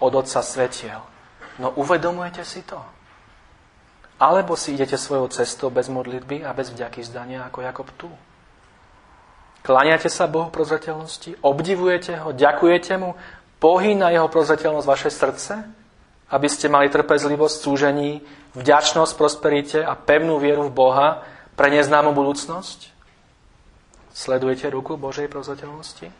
od 0.00 0.12
Otca 0.12 0.40
svetiel. 0.40 1.00
No 1.60 1.72
uvedomujete 1.76 2.44
si 2.44 2.64
to? 2.64 2.97
Alebo 4.18 4.58
si 4.58 4.74
idete 4.74 4.98
svojou 4.98 5.30
cestou 5.30 5.70
bez 5.70 5.86
modlitby 5.86 6.42
a 6.42 6.50
bez 6.50 6.74
vďaky 6.74 7.06
zdania 7.06 7.46
ako 7.46 7.58
Jakob 7.62 7.88
tu? 7.94 8.10
Klaniate 9.62 10.10
sa 10.10 10.26
Bohu 10.26 10.50
prozreteľnosti? 10.50 11.38
Obdivujete 11.38 12.18
ho? 12.18 12.34
Ďakujete 12.34 12.98
mu? 12.98 13.14
Pohýna 13.62 14.10
jeho 14.10 14.26
prozreteľnosť 14.26 14.86
vaše 14.86 15.10
srdce? 15.10 15.54
Aby 16.28 16.48
ste 16.50 16.66
mali 16.66 16.90
trpezlivosť, 16.90 17.56
súžení, 17.62 18.20
vďačnosť, 18.58 19.12
prosperite 19.14 19.78
a 19.80 19.94
pevnú 19.94 20.42
vieru 20.42 20.66
v 20.66 20.74
Boha 20.74 21.08
pre 21.54 21.70
neznámu 21.70 22.10
budúcnosť? 22.10 22.90
Sledujete 24.10 24.66
ruku 24.66 24.98
Božej 24.98 25.30
prozreteľnosti? 25.30 26.10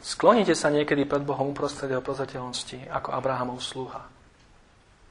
Sklonite 0.00 0.56
sa 0.56 0.72
niekedy 0.72 1.04
pred 1.04 1.20
Bohom 1.20 1.52
uprostred 1.52 1.92
jeho 1.92 2.00
prozreteľnosti 2.00 2.88
ako 2.88 3.12
Abrahamov 3.12 3.60
sluha. 3.60 4.15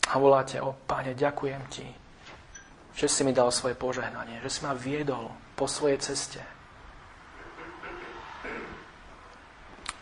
A 0.05 0.21
voláte, 0.21 0.61
o 0.61 0.75
Pane, 0.85 1.17
ďakujem 1.17 1.61
Ti, 1.71 1.87
že 2.93 3.07
si 3.09 3.25
mi 3.25 3.33
dal 3.33 3.49
svoje 3.49 3.73
požehnanie, 3.73 4.41
že 4.45 4.49
si 4.49 4.59
ma 4.61 4.77
viedol 4.77 5.33
po 5.57 5.65
svojej 5.65 5.97
ceste, 5.97 6.41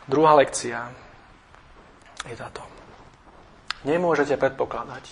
Druhá 0.04 0.36
lekcia 0.36 0.92
je 2.28 2.36
táto. 2.36 2.60
Nemôžete 3.88 4.36
predpokladať, 4.36 5.06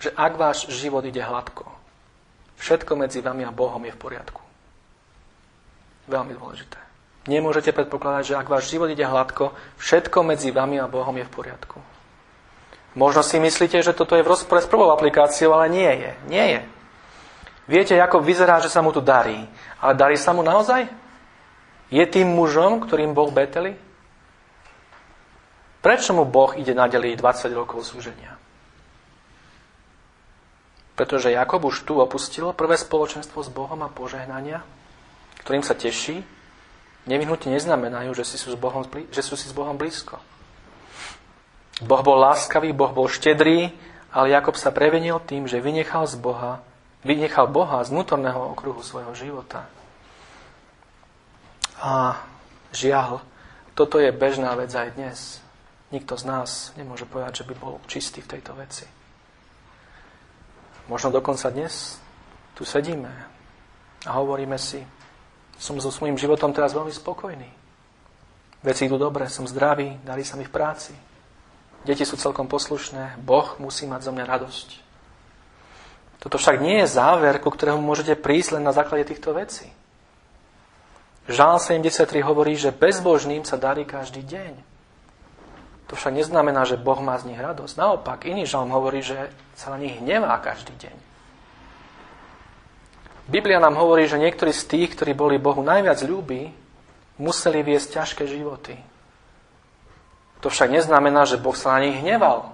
že 0.00 0.10
ak 0.12 0.32
váš 0.36 0.68
život 0.72 1.04
ide 1.04 1.20
hladko, 1.20 1.68
všetko 2.56 2.92
medzi 2.96 3.20
vami 3.20 3.44
a 3.44 3.52
Bohom 3.52 3.80
je 3.84 3.92
v 3.92 4.00
poriadku. 4.00 4.40
Veľmi 6.08 6.36
dôležité. 6.36 6.80
Nemôžete 7.26 7.74
predpokladať, 7.74 8.22
že 8.32 8.38
ak 8.38 8.48
váš 8.48 8.70
život 8.72 8.88
ide 8.88 9.04
hladko, 9.04 9.52
všetko 9.76 10.18
medzi 10.24 10.52
vami 10.52 10.80
a 10.80 10.88
Bohom 10.88 11.16
je 11.16 11.26
v 11.26 11.32
poriadku. 11.32 11.80
Možno 12.96 13.20
si 13.20 13.36
myslíte, 13.36 13.84
že 13.84 13.92
toto 13.92 14.16
je 14.16 14.24
v 14.24 14.32
rozpore 14.32 14.64
s 14.64 14.72
prvou 14.72 14.88
aplikáciou, 14.88 15.52
ale 15.52 15.68
nie 15.68 15.92
je. 15.92 16.10
Nie 16.32 16.44
je. 16.48 16.60
Viete, 17.68 17.92
ako 18.00 18.24
vyzerá, 18.24 18.56
že 18.64 18.72
sa 18.72 18.80
mu 18.80 18.88
tu 18.88 19.04
darí. 19.04 19.36
Ale 19.84 19.92
darí 19.92 20.16
sa 20.16 20.32
mu 20.32 20.40
naozaj? 20.40 20.88
Je 21.92 22.00
tým 22.08 22.24
mužom, 22.24 22.80
ktorým 22.80 23.12
Boh 23.12 23.28
Beteli? 23.28 23.76
Prečo 25.84 26.16
mu 26.16 26.24
Boh 26.24 26.56
ide 26.56 26.72
nadeliť 26.72 27.20
20 27.20 27.52
rokov 27.52 27.84
súženia? 27.84 28.40
Pretože 30.96 31.36
Jakob 31.36 31.68
už 31.68 31.84
tu 31.84 32.00
opustil 32.00 32.48
prvé 32.56 32.80
spoločenstvo 32.80 33.44
s 33.44 33.52
Bohom 33.52 33.76
a 33.84 33.92
požehnania, 33.92 34.64
ktorým 35.44 35.60
sa 35.60 35.76
teší, 35.76 36.24
nevyhnutne 37.04 37.52
neznamenajú, 37.52 38.16
že, 38.16 38.24
si 38.24 38.40
sú, 38.40 38.56
s 38.56 38.58
Bohom, 38.58 38.88
že 39.12 39.20
sú 39.20 39.36
si 39.36 39.46
s 39.46 39.54
Bohom 39.54 39.76
blízko. 39.76 40.16
Boh 41.84 42.00
bol 42.00 42.16
láskavý, 42.16 42.72
Boh 42.72 42.92
bol 42.92 43.08
štedrý, 43.08 43.68
ale 44.08 44.32
Jakob 44.32 44.56
sa 44.56 44.72
prevenil 44.72 45.20
tým, 45.20 45.44
že 45.44 45.60
vynechal 45.60 46.08
z 46.08 46.16
Boha, 46.16 46.64
vynechal 47.04 47.52
Boha 47.52 47.84
z 47.84 47.92
vnútorného 47.92 48.56
okruhu 48.56 48.80
svojho 48.80 49.12
života. 49.12 49.68
A 51.76 52.24
žiaľ, 52.72 53.20
toto 53.76 54.00
je 54.00 54.08
bežná 54.08 54.56
vec 54.56 54.72
aj 54.72 54.96
dnes. 54.96 55.44
Nikto 55.92 56.16
z 56.16 56.24
nás 56.24 56.72
nemôže 56.80 57.04
povedať, 57.04 57.44
že 57.44 57.48
by 57.52 57.54
bol 57.60 57.76
čistý 57.84 58.24
v 58.24 58.30
tejto 58.32 58.56
veci. 58.56 58.88
Možno 60.88 61.12
dokonca 61.12 61.52
dnes 61.52 62.00
tu 62.56 62.64
sedíme 62.64 63.12
a 64.08 64.10
hovoríme 64.16 64.56
si, 64.56 64.80
som 65.60 65.76
so 65.76 65.92
svojím 65.92 66.16
životom 66.16 66.56
teraz 66.56 66.72
veľmi 66.72 66.94
spokojný. 66.94 67.50
Veci 68.64 68.88
idú 68.88 68.96
dobre, 68.96 69.28
som 69.28 69.44
zdravý, 69.44 70.00
dali 70.00 70.24
sa 70.24 70.40
mi 70.40 70.48
v 70.48 70.54
práci. 70.56 70.96
Deti 71.86 72.02
sú 72.02 72.18
celkom 72.18 72.50
poslušné, 72.50 73.22
Boh 73.22 73.54
musí 73.62 73.86
mať 73.86 74.10
zo 74.10 74.12
mňa 74.12 74.26
radosť. 74.26 74.68
Toto 76.18 76.42
však 76.42 76.58
nie 76.58 76.82
je 76.82 76.90
záver, 76.90 77.38
ku 77.38 77.54
ktorému 77.54 77.78
môžete 77.78 78.18
prísť 78.18 78.58
len 78.58 78.66
na 78.66 78.74
základe 78.74 79.06
týchto 79.06 79.30
vecí. 79.30 79.70
Žál 81.30 81.62
73 81.62 82.26
hovorí, 82.26 82.58
že 82.58 82.74
bezbožným 82.74 83.46
sa 83.46 83.54
darí 83.54 83.86
každý 83.86 84.26
deň. 84.26 84.58
To 85.86 85.94
však 85.94 86.18
neznamená, 86.18 86.66
že 86.66 86.74
Boh 86.74 86.98
má 86.98 87.14
z 87.22 87.30
nich 87.30 87.38
radosť. 87.38 87.78
Naopak, 87.78 88.26
iný 88.26 88.42
žalm 88.42 88.74
hovorí, 88.74 89.06
že 89.06 89.30
sa 89.54 89.70
na 89.70 89.78
nich 89.78 89.94
hnevá 90.02 90.34
každý 90.42 90.74
deň. 90.74 90.96
Biblia 93.30 93.62
nám 93.62 93.78
hovorí, 93.78 94.10
že 94.10 94.18
niektorí 94.18 94.50
z 94.50 94.66
tých, 94.66 94.98
ktorí 94.98 95.14
boli 95.14 95.38
Bohu 95.38 95.62
najviac 95.62 96.02
ľúbi, 96.02 96.50
museli 97.22 97.62
viesť 97.62 98.02
ťažké 98.02 98.26
životy. 98.26 98.74
To 100.40 100.52
však 100.52 100.70
neznamená, 100.70 101.24
že 101.24 101.40
Boh 101.40 101.56
sa 101.56 101.76
na 101.76 101.88
nich 101.88 101.96
hneval. 102.00 102.52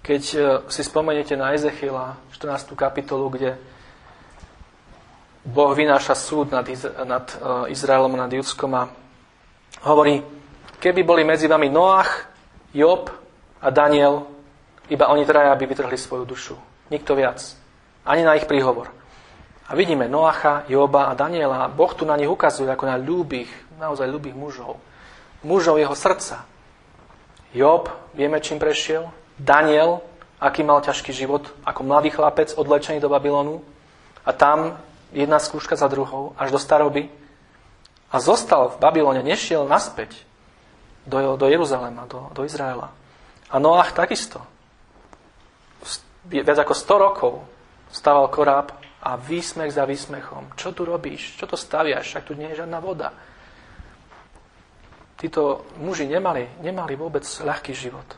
Keď 0.00 0.22
e, 0.32 0.38
si 0.68 0.82
spomeniete 0.84 1.36
na 1.36 1.52
Ezechiela, 1.56 2.16
14. 2.36 2.72
kapitolu, 2.76 3.28
kde 3.32 3.50
Boh 5.44 5.72
vynáša 5.72 6.12
súd 6.12 6.52
nad, 6.52 6.68
nad 7.08 7.24
uh, 7.40 7.64
Izraelom, 7.72 8.12
nad 8.12 8.28
Judskom 8.28 8.76
a 8.76 8.92
hovorí, 9.88 10.20
keby 10.76 11.00
boli 11.00 11.24
medzi 11.24 11.48
vami 11.48 11.72
Noach, 11.72 12.28
Job 12.76 13.08
a 13.64 13.68
Daniel, 13.72 14.28
iba 14.92 15.08
oni 15.08 15.24
traja 15.24 15.56
by 15.56 15.64
vytrhli 15.64 15.96
svoju 15.96 16.24
dušu. 16.28 16.56
Nikto 16.92 17.16
viac. 17.16 17.40
Ani 18.04 18.20
na 18.20 18.36
ich 18.36 18.44
príhovor. 18.44 18.92
A 19.70 19.78
vidíme 19.78 20.10
Noacha, 20.10 20.66
Joba 20.66 21.06
a 21.06 21.14
Daniela. 21.14 21.70
Boh 21.70 21.94
tu 21.94 22.02
na 22.02 22.18
nich 22.18 22.26
ukazuje 22.26 22.66
ako 22.66 22.90
na 22.90 22.98
ľúbých, 22.98 23.78
naozaj 23.78 24.10
ľúbých 24.10 24.34
mužov. 24.34 24.82
Mužov 25.42 25.80
jeho 25.80 25.96
srdca. 25.96 26.44
Job, 27.56 27.88
vieme, 28.14 28.40
čím 28.40 28.60
prešiel. 28.60 29.08
Daniel, 29.40 30.04
aký 30.36 30.60
mal 30.62 30.84
ťažký 30.84 31.12
život, 31.16 31.48
ako 31.64 31.80
mladý 31.82 32.12
chlapec 32.12 32.52
odlečený 32.54 33.00
do 33.00 33.08
Babylonu. 33.08 33.64
A 34.24 34.36
tam 34.36 34.76
jedna 35.12 35.40
skúška 35.40 35.76
za 35.76 35.88
druhou, 35.88 36.36
až 36.36 36.52
do 36.52 36.60
staroby. 36.60 37.08
A 38.12 38.20
zostal 38.20 38.68
v 38.74 38.80
Babylone, 38.80 39.22
nešiel 39.22 39.64
naspäť 39.64 40.12
do, 41.06 41.36
do 41.40 41.46
Jeruzalema, 41.48 42.04
do, 42.06 42.28
do 42.36 42.44
Izraela. 42.44 42.92
A 43.50 43.56
Noach 43.58 43.96
takisto. 43.96 44.42
Viac 46.28 46.58
ako 46.60 46.74
100 46.76 47.06
rokov 47.06 47.32
stával 47.90 48.28
koráb 48.28 48.76
a 49.00 49.16
výsmech 49.16 49.72
za 49.72 49.88
výsmechom. 49.88 50.52
Čo 50.54 50.76
tu 50.76 50.84
robíš? 50.84 51.40
Čo 51.40 51.48
to 51.48 51.56
staviaš? 51.56 52.06
Však 52.12 52.24
tu 52.28 52.32
nie 52.36 52.52
je 52.52 52.62
žiadna 52.62 52.78
voda. 52.78 53.10
Títo 55.20 55.68
muži 55.76 56.08
nemali, 56.08 56.48
nemali 56.64 56.96
vôbec 56.96 57.28
ľahký 57.28 57.76
život. 57.76 58.08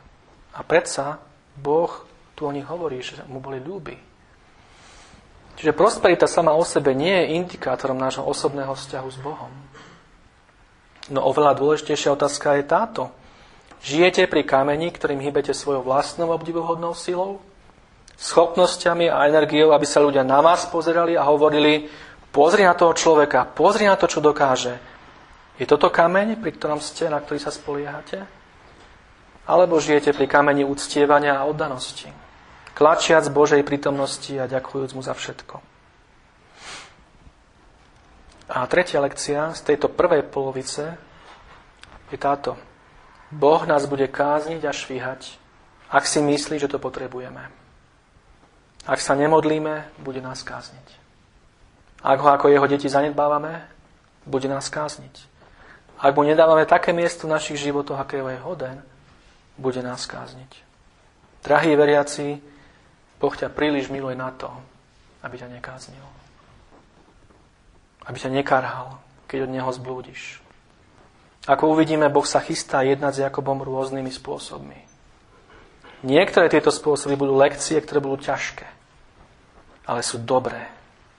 A 0.55 0.63
predsa 0.63 1.19
Boh 1.59 1.91
tu 2.39 2.47
o 2.47 2.55
nich 2.55 2.65
hovorí, 2.71 3.03
že 3.03 3.27
mu 3.27 3.43
boli 3.43 3.59
ľúbi. 3.59 3.99
Čiže 5.59 5.75
prosperita 5.75 6.31
sama 6.31 6.55
o 6.55 6.63
sebe 6.63 6.95
nie 6.95 7.11
je 7.11 7.35
indikátorom 7.43 7.99
nášho 7.99 8.23
osobného 8.23 8.73
vzťahu 8.73 9.09
s 9.11 9.19
Bohom. 9.19 9.53
No 11.11 11.27
oveľa 11.27 11.59
dôležitejšia 11.59 12.15
otázka 12.15 12.63
je 12.63 12.65
táto. 12.71 13.03
Žijete 13.83 14.31
pri 14.31 14.47
kameni, 14.47 14.95
ktorým 14.95 15.19
hýbete 15.19 15.51
svojou 15.51 15.83
vlastnou 15.83 16.31
obdivuhodnou 16.31 16.95
silou? 16.95 17.43
Schopnosťami 18.15 19.11
a 19.11 19.27
energiou, 19.27 19.75
aby 19.75 19.83
sa 19.83 19.99
ľudia 19.99 20.23
na 20.23 20.39
vás 20.39 20.71
pozerali 20.71 21.19
a 21.19 21.27
hovorili, 21.27 21.91
pozri 22.31 22.63
na 22.63 22.79
toho 22.79 22.95
človeka, 22.95 23.51
pozri 23.51 23.91
na 23.91 23.99
to, 23.99 24.07
čo 24.07 24.23
dokáže. 24.23 24.92
Je 25.61 25.69
toto 25.69 25.93
kameň, 25.93 26.41
pri 26.41 26.57
ktorom 26.57 26.81
ste, 26.81 27.13
na 27.13 27.21
ktorý 27.21 27.39
sa 27.41 27.53
spoliehate? 27.53 28.25
Alebo 29.45 29.83
žijete 29.83 30.17
pri 30.17 30.31
kameni 30.31 30.65
uctievania 30.65 31.37
a 31.37 31.49
oddanosti? 31.49 32.23
klačiac 32.73 33.29
Božej 33.29 33.63
prítomnosti 33.63 34.33
a 34.35 34.49
ďakujúc 34.49 34.91
mu 34.97 35.03
za 35.05 35.13
všetko. 35.13 35.61
A 38.53 38.67
tretia 38.69 39.01
lekcia 39.01 39.55
z 39.57 39.61
tejto 39.65 39.89
prvej 39.89 40.29
polovice 40.29 40.99
je 42.13 42.19
táto. 42.21 42.59
Boh 43.33 43.65
nás 43.65 43.89
bude 43.89 44.05
kázniť 44.13 44.61
a 44.69 44.73
švíhať, 44.77 45.41
ak 45.89 46.05
si 46.05 46.21
myslí, 46.21 46.61
že 46.61 46.69
to 46.69 46.77
potrebujeme. 46.77 47.49
Ak 48.85 49.01
sa 49.01 49.17
nemodlíme, 49.17 49.97
bude 50.03 50.21
nás 50.21 50.45
kázniť. 50.45 51.01
Ak 52.03 52.19
ho 52.19 52.29
ako 52.29 52.51
jeho 52.51 52.67
deti 52.67 52.91
zanedbávame, 52.91 53.63
bude 54.27 54.51
nás 54.51 54.69
kázniť. 54.69 55.32
Ak 56.03 56.19
mu 56.19 56.27
nedávame 56.27 56.67
také 56.67 56.91
miesto 56.91 57.31
v 57.31 57.39
našich 57.39 57.63
životoch, 57.63 57.95
aké 57.95 58.19
je 58.19 58.43
hoden, 58.43 58.83
bude 59.55 59.79
nás 59.87 60.03
kázniť. 60.03 60.51
Drahí 61.47 61.79
veriaci, 61.79 62.43
Boh 63.23 63.31
ťa 63.31 63.55
príliš 63.55 63.87
miluje 63.87 64.19
na 64.19 64.35
to, 64.35 64.51
aby 65.23 65.39
ťa 65.39 65.47
nekáznil. 65.47 66.03
Aby 68.03 68.19
ťa 68.19 68.35
nekarhal, 68.35 68.99
keď 69.31 69.47
od 69.47 69.55
Neho 69.55 69.71
zblúdiš. 69.71 70.43
Ako 71.47 71.71
uvidíme, 71.71 72.11
Boh 72.11 72.27
sa 72.27 72.43
chystá 72.43 72.83
jednať 72.83 73.13
s 73.15 73.23
Jakobom 73.23 73.63
rôznymi 73.63 74.11
spôsobmi. 74.11 74.79
Niektoré 76.03 76.51
tieto 76.51 76.75
spôsoby 76.75 77.15
budú 77.15 77.39
lekcie, 77.39 77.79
ktoré 77.79 78.03
budú 78.03 78.19
ťažké, 78.19 78.67
ale 79.87 80.03
sú 80.03 80.19
dobré. 80.19 80.67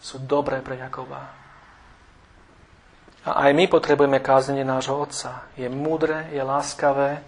Sú 0.04 0.19
dobré 0.19 0.60
pre 0.60 0.76
Jakoba. 0.76 1.43
A 3.24 3.48
aj 3.48 3.52
my 3.56 3.66
potrebujeme 3.72 4.20
kázanie 4.20 4.68
nášho 4.68 5.00
Otca. 5.00 5.48
Je 5.56 5.72
múdre, 5.72 6.28
je 6.36 6.44
láskavé, 6.44 7.24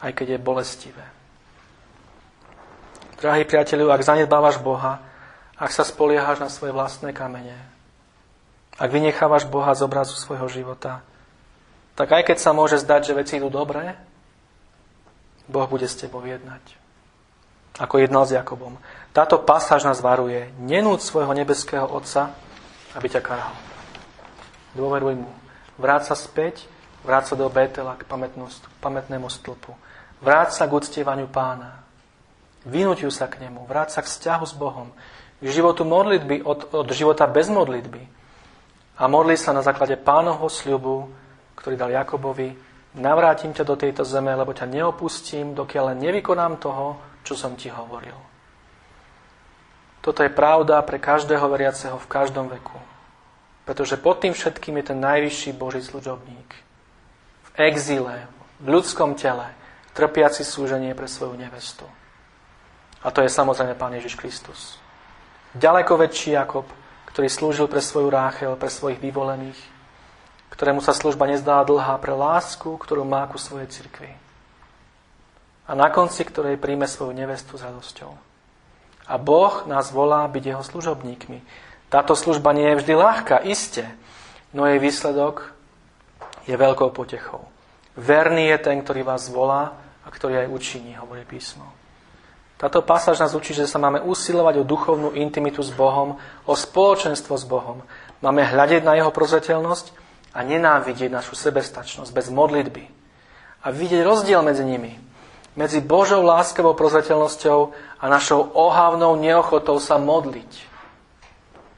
aj 0.00 0.10
keď 0.16 0.36
je 0.36 0.38
bolestivé. 0.40 1.06
Drahí 3.20 3.44
priateľu, 3.44 3.92
ak 3.92 4.04
zanedbávaš 4.04 4.60
Boha, 4.60 5.00
ak 5.60 5.70
sa 5.72 5.84
spoliehaš 5.84 6.40
na 6.40 6.48
svoje 6.48 6.72
vlastné 6.72 7.12
kamene, 7.12 7.56
ak 8.80 8.90
vynechávaš 8.90 9.46
Boha 9.48 9.72
z 9.76 9.84
obrazu 9.86 10.16
svojho 10.16 10.48
života, 10.48 11.04
tak 11.94 12.10
aj 12.10 12.26
keď 12.26 12.36
sa 12.40 12.50
môže 12.50 12.80
zdať, 12.80 13.00
že 13.12 13.16
veci 13.16 13.32
idú 13.38 13.52
dobré, 13.52 13.94
Boh 15.46 15.68
bude 15.68 15.86
s 15.86 15.94
tebou 15.94 16.24
jednať. 16.24 16.64
Ako 17.76 18.00
jednal 18.00 18.24
s 18.24 18.32
Jakobom. 18.32 18.80
Táto 19.12 19.42
pasáž 19.42 19.84
nás 19.84 20.00
varuje. 20.00 20.50
Nenúť 20.62 21.04
svojho 21.04 21.30
nebeského 21.36 21.86
Otca, 21.86 22.32
aby 22.96 23.06
ťa 23.10 23.20
karhal. 23.22 23.73
Dôveruj 24.74 25.14
mu. 25.22 25.30
Vráť 25.78 26.12
sa 26.12 26.16
späť, 26.18 26.66
vráť 27.02 27.32
sa 27.32 27.34
do 27.34 27.46
Betela 27.50 27.98
k 27.98 28.06
pamätnému 28.82 29.26
stĺpu. 29.30 29.72
Vráť 30.22 30.58
sa 30.58 30.66
k 30.66 30.74
uctievaniu 30.74 31.26
pána. 31.30 31.82
Vynúťuj 32.66 33.10
sa 33.10 33.26
k 33.26 33.42
nemu. 33.42 33.66
Vráť 33.66 33.98
sa 33.98 34.00
k 34.02 34.10
vzťahu 34.10 34.44
s 34.46 34.54
Bohom. 34.54 34.88
K 35.42 35.46
životu 35.50 35.82
modlitby 35.82 36.46
od, 36.46 36.70
od 36.74 36.88
života 36.94 37.26
bez 37.26 37.50
modlitby. 37.50 38.02
A 38.98 39.10
modli 39.10 39.34
sa 39.34 39.50
na 39.50 39.60
základe 39.60 39.98
pánovho 39.98 40.46
sľubu, 40.46 41.10
ktorý 41.58 41.74
dal 41.74 41.90
Jakobovi, 41.90 42.54
navrátim 42.94 43.50
ťa 43.50 43.66
do 43.66 43.74
tejto 43.74 44.06
zeme, 44.06 44.30
lebo 44.30 44.54
ťa 44.54 44.70
neopustím, 44.70 45.52
dokiaľ 45.52 45.98
nevykonám 45.98 46.62
toho, 46.62 46.98
čo 47.26 47.34
som 47.34 47.58
ti 47.58 47.66
hovoril. 47.68 48.14
Toto 50.04 50.20
je 50.20 50.30
pravda 50.30 50.78
pre 50.84 51.00
každého 51.00 51.48
veriaceho 51.48 51.96
v 51.96 52.06
každom 52.06 52.46
veku. 52.52 52.76
Pretože 53.64 53.96
pod 53.96 54.20
tým 54.20 54.36
všetkým 54.36 54.76
je 54.80 54.84
ten 54.92 54.98
najvyšší 55.00 55.56
Boží 55.56 55.80
služobník. 55.80 56.48
V 57.42 57.50
exíle, 57.56 58.28
v 58.60 58.66
ľudskom 58.68 59.16
tele, 59.16 59.52
trpiaci 59.96 60.44
súženie 60.44 60.92
pre 60.92 61.08
svoju 61.08 61.36
nevestu. 61.40 61.88
A 63.04 63.12
to 63.12 63.20
je 63.24 63.32
samozrejme 63.32 63.76
Pán 63.76 63.92
Ježiš 63.96 64.16
Kristus. 64.16 64.76
Ďaleko 65.54 66.00
väčší 66.00 66.34
Jakob, 66.34 66.66
ktorý 67.14 67.28
slúžil 67.30 67.66
pre 67.70 67.78
svoju 67.78 68.10
Ráchel, 68.10 68.58
pre 68.58 68.66
svojich 68.66 68.98
vyvolených, 68.98 69.60
ktorému 70.50 70.82
sa 70.82 70.90
služba 70.90 71.30
nezdá 71.30 71.62
dlhá 71.62 71.94
pre 72.02 72.10
lásku, 72.10 72.74
ktorú 72.74 73.06
má 73.06 73.22
ku 73.30 73.38
svojej 73.38 73.70
cirkvi. 73.70 74.10
A 75.64 75.72
na 75.72 75.88
konci 75.88 76.26
ktorej 76.26 76.60
príjme 76.60 76.90
svoju 76.90 77.14
nevestu 77.14 77.56
s 77.56 77.64
radosťou. 77.64 78.12
A 79.04 79.14
Boh 79.20 79.62
nás 79.68 79.92
volá 79.92 80.24
byť 80.28 80.42
jeho 80.42 80.64
služobníkmi. 80.64 81.38
Táto 81.94 82.18
služba 82.18 82.50
nie 82.50 82.74
je 82.74 82.82
vždy 82.82 82.94
ľahká, 82.98 83.46
iste, 83.46 83.86
no 84.50 84.66
jej 84.66 84.82
výsledok 84.82 85.54
je 86.42 86.58
veľkou 86.58 86.90
potechou. 86.90 87.46
Verný 87.94 88.50
je 88.50 88.58
ten, 88.58 88.82
ktorý 88.82 89.06
vás 89.06 89.30
volá 89.30 89.78
a 90.02 90.10
ktorý 90.10 90.42
aj 90.42 90.50
učiní, 90.50 90.98
hovorí 90.98 91.22
písmo. 91.22 91.70
Táto 92.58 92.82
pasáž 92.82 93.22
nás 93.22 93.38
učí, 93.38 93.54
že 93.54 93.70
sa 93.70 93.78
máme 93.78 94.02
usilovať 94.02 94.58
o 94.58 94.66
duchovnú 94.66 95.14
intimitu 95.14 95.62
s 95.62 95.70
Bohom, 95.70 96.18
o 96.50 96.54
spoločenstvo 96.58 97.38
s 97.38 97.46
Bohom. 97.46 97.86
Máme 98.18 98.42
hľadiť 98.42 98.82
na 98.82 98.98
jeho 98.98 99.14
prozreteľnosť 99.14 99.94
a 100.34 100.42
nenávidieť 100.42 101.14
našu 101.14 101.38
sebestačnosť 101.38 102.10
bez 102.10 102.26
modlitby. 102.26 102.90
A 103.62 103.70
vidieť 103.70 104.02
rozdiel 104.02 104.42
medzi 104.42 104.66
nimi. 104.66 104.98
Medzi 105.54 105.78
Božou 105.78 106.26
láskavou 106.26 106.74
prozreteľnosťou 106.74 107.58
a 108.02 108.04
našou 108.10 108.50
ohavnou 108.50 109.14
neochotou 109.14 109.78
sa 109.78 109.94
modliť. 109.94 110.73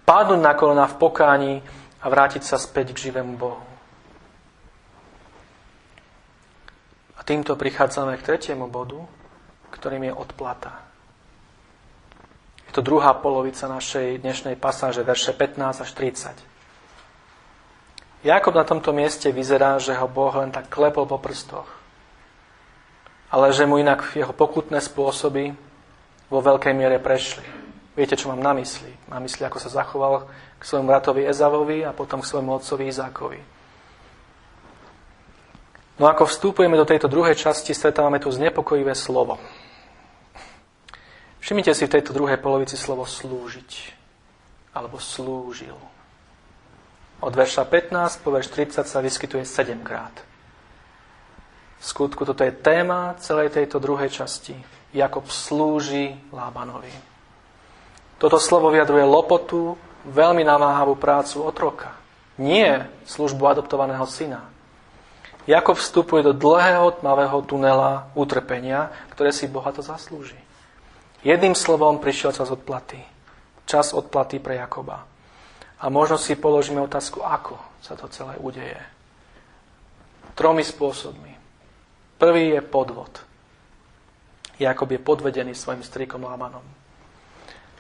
Padnúť 0.06 0.38
na 0.38 0.54
kolena 0.54 0.86
v 0.86 1.02
pokání 1.02 1.54
a 1.98 2.06
vrátiť 2.06 2.46
sa 2.46 2.62
späť 2.62 2.94
k 2.94 3.10
živému 3.10 3.34
Bohu. 3.34 3.58
A 7.18 7.26
týmto 7.26 7.58
prichádzame 7.58 8.14
k 8.14 8.22
tretiemu 8.22 8.70
bodu, 8.70 9.02
ktorým 9.74 10.06
je 10.06 10.14
odplata. 10.14 10.78
Je 12.70 12.72
to 12.78 12.86
druhá 12.86 13.18
polovica 13.18 13.66
našej 13.66 14.22
dnešnej 14.22 14.54
pasáže, 14.54 15.02
verše 15.02 15.34
15 15.34 15.82
až 15.82 15.90
30. 15.90 16.38
Jakob 18.22 18.54
na 18.54 18.62
tomto 18.62 18.94
mieste 18.94 19.34
vyzerá, 19.34 19.74
že 19.82 19.90
ho 19.98 20.06
Boh 20.06 20.30
len 20.38 20.54
tak 20.54 20.70
klepol 20.70 21.10
po 21.10 21.18
prstoch. 21.18 21.66
Ale 23.34 23.50
že 23.50 23.66
mu 23.66 23.82
inak 23.82 24.14
jeho 24.14 24.30
pokutné 24.30 24.78
spôsoby 24.78 25.50
vo 26.30 26.38
veľkej 26.38 26.74
miere 26.78 27.02
prešli. 27.02 27.55
Viete, 27.96 28.12
čo 28.12 28.28
mám 28.28 28.44
na 28.44 28.52
mysli? 28.52 28.92
Mám 29.08 29.24
mysli, 29.24 29.48
ako 29.48 29.56
sa 29.56 29.72
zachoval 29.72 30.28
k 30.60 30.62
svojmu 30.62 30.84
bratovi 30.84 31.24
Ezavovi 31.24 31.80
a 31.80 31.96
potom 31.96 32.20
k 32.20 32.28
svojmu 32.28 32.60
otcovi 32.60 32.92
Izákovi. 32.92 33.40
No 35.96 36.04
ako 36.04 36.28
vstupujeme 36.28 36.76
do 36.76 36.84
tejto 36.84 37.08
druhej 37.08 37.32
časti, 37.32 37.72
stretávame 37.72 38.20
tu 38.20 38.28
znepokojivé 38.28 38.92
slovo. 38.92 39.40
Všimnite 41.40 41.72
si 41.72 41.88
v 41.88 41.94
tejto 41.96 42.12
druhej 42.12 42.36
polovici 42.36 42.76
slovo 42.76 43.08
slúžiť. 43.08 43.96
Alebo 44.76 45.00
slúžil. 45.00 45.78
Od 47.24 47.32
verša 47.32 47.64
15 47.64 48.20
po 48.20 48.28
verš 48.28 48.52
30 48.52 48.84
sa 48.84 49.00
vyskytuje 49.00 49.48
7 49.48 49.80
krát. 49.80 50.12
V 51.80 51.84
skutku 51.84 52.28
toto 52.28 52.44
je 52.44 52.52
téma 52.52 53.16
celej 53.16 53.56
tejto 53.56 53.80
druhej 53.80 54.12
časti. 54.12 54.52
Jakob 54.92 55.32
slúži 55.32 56.12
Lábanovi. 56.28 57.15
Toto 58.16 58.40
slovo 58.40 58.72
vyjadruje 58.72 59.04
lopotu, 59.04 59.76
veľmi 60.08 60.40
namáhavú 60.40 60.96
prácu 60.96 61.44
otroka. 61.44 61.92
Nie 62.40 62.88
službu 63.04 63.44
adoptovaného 63.44 64.04
syna. 64.08 64.48
Jakob 65.46 65.78
vstupuje 65.78 66.26
do 66.26 66.32
dlhého 66.34 66.90
tmavého 66.98 67.38
tunela 67.46 68.10
utrpenia, 68.18 68.90
ktoré 69.14 69.30
si 69.30 69.46
bohato 69.46 69.78
zaslúži. 69.78 70.36
Jedným 71.22 71.54
slovom 71.54 72.02
prišiel 72.02 72.34
čas 72.34 72.50
odplaty. 72.50 72.98
Čas 73.66 73.94
odplaty 73.94 74.42
pre 74.42 74.58
Jakoba. 74.58 75.06
A 75.76 75.84
možno 75.92 76.16
si 76.16 76.34
položíme 76.34 76.80
otázku, 76.82 77.22
ako 77.22 77.58
sa 77.84 77.94
to 77.94 78.08
celé 78.08 78.34
udeje. 78.40 78.80
Tromi 80.34 80.64
spôsobmi. 80.64 81.32
Prvý 82.16 82.56
je 82.56 82.60
podvod. 82.64 83.12
Jakob 84.56 84.88
je 84.88 85.00
podvedený 85.00 85.52
svojim 85.52 85.84
strikom 85.84 86.24
Lámanom. 86.24 86.75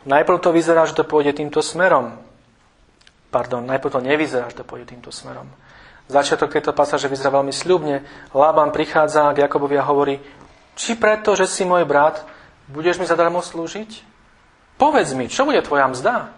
Najprv 0.06 0.38
to 0.38 0.54
vyzerá, 0.54 0.86
že 0.86 0.94
to 0.94 1.02
pôjde 1.02 1.34
týmto 1.34 1.58
smerom. 1.58 2.14
Pardon, 3.34 3.66
najprv 3.66 3.98
to 3.98 4.00
nevyzerá, 4.00 4.46
že 4.48 4.62
to 4.62 4.64
pôjde 4.64 4.94
týmto 4.94 5.10
smerom. 5.10 5.50
Začiatok 6.06 6.54
tejto 6.54 6.70
pasáže 6.70 7.10
vyzerá 7.10 7.34
veľmi 7.34 7.50
sľubne. 7.50 8.06
Lában 8.30 8.70
prichádza 8.70 9.34
k 9.34 9.42
Jakobovi 9.42 9.74
a 9.74 9.82
hovorí, 9.82 10.22
či 10.78 10.94
preto, 10.94 11.34
že 11.34 11.50
si 11.50 11.66
môj 11.66 11.82
brat, 11.82 12.22
budeš 12.70 13.02
mi 13.02 13.06
zadarmo 13.10 13.42
slúžiť? 13.42 14.06
Povedz 14.78 15.10
mi, 15.18 15.26
čo 15.26 15.42
bude 15.42 15.58
tvoja 15.66 15.90
mzda? 15.90 16.30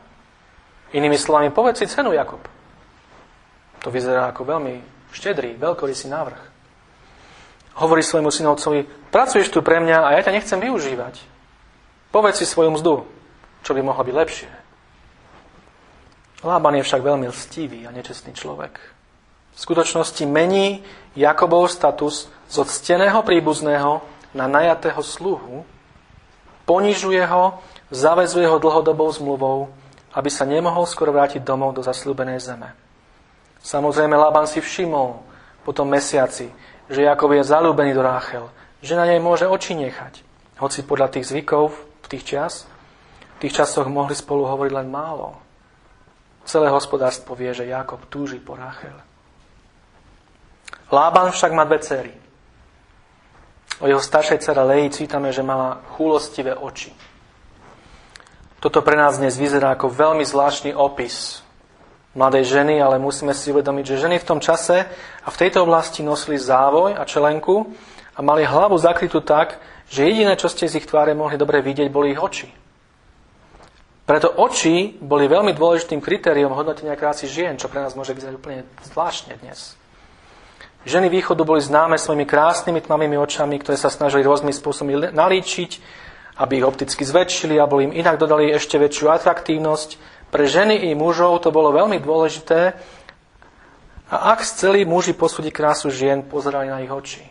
Inými 0.97 1.21
slovami, 1.21 1.53
povedz 1.53 1.85
si 1.85 1.93
cenu, 1.93 2.17
Jakob. 2.17 2.41
To 3.85 3.93
vyzerá 3.93 4.33
ako 4.33 4.49
veľmi 4.49 4.81
štedrý, 5.13 5.61
veľkorysý 5.61 6.09
návrh. 6.09 6.41
Hovorí 7.85 8.01
svojmu 8.01 8.33
synovcovi, 8.33 8.89
pracuješ 9.13 9.53
tu 9.53 9.61
pre 9.61 9.79
mňa 9.85 10.09
a 10.09 10.09
ja 10.17 10.25
ťa 10.25 10.35
nechcem 10.35 10.59
využívať. 10.59 11.21
Povedz 12.09 12.41
si 12.41 12.47
svoju 12.49 12.73
mzdu, 12.73 13.05
čo 13.63 13.73
by 13.75 13.81
mohlo 13.83 14.03
byť 14.05 14.17
lepšie. 14.17 14.51
Lában 16.47 16.79
je 16.79 16.87
však 16.87 17.03
veľmi 17.03 17.27
lstivý 17.29 17.85
a 17.87 17.95
nečestný 17.95 18.31
človek. 18.35 18.79
V 19.55 19.59
skutočnosti 19.59 20.23
mení 20.23 20.87
Jakobov 21.19 21.67
status 21.67 22.31
z 22.47 22.57
odsteného 22.63 23.27
príbuzného 23.27 24.01
na 24.39 24.47
najatého 24.47 25.03
sluhu, 25.03 25.67
ponižuje 26.63 27.27
ho, 27.27 27.59
zavezuje 27.91 28.47
ho 28.47 28.63
dlhodobou 28.63 29.11
zmluvou 29.11 29.73
aby 30.19 30.31
sa 30.33 30.49
nemohol 30.49 30.89
skoro 30.89 31.13
vrátiť 31.13 31.45
domov 31.45 31.77
do 31.77 31.83
zasľúbenej 31.85 32.41
zeme. 32.41 32.73
Samozrejme, 33.61 34.17
Laban 34.17 34.51
si 34.51 34.59
všimol 34.59 35.21
po 35.67 35.71
tom 35.71 35.93
mesiaci, 35.93 36.49
že 36.89 37.05
Jakob 37.05 37.31
je 37.37 37.45
zalúbený 37.45 37.93
do 37.93 38.01
Ráchel, 38.01 38.49
že 38.81 38.97
na 38.97 39.05
nej 39.05 39.23
môže 39.23 39.45
oči 39.45 39.77
nechať. 39.77 40.25
Hoci 40.59 40.83
podľa 40.83 41.13
tých 41.15 41.29
zvykov 41.29 41.71
v 42.03 42.07
tých 42.11 42.25
čas, 42.25 42.65
tých 43.39 43.63
časoch 43.63 43.87
mohli 43.87 44.15
spolu 44.15 44.47
hovoriť 44.47 44.73
len 44.75 44.89
málo. 44.91 45.39
Celé 46.49 46.73
hospodárstvo 46.73 47.37
vie, 47.37 47.53
že 47.53 47.69
Jakob 47.69 48.03
túži 48.09 48.41
po 48.41 48.57
Ráchel. 48.57 48.97
Lában 50.89 51.29
však 51.31 51.53
má 51.53 51.69
dve 51.69 51.79
cery. 51.85 52.13
O 53.79 53.87
jeho 53.87 54.01
staršej 54.01 54.43
cere 54.43 54.65
Leji 54.65 55.05
cítame, 55.05 55.31
že 55.31 55.45
mala 55.45 55.85
chúlostivé 55.95 56.57
oči. 56.57 56.91
Toto 58.59 58.83
pre 58.83 58.99
nás 58.99 59.23
dnes 59.23 59.39
vyzerá 59.39 59.79
ako 59.79 59.87
veľmi 59.87 60.25
zvláštny 60.27 60.75
opis 60.75 61.47
mladej 62.19 62.51
ženy, 62.59 62.83
ale 62.83 62.99
musíme 62.99 63.31
si 63.31 63.55
uvedomiť, 63.55 63.85
že 63.87 64.03
ženy 64.03 64.17
v 64.19 64.29
tom 64.29 64.43
čase 64.43 64.91
a 65.23 65.29
v 65.31 65.39
tejto 65.39 65.63
oblasti 65.63 66.03
nosili 66.03 66.35
závoj 66.35 66.99
a 66.99 67.07
čelenku 67.07 67.71
a 68.17 68.21
mali 68.25 68.43
hlavu 68.43 68.75
zakrytú 68.75 69.23
tak, 69.23 69.63
že 69.87 70.11
jediné, 70.11 70.35
čo 70.35 70.51
ste 70.51 70.67
z 70.67 70.83
ich 70.83 70.89
tváre 70.91 71.15
mohli 71.15 71.39
dobre 71.39 71.63
vidieť, 71.63 71.87
boli 71.87 72.11
ich 72.13 72.21
oči. 72.21 72.51
Preto 74.09 74.33
oči 74.41 74.97
boli 74.97 75.29
veľmi 75.29 75.53
dôležitým 75.53 76.01
kritériom 76.01 76.57
hodnotenia 76.57 76.97
krásy 76.97 77.29
žien, 77.29 77.61
čo 77.61 77.69
pre 77.69 77.85
nás 77.85 77.93
môže 77.93 78.17
vyzerať 78.17 78.41
úplne 78.41 78.65
zvláštne 78.89 79.37
dnes. 79.37 79.77
Ženy 80.89 81.13
východu 81.13 81.45
boli 81.45 81.61
známe 81.61 82.01
svojimi 82.01 82.25
krásnymi 82.25 82.81
tmavými 82.81 83.21
očami, 83.21 83.61
ktoré 83.61 83.77
sa 83.77 83.93
snažili 83.93 84.25
rôznymi 84.25 84.57
spôsobmi 84.57 85.13
nalíčiť, 85.13 85.71
aby 86.41 86.57
ich 86.57 86.65
opticky 86.65 87.05
zväčšili, 87.05 87.61
alebo 87.61 87.85
im 87.85 87.93
inak 87.93 88.17
dodali 88.17 88.49
ešte 88.49 88.81
väčšiu 88.81 89.13
atraktívnosť. 89.13 90.01
Pre 90.33 90.45
ženy 90.49 90.89
i 90.89 90.97
mužov 90.97 91.45
to 91.45 91.53
bolo 91.53 91.69
veľmi 91.77 92.01
dôležité 92.01 92.81
a 94.09 94.17
ak 94.33 94.41
chceli 94.41 94.89
muži 94.89 95.13
posúdiť 95.13 95.53
krásu 95.53 95.93
žien, 95.93 96.25
pozerali 96.25 96.73
na 96.73 96.81
ich 96.81 96.89
oči. 96.89 97.29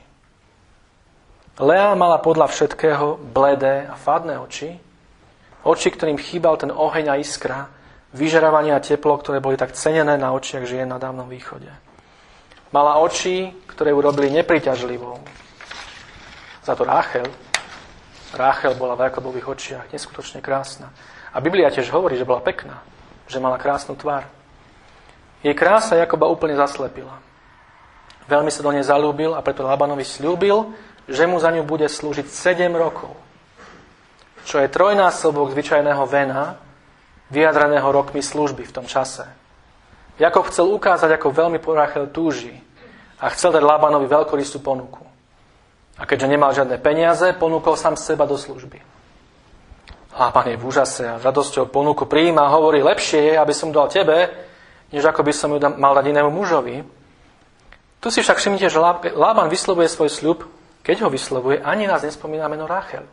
Lea 1.57 1.89
mala 1.97 2.21
podľa 2.21 2.53
všetkého 2.53 3.17
bledé 3.33 3.89
a 3.89 3.97
fadné 3.97 4.37
oči, 4.37 4.77
oči, 5.67 5.91
ktorým 5.91 6.15
chýbal 6.15 6.55
ten 6.55 6.71
oheň 6.71 7.11
a 7.11 7.15
iskra, 7.19 7.67
vyžarovanie 8.15 8.71
a 8.71 8.79
teplo, 8.79 9.19
ktoré 9.19 9.43
boli 9.43 9.59
tak 9.59 9.75
cenené 9.75 10.15
na 10.15 10.31
očiach 10.31 10.63
žien 10.63 10.87
na 10.87 10.95
dávnom 10.95 11.27
východe. 11.27 11.67
Mala 12.71 13.03
oči, 13.03 13.51
ktoré 13.67 13.91
ju 13.91 13.99
robili 13.99 14.31
nepriťažlivou. 14.31 15.19
Za 16.63 16.75
to 16.75 16.83
Ráchel. 16.87 17.27
Ráchel 18.35 18.75
bola 18.75 18.95
v 18.95 19.07
Jakobových 19.07 19.47
očiach 19.47 19.85
neskutočne 19.91 20.43
krásna. 20.43 20.91
A 21.31 21.39
Biblia 21.39 21.71
tiež 21.71 21.91
hovorí, 21.91 22.19
že 22.19 22.27
bola 22.27 22.43
pekná, 22.43 22.83
že 23.27 23.39
mala 23.39 23.59
krásnu 23.59 23.95
tvár. 23.95 24.27
Jej 25.43 25.55
krása 25.55 25.95
Jakoba 25.95 26.27
úplne 26.27 26.59
zaslepila. 26.59 27.23
Veľmi 28.27 28.51
sa 28.51 28.59
do 28.59 28.75
nej 28.75 28.83
zalúbil 28.83 29.31
a 29.31 29.39
preto 29.39 29.63
Labanovi 29.63 30.03
slúbil, 30.03 30.75
že 31.07 31.23
mu 31.23 31.39
za 31.39 31.47
ňu 31.55 31.63
bude 31.63 31.87
slúžiť 31.87 32.27
7 32.27 32.67
rokov. 32.75 33.15
Čo 34.47 34.63
je 34.63 34.71
trojnásobok 34.71 35.51
zvyčajného 35.51 36.07
vena, 36.07 36.55
vyjadraného 37.27 37.91
rokmi 37.91 38.23
služby 38.23 38.63
v 38.63 38.71
tom 38.71 38.87
čase. 38.87 39.27
Jakob 40.15 40.47
chcel 40.47 40.71
ukázať, 40.71 41.19
ako 41.19 41.35
veľmi 41.35 41.59
po 41.59 41.75
túži 42.07 42.55
a 43.19 43.27
chcel 43.35 43.51
dať 43.51 43.59
Labanovi 43.59 44.07
veľkorysú 44.07 44.63
ponuku. 44.63 45.03
A 45.99 46.07
keďže 46.07 46.31
nemal 46.31 46.55
žiadne 46.55 46.79
peniaze, 46.79 47.35
ponúkol 47.35 47.75
sám 47.75 47.99
seba 47.99 48.23
do 48.23 48.39
služby. 48.39 48.79
Laban 50.17 50.49
je 50.49 50.57
v 50.57 50.65
úžase 50.65 51.03
a 51.05 51.21
radosťou 51.21 51.69
ponuku 51.69 52.09
prijíma 52.09 52.41
a 52.41 52.53
hovorí, 52.57 52.81
lepšie 52.81 53.33
je, 53.33 53.33
aby 53.37 53.53
som 53.53 53.69
dal 53.69 53.85
tebe, 53.91 54.31
než 54.89 55.05
ako 55.05 55.21
by 55.21 55.33
som 55.33 55.53
ju 55.53 55.59
mal 55.77 55.93
dať 55.93 56.05
inému 56.09 56.31
mužovi. 56.33 56.81
Tu 57.99 58.07
si 58.09 58.23
však 58.23 58.39
všimnite, 58.39 58.71
že 58.71 58.79
Lában 59.13 59.49
vyslovuje 59.49 59.89
svoj 59.89 60.09
sľub, 60.09 60.39
keď 60.81 61.05
ho 61.05 61.09
vyslovuje, 61.11 61.61
ani 61.61 61.85
nás 61.85 62.01
nespomína 62.01 62.49
meno 62.49 62.65
Rachel. 62.65 63.05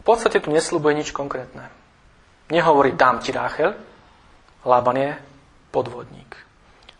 V 0.00 0.02
podstate 0.02 0.40
tu 0.40 0.48
neslúbuje 0.48 0.96
nič 0.96 1.12
konkrétne. 1.12 1.68
Nehovorí, 2.48 2.96
dám 2.96 3.20
ti 3.20 3.30
Rachel. 3.30 3.76
Lában 4.64 4.96
je 4.96 5.12
podvodník. 5.70 6.36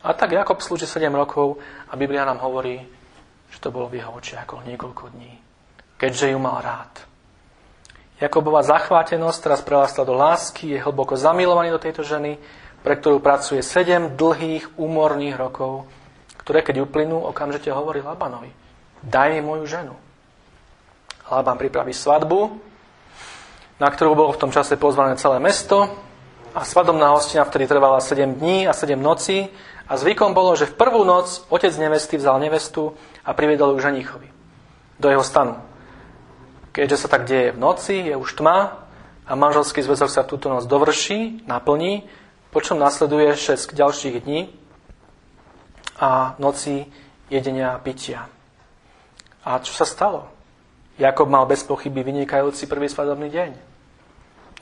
A 0.00 0.16
tak 0.16 0.32
Jakob 0.32 0.60
slúži 0.64 0.88
7 0.88 1.12
rokov 1.12 1.60
a 1.88 1.96
Biblia 1.96 2.24
nám 2.24 2.40
hovorí, 2.40 2.80
že 3.52 3.58
to 3.60 3.68
bolo 3.68 3.90
v 3.90 4.00
jeho 4.00 4.12
očiach 4.16 4.48
niekoľko 4.64 5.12
dní. 5.12 5.32
Keďže 6.00 6.32
ju 6.32 6.38
mal 6.40 6.64
rád. 6.64 7.04
Jakobová 8.20 8.60
zachvátenosť 8.64 9.38
teraz 9.40 9.60
prerastla 9.64 10.04
do 10.04 10.12
lásky, 10.12 10.76
je 10.76 10.84
hlboko 10.84 11.16
zamilovaný 11.16 11.72
do 11.72 11.80
tejto 11.80 12.04
ženy, 12.04 12.36
pre 12.80 12.96
ktorú 12.96 13.20
pracuje 13.20 13.60
7 13.60 14.16
dlhých, 14.16 14.76
úmorných 14.80 15.36
rokov, 15.36 15.88
ktoré 16.40 16.64
keď 16.64 16.84
uplynú, 16.84 17.20
okamžite 17.28 17.68
hovorí 17.72 18.00
Labanovi, 18.00 18.52
daj 19.04 19.36
mi 19.36 19.40
moju 19.44 19.64
ženu. 19.68 19.96
Laban 21.28 21.56
pripraví 21.60 21.92
svadbu, 21.92 22.69
na 23.80 23.88
ktorú 23.88 24.12
bolo 24.12 24.30
v 24.36 24.40
tom 24.44 24.52
čase 24.52 24.76
pozvané 24.76 25.16
celé 25.16 25.40
mesto, 25.40 25.88
a 26.54 26.66
svadobná 26.66 27.14
hostina 27.14 27.46
vtedy 27.46 27.70
trvala 27.70 28.02
7 28.02 28.34
dní 28.34 28.66
a 28.66 28.72
7 28.74 28.98
nocí 28.98 29.46
a 29.86 29.96
zvykom 29.96 30.34
bolo, 30.34 30.58
že 30.58 30.66
v 30.66 30.74
prvú 30.74 31.06
noc 31.06 31.46
otec 31.46 31.70
nevesty 31.78 32.18
vzal 32.18 32.42
nevestu 32.42 32.94
a 33.22 33.34
priviedol 33.34 33.74
ju 33.74 33.86
ženichovi 33.86 34.28
do 34.98 35.08
jeho 35.10 35.22
stanu. 35.22 35.62
Keďže 36.74 37.06
sa 37.06 37.08
tak 37.10 37.26
deje 37.26 37.54
v 37.54 37.58
noci, 37.58 37.94
je 38.10 38.14
už 38.18 38.34
tma 38.38 38.86
a 39.26 39.32
manželský 39.34 39.82
zväzok 39.82 40.10
sa 40.10 40.26
túto 40.26 40.50
noc 40.50 40.66
dovrší, 40.66 41.46
naplní, 41.46 42.06
počom 42.50 42.78
nasleduje 42.78 43.30
6 43.34 43.74
ďalších 43.74 44.26
dní 44.26 44.50
a 46.02 46.34
noci 46.42 46.86
jedenia 47.30 47.78
a 47.78 47.82
pitia. 47.82 48.26
A 49.46 49.62
čo 49.62 49.70
sa 49.70 49.86
stalo? 49.86 50.26
Jakob 50.98 51.30
mal 51.30 51.46
bez 51.46 51.62
pochyby 51.62 52.02
vynikajúci 52.02 52.66
prvý 52.66 52.90
svadobný 52.90 53.30
deň 53.30 53.69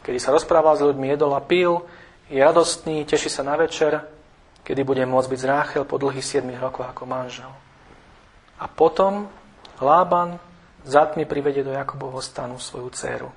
kedy 0.03 0.19
sa 0.21 0.35
rozprával 0.35 0.75
s 0.79 0.85
ľuďmi, 0.85 1.07
jedol 1.09 1.33
a 1.35 1.43
pil, 1.43 1.85
je 2.29 2.39
radostný, 2.39 3.09
teší 3.09 3.33
sa 3.33 3.41
na 3.41 3.57
večer, 3.57 4.05
kedy 4.63 4.85
bude 4.85 5.01
môcť 5.09 5.29
byť 5.33 5.41
z 5.41 5.49
Ráchel 5.49 5.83
po 5.89 5.97
dlhých 5.97 6.45
7 6.45 6.45
rokoch 6.61 6.85
ako 6.85 7.09
manžel. 7.09 7.49
A 8.61 8.69
potom 8.69 9.31
Lában 9.81 10.37
zatmi 10.85 11.25
privedie 11.25 11.65
do 11.65 11.73
Jakobovho 11.73 12.21
stanu 12.21 12.61
svoju 12.61 12.91
dceru, 12.93 13.31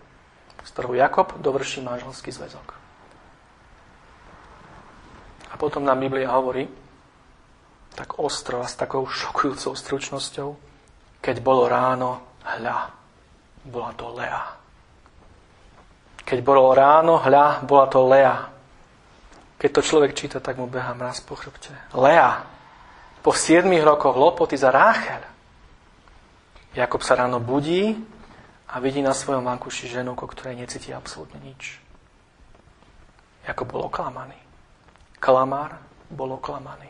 z 0.65 0.69
ktorou 0.75 0.97
Jakob 0.97 1.39
dovrší 1.39 1.79
manželský 1.79 2.33
zväzok. 2.35 2.67
A 5.51 5.59
potom 5.59 5.83
nám 5.83 5.99
Biblia 5.99 6.31
hovorí, 6.31 6.67
tak 7.91 8.19
ostro 8.23 8.63
a 8.63 8.67
s 8.67 8.79
takou 8.79 9.03
šokujúcou 9.03 9.75
stručnosťou, 9.75 10.49
keď 11.19 11.35
bolo 11.43 11.67
ráno, 11.67 12.39
hľa, 12.43 12.91
bola 13.67 13.91
to 13.93 14.07
Lea. 14.15 14.60
Keď 16.21 16.39
bolo 16.45 16.69
ráno, 16.71 17.17
hľa, 17.17 17.65
bola 17.65 17.85
to 17.89 17.99
Lea. 18.05 18.51
Keď 19.61 19.69
to 19.69 19.81
človek 19.81 20.17
číta, 20.17 20.41
tak 20.41 20.57
mu 20.57 20.65
beha 20.65 20.93
mraz 20.97 21.21
po 21.21 21.37
chrbte. 21.37 21.69
Lea. 21.93 22.45
Po 23.21 23.29
7 23.29 23.69
rokoch 23.85 24.17
lopoty 24.17 24.57
za 24.57 24.73
Ráchel. 24.73 25.21
Jakob 26.73 27.05
sa 27.05 27.19
ráno 27.19 27.37
budí 27.37 27.93
a 28.71 28.79
vidí 28.81 29.03
na 29.05 29.13
svojom 29.13 29.45
vankuši 29.45 29.91
ženu, 29.91 30.17
ko 30.17 30.25
ktorej 30.25 30.57
necíti 30.57 30.89
absolútne 30.89 31.37
nič. 31.43 31.77
Jakob 33.45 33.69
bol 33.69 33.85
oklamaný. 33.85 34.37
Klamár 35.21 35.77
bol 36.09 36.33
oklamaný. 36.33 36.89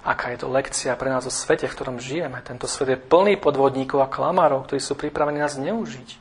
Aká 0.00 0.32
je 0.32 0.40
to 0.40 0.48
lekcia 0.48 0.96
pre 0.96 1.12
nás 1.12 1.28
o 1.28 1.32
svete, 1.32 1.68
v 1.68 1.76
ktorom 1.76 2.00
žijeme. 2.00 2.40
Tento 2.40 2.64
svet 2.64 2.96
je 2.96 2.96
plný 2.96 3.36
podvodníkov 3.36 4.00
a 4.00 4.08
klamárov, 4.08 4.64
ktorí 4.64 4.80
sú 4.80 4.96
pripravení 4.96 5.36
nás 5.36 5.60
neužiť 5.60 6.19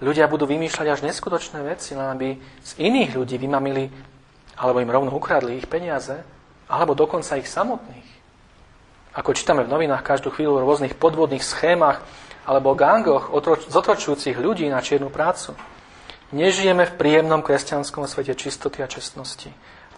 ľudia 0.00 0.28
budú 0.28 0.44
vymýšľať 0.44 0.86
až 0.92 1.00
neskutočné 1.04 1.64
veci, 1.64 1.96
len 1.96 2.08
aby 2.12 2.28
z 2.60 2.70
iných 2.76 3.16
ľudí 3.16 3.40
vymamili, 3.40 3.88
alebo 4.56 4.80
im 4.80 4.92
rovno 4.92 5.12
ukradli 5.12 5.56
ich 5.56 5.68
peniaze, 5.68 6.20
alebo 6.68 6.92
dokonca 6.92 7.38
ich 7.40 7.48
samotných. 7.48 8.08
Ako 9.16 9.32
čítame 9.32 9.64
v 9.64 9.72
novinách 9.72 10.04
každú 10.04 10.28
chvíľu 10.28 10.60
o 10.60 10.64
rôznych 10.64 10.98
podvodných 11.00 11.40
schémach 11.40 12.04
alebo 12.44 12.76
gangoch 12.76 13.32
zotročujúcich 13.72 14.36
ľudí 14.36 14.68
na 14.68 14.84
čiernu 14.84 15.08
prácu. 15.08 15.56
Nežijeme 16.36 16.84
v 16.84 16.96
príjemnom 17.00 17.40
kresťanskom 17.40 18.04
svete 18.04 18.36
čistoty 18.36 18.84
a 18.84 18.90
čestnosti. 18.90 19.48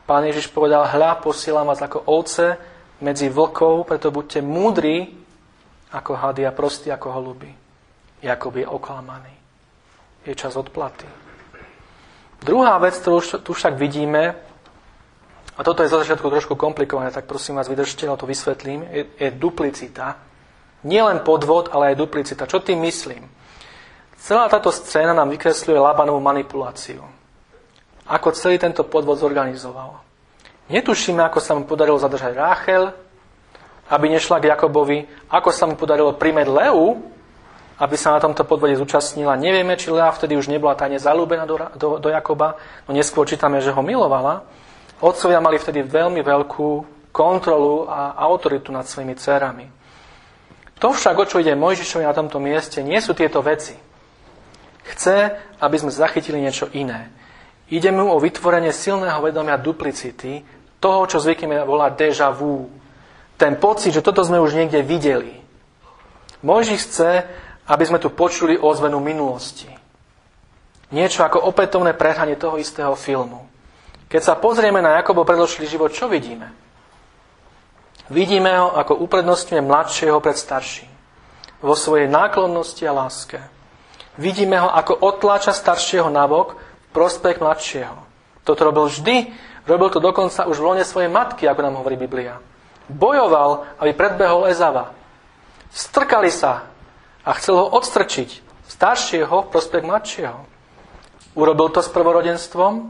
Pán 0.06 0.22
Ježiš 0.24 0.54
povedal, 0.54 0.87
hľa, 0.87 1.20
posielam 1.20 1.66
vás 1.68 1.82
ako 1.82 1.98
ovce 2.08 2.56
medzi 3.02 3.26
vlkov, 3.28 3.90
preto 3.90 4.14
buďte 4.14 4.40
múdri 4.40 5.18
ako 5.92 6.14
hady 6.14 6.46
a 6.46 6.54
prostí 6.54 6.88
ako 6.88 7.11
holuby. 7.11 7.50
Jakob 8.22 8.54
je 8.54 8.64
oklamaný 8.64 9.38
je 10.28 10.36
čas 10.36 10.52
odplaty. 10.60 11.08
Druhá 12.44 12.76
vec, 12.78 12.94
ktorú 13.00 13.40
tu 13.40 13.56
však 13.56 13.80
vidíme, 13.80 14.36
a 15.58 15.60
toto 15.66 15.82
je 15.82 15.90
za 15.90 16.06
začiatku 16.06 16.30
trošku 16.30 16.54
komplikované, 16.54 17.10
tak 17.10 17.26
prosím 17.26 17.58
vás, 17.58 17.66
vydržte, 17.66 18.06
ale 18.06 18.20
to 18.20 18.30
vysvetlím, 18.30 18.86
je, 18.94 19.03
je 19.18 19.28
duplicita. 19.34 20.20
Nie 20.86 21.03
len 21.03 21.18
podvod, 21.26 21.74
ale 21.74 21.90
aj 21.90 21.98
duplicita. 21.98 22.46
Čo 22.46 22.62
tým 22.62 22.78
myslím? 22.86 23.26
Celá 24.22 24.46
táto 24.46 24.70
scéna 24.70 25.11
nám 25.11 25.34
vykresľuje 25.34 25.82
Labanovú 25.82 26.22
manipuláciu. 26.22 27.03
Ako 28.07 28.38
celý 28.38 28.62
tento 28.62 28.86
podvod 28.86 29.18
zorganizoval. 29.18 29.98
Netušíme, 30.70 31.26
ako 31.26 31.38
sa 31.42 31.59
mu 31.59 31.66
podarilo 31.66 31.98
zadržať 31.98 32.38
Ráchel, 32.38 32.94
aby 33.90 34.07
nešla 34.14 34.38
k 34.38 34.55
Jakobovi, 34.55 35.11
ako 35.32 35.50
sa 35.50 35.66
mu 35.66 35.74
podarilo 35.74 36.14
primeť 36.14 36.46
Leu, 36.46 37.03
aby 37.79 37.95
sa 37.95 38.14
na 38.14 38.20
tomto 38.20 38.43
podvode 38.43 38.74
zúčastnila. 38.74 39.39
Nevieme, 39.39 39.79
či 39.79 39.95
Lea 39.95 40.11
vtedy 40.11 40.35
už 40.35 40.51
nebola 40.51 40.74
tajne 40.74 40.99
zalúbená 40.99 41.47
do, 41.47 41.57
do, 41.79 41.89
do 42.03 42.09
Jakoba, 42.11 42.59
no 42.87 42.95
neskôr 42.95 43.22
čítame, 43.24 43.62
že 43.62 43.70
ho 43.70 43.83
milovala. 43.83 44.43
Otcovia 44.99 45.39
mali 45.39 45.62
vtedy 45.62 45.87
veľmi 45.87 46.26
veľkú 46.26 46.70
kontrolu 47.14 47.87
a 47.87 48.18
autoritu 48.18 48.74
nad 48.74 48.83
svojimi 48.83 49.14
dcerami. 49.14 49.66
To 50.79 50.95
však, 50.95 51.14
o 51.18 51.26
čo 51.26 51.43
ide 51.43 51.59
Mojžišovi 51.59 52.07
na 52.07 52.14
tomto 52.14 52.39
mieste, 52.39 52.83
nie 52.83 52.99
sú 53.03 53.14
tieto 53.14 53.43
veci. 53.43 53.74
Chce, 54.95 55.35
aby 55.59 55.76
sme 55.79 55.91
zachytili 55.91 56.39
niečo 56.39 56.70
iné. 56.74 57.11
Ide 57.68 57.91
mu 57.95 58.11
o 58.11 58.22
vytvorenie 58.22 58.70
silného 58.70 59.18
vedomia 59.22 59.59
duplicity, 59.59 60.43
toho, 60.79 61.11
čo 61.11 61.18
zvykneme 61.18 61.66
volať 61.66 61.93
déjà 61.99 62.31
vu. 62.31 62.70
Ten 63.35 63.59
pocit, 63.59 63.95
že 63.95 64.03
toto 64.03 64.22
sme 64.22 64.39
už 64.39 64.55
niekde 64.55 64.83
videli. 64.83 65.35
Mojžiš 66.47 66.81
chce, 66.87 67.11
aby 67.68 67.84
sme 67.84 68.00
tu 68.00 68.08
počuli 68.10 68.56
ozvenu 68.56 68.96
minulosti. 68.98 69.68
Niečo 70.88 71.20
ako 71.20 71.44
opätovné 71.52 71.92
prehranie 71.92 72.40
toho 72.40 72.56
istého 72.56 72.96
filmu. 72.96 73.44
Keď 74.08 74.22
sa 74.24 74.34
pozrieme 74.40 74.80
na 74.80 74.96
Jakobo 74.96 75.28
predložilý 75.28 75.68
život, 75.68 75.92
čo 75.92 76.08
vidíme? 76.08 76.48
Vidíme 78.08 78.56
ho, 78.56 78.72
ako 78.72 79.04
uprednostňuje 79.04 79.60
mladšieho 79.60 80.16
pred 80.24 80.32
starším. 80.32 80.88
Vo 81.60 81.76
svojej 81.76 82.08
náklonnosti 82.08 82.88
a 82.88 82.96
láske. 82.96 83.36
Vidíme 84.16 84.56
ho, 84.64 84.72
ako 84.72 84.96
otláča 85.04 85.52
staršieho 85.52 86.08
nabok 86.08 86.56
v 86.56 86.88
prospech 86.96 87.36
mladšieho. 87.36 88.00
Toto 88.48 88.64
robil 88.64 88.88
vždy, 88.88 89.16
robil 89.68 89.92
to 89.92 90.00
dokonca 90.00 90.48
už 90.48 90.56
v 90.56 90.66
lone 90.72 90.84
svojej 90.88 91.12
matky, 91.12 91.44
ako 91.44 91.60
nám 91.60 91.84
hovorí 91.84 92.00
Biblia. 92.00 92.40
Bojoval, 92.88 93.76
aby 93.76 93.92
predbehol 93.92 94.48
Ezava. 94.48 94.96
Strkali 95.68 96.32
sa 96.32 96.64
a 97.29 97.37
chcel 97.37 97.61
ho 97.61 97.66
odstrčiť 97.76 98.41
staršieho 98.72 99.45
v 99.45 99.51
prospech 99.53 99.85
mladšieho. 99.85 100.41
Urobil 101.37 101.68
to 101.68 101.85
s 101.85 101.93
prvorodenstvom, 101.93 102.89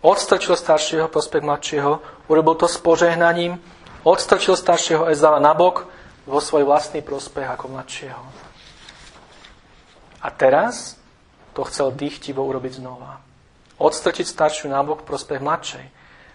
odstrčil 0.00 0.56
staršieho 0.56 1.12
prospech 1.12 1.44
mladšieho, 1.44 2.00
urobil 2.32 2.56
to 2.56 2.64
s 2.64 2.80
požehnaním, 2.80 3.60
odstrčil 4.08 4.56
staršieho 4.56 5.04
Ezava 5.12 5.36
nabok 5.36 5.84
vo 6.24 6.40
svoj 6.40 6.64
vlastný 6.64 7.04
prospech 7.04 7.44
ako 7.44 7.76
mladšieho. 7.76 8.24
A 10.24 10.28
teraz 10.32 10.96
to 11.52 11.60
chcel 11.68 11.92
dýchtivo 11.92 12.40
urobiť 12.40 12.80
znova. 12.80 13.20
Odstrčiť 13.76 14.24
staršiu 14.24 14.72
nabok 14.72 15.04
v 15.04 15.08
prospech 15.12 15.44
mladšej. 15.44 15.84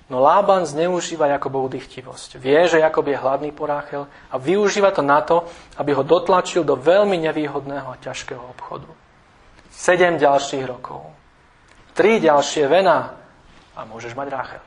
No 0.09 0.17
Lában 0.17 0.65
zneužíva 0.65 1.29
Jakobovú 1.29 1.69
dychtivosť. 1.69 2.41
Vie, 2.41 2.65
že 2.65 2.81
Jakob 2.81 3.05
je 3.05 3.13
hladný 3.13 3.53
po 3.53 3.69
a 3.69 4.35
využíva 4.41 4.89
to 4.89 5.05
na 5.05 5.21
to, 5.21 5.45
aby 5.77 5.93
ho 5.93 6.01
dotlačil 6.01 6.65
do 6.65 6.73
veľmi 6.73 7.21
nevýhodného 7.29 7.85
a 7.93 8.01
ťažkého 8.01 8.41
obchodu. 8.41 8.89
Sedem 9.69 10.17
ďalších 10.17 10.65
rokov 10.65 11.19
tri 11.99 12.23
ďalšie 12.23 12.63
vena 12.71 13.11
a 13.75 13.83
môžeš 13.83 14.15
mať 14.15 14.27
Ráchel. 14.31 14.63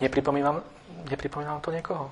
Nepripomínam, 0.00 0.64
nepripomínam 1.12 1.60
to 1.60 1.68
niekoho? 1.68 2.08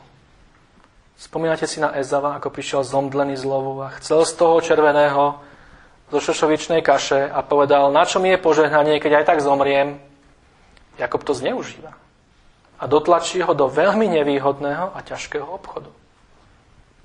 Spomínate 1.16 1.64
si 1.64 1.80
na 1.80 1.96
Ezava, 1.96 2.36
ako 2.36 2.53
prišiel 2.53 2.84
zomdlený 2.84 3.40
z 3.40 3.48
lovu 3.48 3.80
a 3.80 3.96
chcel 3.96 4.28
z 4.28 4.36
toho 4.36 4.61
červeného 4.61 5.40
zo 6.12 6.18
šošovičnej 6.20 6.84
kaše 6.84 7.32
a 7.32 7.40
povedal, 7.40 7.88
na 7.88 8.05
čo 8.05 8.20
mi 8.20 8.28
je 8.28 8.44
požehnanie, 8.44 9.01
keď 9.01 9.24
aj 9.24 9.28
tak 9.32 9.38
zomriem. 9.40 10.09
Jakob 11.01 11.24
to 11.24 11.32
zneužíva. 11.32 11.96
A 12.80 12.84
dotlačí 12.84 13.40
ho 13.40 13.57
do 13.57 13.72
veľmi 13.72 14.05
nevýhodného 14.20 14.92
a 14.92 14.98
ťažkého 15.01 15.48
obchodu. 15.48 15.88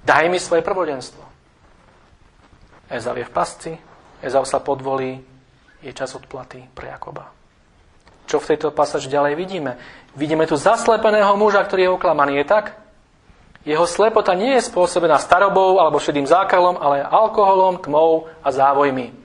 Daj 0.04 0.28
mi 0.28 0.40
svoje 0.40 0.62
prvodenstvo. 0.62 1.24
Ezav 2.92 3.16
je 3.18 3.26
v 3.26 3.34
pasci, 3.34 3.72
Ezav 4.22 4.44
sa 4.46 4.60
podvolí, 4.60 5.24
je 5.82 5.92
čas 5.96 6.12
odplaty 6.14 6.68
pre 6.76 6.92
Jakoba. 6.92 7.32
Čo 8.26 8.42
v 8.42 8.50
tejto 8.54 8.74
pasáži 8.74 9.10
ďalej 9.10 9.34
vidíme? 9.38 9.78
Vidíme 10.18 10.50
tu 10.50 10.58
zaslepeného 10.58 11.38
muža, 11.38 11.62
ktorý 11.62 11.90
je 11.90 11.96
oklamaný. 11.96 12.42
Je 12.42 12.46
tak? 12.46 12.66
Jeho 13.66 13.86
slepota 13.90 14.38
nie 14.38 14.58
je 14.58 14.66
spôsobená 14.70 15.18
starobou 15.18 15.82
alebo 15.82 16.02
šedým 16.02 16.30
zákalom, 16.30 16.78
ale 16.78 17.02
alkoholom, 17.02 17.82
tmou 17.82 18.30
a 18.46 18.50
závojmi. 18.54 19.25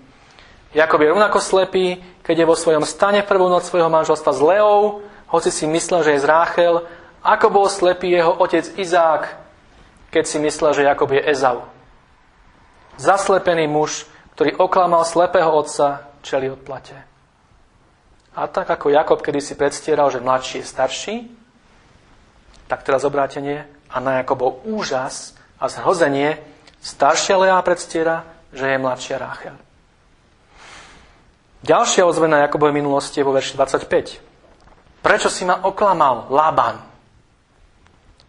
Jakob 0.70 1.02
je 1.02 1.10
rovnako 1.10 1.42
slepý, 1.42 1.98
keď 2.22 2.44
je 2.44 2.50
vo 2.50 2.54
svojom 2.54 2.86
stane 2.86 3.26
prvú 3.26 3.50
noc 3.50 3.66
svojho 3.66 3.90
manželstva 3.90 4.30
s 4.30 4.40
Leou, 4.40 5.02
hoci 5.26 5.50
si 5.50 5.66
myslel, 5.66 6.06
že 6.06 6.12
je 6.14 6.22
z 6.22 6.30
Ráchel, 6.30 6.74
ako 7.26 7.46
bol 7.50 7.66
slepý 7.66 8.14
jeho 8.14 8.30
otec 8.38 8.66
Izák, 8.78 9.22
keď 10.14 10.24
si 10.26 10.38
myslel, 10.38 10.70
že 10.74 10.86
Jakob 10.86 11.10
je 11.10 11.22
Ezau. 11.26 11.66
Zaslepený 12.98 13.66
muž, 13.66 14.06
ktorý 14.38 14.58
oklamal 14.62 15.02
slepého 15.06 15.50
otca, 15.50 16.06
čeli 16.22 16.50
odplate. 16.50 16.94
A 18.34 18.46
tak 18.46 18.70
ako 18.70 18.94
Jakob 18.94 19.18
kedy 19.22 19.42
si 19.42 19.58
predstieral, 19.58 20.10
že 20.10 20.22
mladší 20.22 20.62
je 20.62 20.70
starší, 20.70 21.16
tak 22.70 22.86
teraz 22.86 23.02
obrátenie 23.02 23.66
a 23.90 23.98
na 23.98 24.22
Jakobov 24.22 24.62
úžas 24.62 25.34
a 25.58 25.66
zhrozenie 25.66 26.38
staršia 26.78 27.36
Lea 27.36 27.58
predstiera, 27.66 28.22
že 28.54 28.70
je 28.70 28.78
mladšia 28.78 29.18
Ráchel. 29.18 29.58
Ďalšia 31.60 32.08
ozvena 32.08 32.48
Jakobovej 32.48 32.72
minulosti 32.72 33.20
je 33.20 33.26
vo 33.26 33.36
verši 33.36 33.52
25. 33.56 35.04
Prečo 35.04 35.28
si 35.28 35.44
ma 35.44 35.60
oklamal, 35.64 36.32
Laban? 36.32 36.80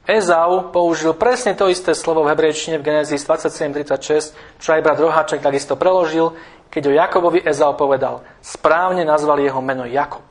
Ezau 0.03 0.73
použil 0.73 1.15
presne 1.15 1.55
to 1.55 1.71
isté 1.71 1.95
slovo 1.95 2.25
v 2.25 2.35
hebrejčine 2.35 2.81
v 2.81 2.83
Genesis 2.83 3.23
27.36, 3.23 4.59
čo 4.59 4.69
aj 4.75 4.81
brat 4.83 4.99
Roháček 4.99 5.39
takisto 5.39 5.79
preložil, 5.79 6.35
keď 6.67 6.91
o 6.91 6.95
Jakobovi 6.95 7.39
Ezau 7.45 7.77
povedal, 7.77 8.25
správne 8.43 9.07
nazval 9.07 9.39
jeho 9.39 9.61
meno 9.63 9.87
Jakob, 9.87 10.25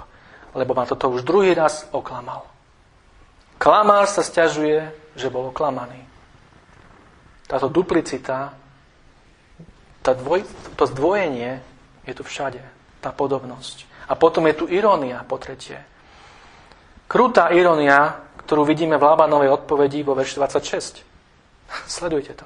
lebo 0.52 0.76
ma 0.76 0.84
toto 0.84 1.08
už 1.08 1.24
druhý 1.24 1.56
raz 1.56 1.88
oklamal. 1.94 2.44
Klamár 3.60 4.08
sa 4.08 4.24
stiažuje, 4.24 4.92
že 5.16 5.32
bol 5.32 5.52
oklamaný. 5.52 6.00
Táto 7.44 7.68
duplicita, 7.68 8.56
tá 10.00 10.12
dvoj, 10.16 10.48
to 10.80 10.84
zdvojenie 10.88 11.60
je 12.08 12.12
tu 12.16 12.24
všade, 12.24 12.79
tá 13.00 13.10
podobnosť. 13.10 13.88
A 14.10 14.14
potom 14.14 14.44
je 14.46 14.54
tu 14.54 14.64
irónia 14.68 15.24
po 15.24 15.40
tretie. 15.40 15.80
Krutá 17.10 17.50
irónia, 17.50 18.22
ktorú 18.44 18.62
vidíme 18.62 19.00
v 19.00 19.06
Labanovej 19.06 19.50
odpovedi 19.50 20.04
vo 20.04 20.14
verši 20.14 20.38
26. 20.38 21.02
Sledujte 21.98 22.36
to. 22.36 22.44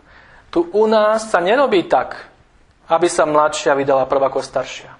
Tu 0.55 0.63
u 0.63 0.85
nás 0.87 1.29
sa 1.29 1.43
nerobí 1.43 1.85
tak, 1.91 2.31
aby 2.89 3.09
sa 3.11 3.27
mladšia 3.27 3.75
vydala 3.75 4.07
prv 4.07 4.23
ako 4.29 4.41
staršia. 4.41 4.93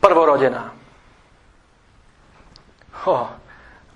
Prvorodená. 0.00 0.72
Ho, 3.06 3.18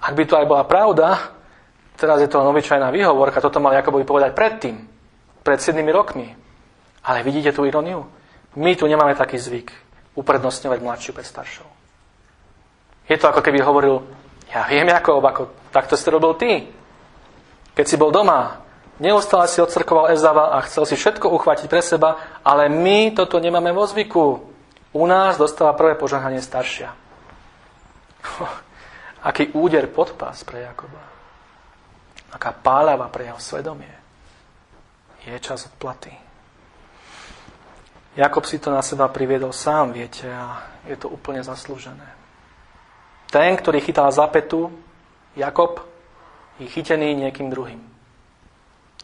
ak 0.02 0.12
by 0.12 0.24
to 0.26 0.34
aj 0.38 0.46
bola 0.46 0.66
pravda, 0.66 1.34
teraz 1.94 2.18
je 2.18 2.28
to 2.30 2.42
novičajná 2.42 2.90
výhovorka, 2.90 3.42
toto 3.42 3.62
mal 3.62 3.74
Jakobovi 3.74 4.02
povedať 4.02 4.34
predtým, 4.34 4.76
pred 5.46 5.58
7 5.62 5.78
rokmi. 5.94 6.34
Ale 7.06 7.22
vidíte 7.22 7.54
tú 7.54 7.62
ironiu? 7.62 8.10
My 8.58 8.74
tu 8.74 8.90
nemáme 8.90 9.14
taký 9.14 9.38
zvyk 9.38 9.85
uprednostňovať 10.16 10.78
mladšiu 10.80 11.12
pred 11.12 11.28
staršou. 11.28 11.68
Je 13.06 13.16
to 13.20 13.30
ako 13.30 13.44
keby 13.44 13.62
hovoril, 13.62 14.02
ja 14.50 14.66
viem, 14.66 14.88
Jakob, 14.88 15.22
ako 15.22 15.70
takto 15.70 15.94
si 15.94 16.08
robil 16.10 16.32
ty. 16.34 16.50
Keď 17.76 17.84
si 17.86 18.00
bol 18.00 18.10
doma, 18.10 18.66
Neustále 18.96 19.44
si 19.48 19.60
odcrkoval 19.60 20.08
Ezava 20.16 20.56
a 20.56 20.64
chcel 20.64 20.88
si 20.88 20.96
všetko 20.96 21.28
uchvátiť 21.28 21.68
pre 21.68 21.84
seba, 21.84 22.40
ale 22.40 22.72
my 22.72 23.12
toto 23.12 23.36
nemáme 23.36 23.68
vo 23.76 23.84
zvyku. 23.84 24.40
U 24.96 25.04
nás 25.04 25.36
dostáva 25.36 25.76
prvé 25.76 26.00
požahnanie 26.00 26.40
staršia. 26.40 26.96
Aký 29.28 29.52
úder 29.52 29.92
pod 29.92 30.16
pás 30.16 30.40
pre 30.48 30.64
Jakoba. 30.64 31.04
Aká 32.32 32.56
páľava 32.56 33.12
pre 33.12 33.28
jeho 33.28 33.36
svedomie. 33.36 33.92
Je 35.28 35.36
čas 35.44 35.68
odplaty. 35.68 36.25
Jakob 38.16 38.48
si 38.48 38.56
to 38.56 38.72
na 38.72 38.80
seba 38.80 39.12
priviedol 39.12 39.52
sám, 39.52 39.92
viete, 39.92 40.24
a 40.24 40.64
je 40.88 40.96
to 40.96 41.12
úplne 41.12 41.44
zaslúžené. 41.44 42.08
Ten, 43.28 43.52
ktorý 43.52 43.84
chytal 43.84 44.08
za 44.08 44.24
petu, 44.32 44.72
Jakob, 45.36 45.84
je 46.56 46.64
chytený 46.64 47.12
niekým 47.12 47.52
druhým. 47.52 47.84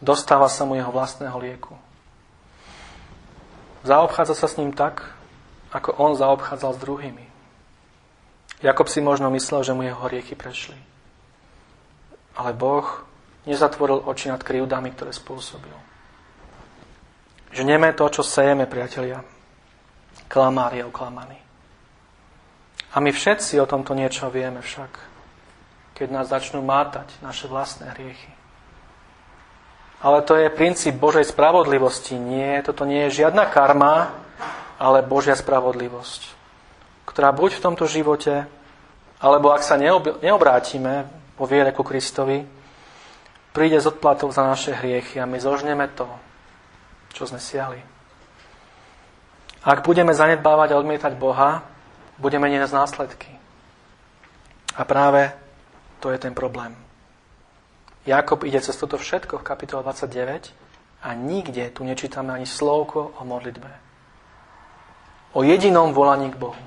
Dostáva 0.01 0.49
sa 0.49 0.65
mu 0.65 0.73
jeho 0.73 0.89
vlastného 0.89 1.37
lieku. 1.37 1.77
Zaobchádza 3.85 4.33
sa 4.33 4.47
s 4.49 4.57
ním 4.57 4.73
tak, 4.73 5.13
ako 5.69 5.93
on 6.01 6.17
zaobchádzal 6.17 6.71
s 6.73 6.81
druhými. 6.81 7.25
Jakob 8.63 8.87
si 8.89 9.03
možno 9.03 9.29
myslel, 9.29 9.61
že 9.61 9.75
mu 9.75 9.83
jeho 9.85 9.99
hriechy 10.07 10.33
prešli. 10.33 10.79
Ale 12.33 12.55
Boh 12.55 13.05
nezatvoril 13.45 14.07
oči 14.07 14.31
nad 14.31 14.41
krivdami, 14.41 14.89
ktoré 14.95 15.11
spôsobil. 15.11 15.82
Žneme 17.53 17.93
to, 17.93 18.09
čo 18.09 18.25
sejeme, 18.25 18.65
priatelia. 18.65 19.21
Klamár 20.25 20.73
je 20.73 20.81
oklamaný. 20.81 21.37
A 22.93 22.97
my 22.97 23.13
všetci 23.13 23.61
o 23.61 23.69
tomto 23.69 23.93
niečo 23.93 24.33
vieme 24.33 24.57
však, 24.61 24.89
keď 25.93 26.07
nás 26.09 26.33
začnú 26.33 26.65
mátať 26.65 27.13
naše 27.21 27.45
vlastné 27.45 27.93
hriechy. 27.93 28.33
Ale 30.01 30.25
to 30.25 30.33
je 30.33 30.49
princíp 30.49 30.97
Božej 30.97 31.29
spravodlivosti. 31.29 32.17
Nie, 32.17 32.65
toto 32.65 32.89
nie 32.89 33.05
je 33.07 33.21
žiadna 33.21 33.45
karma, 33.53 34.17
ale 34.81 35.05
Božia 35.05 35.37
spravodlivosť, 35.37 36.21
ktorá 37.05 37.29
buď 37.29 37.61
v 37.61 37.63
tomto 37.69 37.85
živote, 37.85 38.49
alebo 39.21 39.53
ak 39.53 39.61
sa 39.61 39.77
neobrátime 39.77 41.05
po 41.37 41.45
viere 41.45 41.69
ku 41.69 41.85
Kristovi, 41.85 42.43
príde 43.53 43.77
z 43.77 43.93
odplatou 43.93 44.33
za 44.33 44.41
naše 44.41 44.73
hriechy 44.73 45.21
a 45.21 45.29
my 45.29 45.37
zožneme 45.37 45.85
to, 45.93 46.09
čo 47.13 47.29
sme 47.29 47.37
siali. 47.39 47.79
Ak 49.63 49.85
budeme 49.85 50.11
zanedbávať 50.11 50.75
a 50.75 50.79
odmietať 50.81 51.15
Boha, 51.15 51.63
Budeme 52.17 52.45
niesť 52.49 52.73
následky. 52.73 53.31
A 54.77 54.85
práve 54.85 55.33
to 55.97 56.13
je 56.13 56.17
ten 56.21 56.33
problém. 56.33 56.77
Jakob 58.05 58.43
ide 58.43 58.61
cez 58.61 58.75
toto 58.77 58.99
všetko 58.99 59.41
v 59.41 59.47
kapitole 59.47 59.81
29 59.81 60.51
a 61.03 61.09
nikde 61.15 61.71
tu 61.73 61.87
nečítame 61.87 62.35
ani 62.35 62.45
slovko 62.45 63.17
o 63.17 63.21
modlitbe. 63.25 63.71
O 65.33 65.41
jedinom 65.41 65.95
volaní 65.95 66.29
k 66.29 66.37
Bohu. 66.37 66.63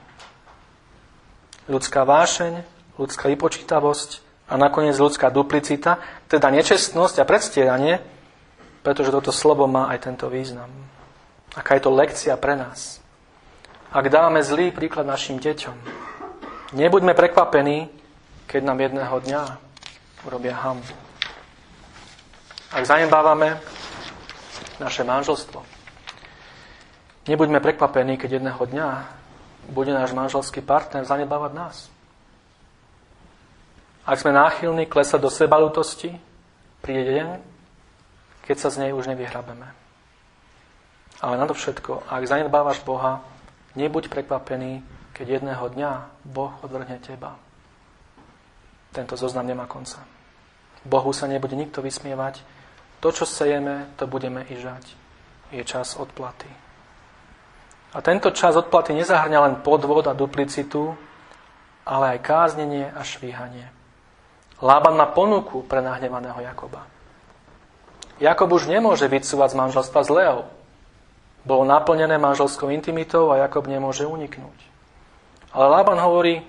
Ľudská 1.71 2.03
vášeň, 2.03 2.67
ľudská 2.99 3.31
vypočítavosť 3.31 4.23
a 4.51 4.55
nakoniec 4.59 4.99
ľudská 4.99 5.31
duplicita, 5.31 5.99
teda 6.27 6.51
nečestnosť 6.51 7.23
a 7.23 7.29
predstieranie, 7.29 8.03
pretože 8.87 9.11
toto 9.11 9.35
slovo 9.35 9.67
má 9.67 9.91
aj 9.91 10.07
tento 10.07 10.31
význam. 10.31 10.71
Aká 11.59 11.75
je 11.75 11.83
to 11.83 11.91
lekcia 11.91 12.39
pre 12.39 12.55
nás. 12.55 13.03
Ak 13.91 14.07
dáme 14.07 14.47
zlý 14.47 14.71
príklad 14.71 15.03
našim 15.03 15.43
deťom, 15.43 15.75
nebuďme 16.71 17.11
prekvapení, 17.19 17.91
keď 18.47 18.63
nám 18.63 18.79
jedného 18.79 19.17
dňa 19.27 19.43
urobia 20.23 20.55
hambu. 20.55 20.95
Ak 22.71 22.87
zanedbávame 22.87 23.59
naše 24.79 25.03
manželstvo. 25.03 25.67
Nebuďme 27.27 27.59
prekvapení, 27.59 28.15
keď 28.15 28.39
jedného 28.39 28.63
dňa 28.71 28.89
bude 29.75 29.91
náš 29.91 30.15
manželský 30.15 30.63
partner 30.63 31.03
zanedbávať 31.03 31.53
nás. 31.59 31.77
Ak 34.07 34.23
sme 34.23 34.31
náchylní 34.31 34.87
klesať 34.87 35.19
do 35.19 35.31
sebalutosti, 35.35 36.15
príde 36.87 37.03
deň, 37.03 37.56
keď 38.47 38.57
sa 38.57 38.69
z 38.71 38.87
nej 38.87 38.91
už 38.95 39.11
nevyhrabeme. 39.11 39.67
Ale 41.21 41.35
na 41.37 41.47
to 41.49 41.55
všetko, 41.57 42.07
ak 42.07 42.29
zanedbávaš 42.29 42.81
Boha, 42.87 43.25
nebuď 43.75 44.09
prekvapený, 44.09 44.85
keď 45.13 45.41
jedného 45.41 45.65
dňa 45.73 45.93
Boh 46.29 46.53
odvrhne 46.63 47.01
teba. 47.01 47.41
Tento 48.93 49.17
zoznam 49.17 49.49
nemá 49.49 49.67
konca. 49.69 50.05
Bohu 50.87 51.11
sa 51.11 51.27
nebude 51.27 51.57
nikto 51.57 51.83
vysmievať, 51.83 52.41
to, 53.01 53.13
čo 53.13 53.25
sejeme, 53.29 53.93
to 54.01 54.09
budeme 54.09 54.45
i. 54.49 54.57
Je 55.53 55.63
čas 55.65 55.97
odplaty. 55.97 56.49
A 57.95 57.99
tento 58.03 58.31
čas 58.31 58.57
odplaty 58.57 58.93
nezahrňa 58.93 59.39
len 59.41 59.55
podvod 59.65 60.05
a 60.11 60.17
duplicitu, 60.17 60.97
ale 61.87 62.17
aj 62.17 62.25
káznenie 62.25 62.91
a 62.93 63.01
švíhanie. 63.07 63.71
Lában 64.61 64.97
má 64.97 65.07
ponuku 65.13 65.63
pre 65.65 65.81
nahnevaného 65.81 66.41
Jakoba. 66.41 66.96
Jakob 68.17 68.49
už 68.53 68.69
nemôže 68.69 69.05
vycúvať 69.09 69.53
z 69.53 69.59
manželstva 69.61 70.01
s 70.01 70.11
Leou. 70.11 70.49
Bolo 71.47 71.63
naplnené 71.69 72.17
manželskou 72.17 72.73
intimitou 72.73 73.31
a 73.31 73.45
Jakob 73.45 73.69
nemôže 73.69 74.09
uniknúť. 74.09 74.59
Ale 75.53 75.67
Lában 75.71 76.01
hovorí, 76.01 76.43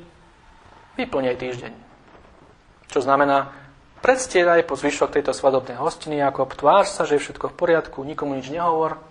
vyplnej 0.98 1.38
týždeň. 1.38 1.74
Čo 2.90 3.04
znamená, 3.04 3.52
Predstieraj 3.98 4.70
po 4.70 4.78
zvyšok 4.78 5.10
tejto 5.10 5.34
svadobnej 5.34 5.74
hostiny, 5.82 6.22
ako 6.22 6.54
tvár 6.54 6.86
sa, 6.86 7.04
že 7.04 7.18
je 7.18 7.28
všetko 7.28 7.50
v 7.50 7.58
poriadku, 7.58 8.06
nikomu 8.06 8.38
nič 8.38 8.54
nehovor. 8.54 9.02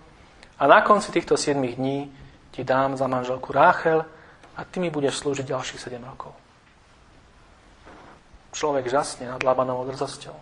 A 0.57 0.63
na 0.63 0.79
konci 0.79 1.11
týchto 1.11 1.35
7 1.35 1.59
dní 1.59 2.07
ti 2.55 2.63
dám 2.63 2.95
za 2.95 3.05
manželku 3.05 3.51
Ráchel 3.51 4.07
a 4.55 4.59
ty 4.63 4.79
mi 4.79 4.87
budeš 4.87 5.19
slúžiť 5.21 5.53
ďalších 5.53 5.79
7 5.91 5.99
rokov. 6.01 6.31
Človek 8.55 8.87
žasne 8.87 9.27
nad 9.27 9.43
Labanovou 9.43 9.85
drzosťou. 9.91 10.33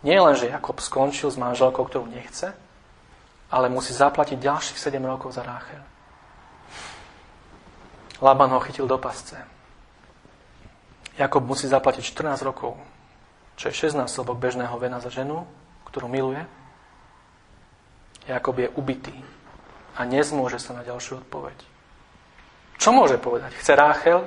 Nie 0.00 0.20
len, 0.20 0.32
že 0.36 0.48
Jakob 0.48 0.80
skončil 0.80 1.28
s 1.28 1.36
manželkou, 1.36 1.84
ktorú 1.84 2.08
nechce, 2.08 2.56
ale 3.52 3.68
musí 3.68 3.92
zaplatiť 3.92 4.40
ďalších 4.40 4.78
7 4.80 4.96
rokov 5.04 5.36
za 5.36 5.44
Ráchel. 5.44 5.82
Laban 8.20 8.52
ho 8.52 8.60
chytil 8.64 8.88
do 8.88 8.96
pasce. 8.96 9.36
Jakob 11.16 11.44
musí 11.44 11.68
zaplatiť 11.68 12.04
14 12.04 12.40
rokov 12.44 12.80
čo 13.60 13.68
je 13.68 13.92
6 13.92 14.00
násobok 14.00 14.40
bežného 14.40 14.72
vena 14.80 15.04
za 15.04 15.12
ženu, 15.12 15.44
ktorú 15.84 16.08
miluje, 16.08 16.40
Jakob 18.24 18.56
je 18.56 18.72
ubitý 18.72 19.12
a 20.00 20.08
nezmôže 20.08 20.56
sa 20.56 20.72
na 20.72 20.80
ďalšiu 20.80 21.20
odpoveď. 21.20 21.60
Čo 22.80 22.96
môže 22.96 23.20
povedať? 23.20 23.52
Chce 23.60 23.76
Ráchel 23.76 24.24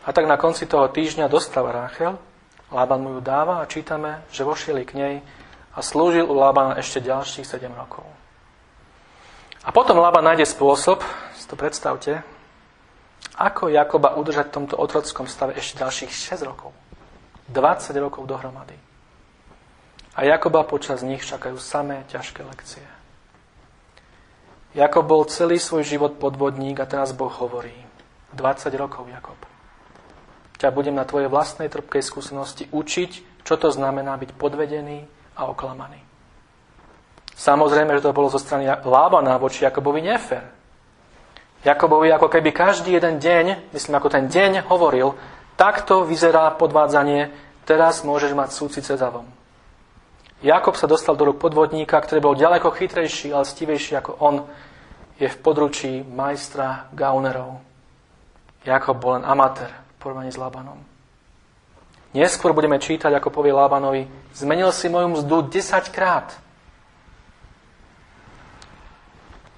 a 0.00 0.08
tak 0.16 0.24
na 0.24 0.40
konci 0.40 0.64
toho 0.64 0.88
týždňa 0.88 1.28
dostáva 1.28 1.68
Ráchel, 1.68 2.16
Lában 2.70 3.02
mu 3.02 3.18
ju 3.18 3.20
dáva 3.20 3.58
a 3.58 3.68
čítame, 3.68 4.22
že 4.30 4.46
vošieli 4.46 4.86
k 4.86 4.92
nej 4.94 5.14
a 5.74 5.82
slúžil 5.82 6.26
u 6.26 6.34
Lábana 6.38 6.78
ešte 6.78 7.02
ďalších 7.02 7.46
7 7.46 7.66
rokov. 7.74 8.06
A 9.66 9.74
potom 9.74 9.98
Lában 9.98 10.22
nájde 10.24 10.46
spôsob, 10.46 11.02
si 11.34 11.44
to 11.50 11.58
predstavte, 11.58 12.22
ako 13.34 13.68
Jakoba 13.68 14.14
udržať 14.14 14.52
v 14.52 14.56
tomto 14.62 14.74
otrockom 14.78 15.26
stave 15.26 15.58
ešte 15.58 15.82
ďalších 15.82 16.10
6 16.38 16.46
rokov. 16.46 16.70
20 17.50 17.90
rokov 17.98 18.22
dohromady. 18.30 18.78
A 20.14 20.22
Jakoba 20.22 20.62
počas 20.62 21.02
nich 21.02 21.26
čakajú 21.26 21.58
samé 21.58 22.06
ťažké 22.06 22.46
lekcie. 22.46 22.86
Jakob 24.70 25.02
bol 25.02 25.26
celý 25.26 25.58
svoj 25.58 25.82
život 25.82 26.22
podvodník 26.22 26.78
a 26.78 26.86
teraz 26.86 27.10
Boh 27.10 27.32
hovorí 27.42 27.74
20 28.38 28.70
rokov, 28.78 29.10
Jakob. 29.10 29.49
Ťa 30.60 30.68
budem 30.68 30.92
na 30.92 31.08
tvojej 31.08 31.32
vlastnej 31.32 31.72
trpkej 31.72 32.04
skúsenosti 32.04 32.68
učiť, 32.68 33.42
čo 33.48 33.56
to 33.56 33.72
znamená 33.72 34.20
byť 34.20 34.36
podvedený 34.36 35.08
a 35.40 35.48
oklamaný. 35.48 35.96
Samozrejme, 37.32 37.96
že 37.96 38.04
to 38.04 38.12
bolo 38.12 38.28
zo 38.28 38.36
strany 38.36 38.68
Lábana 38.68 39.40
voči 39.40 39.64
Jakobovi 39.64 40.04
nefér. 40.04 40.44
Jakobovi 41.64 42.12
ako 42.12 42.28
keby 42.28 42.52
každý 42.52 42.92
jeden 43.00 43.16
deň, 43.16 43.72
myslím 43.72 43.96
ako 43.96 44.08
ten 44.12 44.28
deň 44.28 44.68
hovoril, 44.68 45.16
Takto 45.60 46.08
vyzerá 46.08 46.56
podvádzanie, 46.56 47.28
teraz 47.68 48.00
môžeš 48.00 48.32
mať 48.32 48.48
za 48.56 48.96
Ezavom. 48.96 49.28
Jakob 50.40 50.72
sa 50.72 50.88
dostal 50.88 51.20
do 51.20 51.28
rúk 51.28 51.36
podvodníka, 51.36 52.00
ktorý 52.00 52.32
bol 52.32 52.32
ďaleko 52.32 52.72
chytrejší 52.72 53.36
a 53.36 53.44
stivejší 53.44 54.00
ako 54.00 54.16
on. 54.24 54.48
Je 55.20 55.28
v 55.28 55.40
područí 55.44 56.00
majstra 56.00 56.88
Gaunerov. 56.96 57.60
Jakob 58.64 58.96
bol 59.04 59.20
len 59.20 59.24
amatér 59.28 59.89
porovnaní 60.00 60.32
s 60.32 60.40
Labanom. 60.40 60.80
Neskôr 62.16 62.50
budeme 62.50 62.80
čítať, 62.80 63.12
ako 63.14 63.30
povie 63.30 63.54
Lábanovi, 63.54 64.08
zmenil 64.34 64.72
si 64.74 64.90
moju 64.90 65.20
mzdu 65.20 65.46
10 65.46 65.94
krát. 65.94 66.34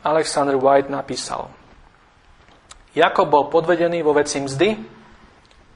Alexander 0.02 0.58
White 0.58 0.90
napísal, 0.90 1.46
Jakob 2.92 3.30
bol 3.30 3.48
podvedený 3.48 4.04
vo 4.04 4.12
veci 4.12 4.36
mzdy, 4.42 4.76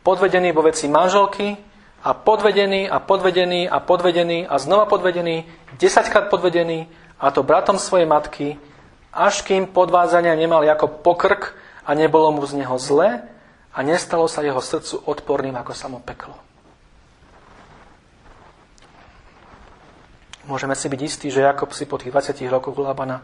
podvedený 0.05 0.53
vo 0.53 0.67
veci 0.67 0.85
manželky 0.85 1.57
a 2.05 2.13
podvedený 2.13 2.91
a 2.91 3.01
podvedený 3.01 3.71
a 3.71 3.81
podvedený 3.81 4.45
a 4.45 4.61
znova 4.61 4.85
podvedený, 4.85 5.49
desaťkrát 5.81 6.29
podvedený 6.29 6.91
a 7.17 7.33
to 7.33 7.41
bratom 7.41 7.81
svojej 7.81 8.05
matky, 8.05 8.61
až 9.17 9.41
kým 9.41 9.73
podvádzania 9.73 10.37
nemal 10.37 10.61
ako 10.61 11.01
pokrk 11.01 11.57
a 11.89 11.97
nebolo 11.97 12.37
mu 12.37 12.45
z 12.45 12.61
neho 12.61 12.77
zle 12.77 13.36
a 13.77 13.79
nestalo 13.85 14.25
sa 14.25 14.41
jeho 14.41 14.59
srdcu 14.65 15.05
odporným 15.05 15.53
ako 15.61 15.73
samo 15.77 16.01
peklo. 16.01 16.33
Môžeme 20.49 20.73
si 20.73 20.87
byť 20.89 21.01
istí, 21.03 21.27
že 21.29 21.45
Jakob 21.45 21.75
si 21.77 21.85
po 21.85 22.01
tých 22.01 22.15
20 22.15 22.41
rokoch 22.49 22.79
Labana 22.79 23.21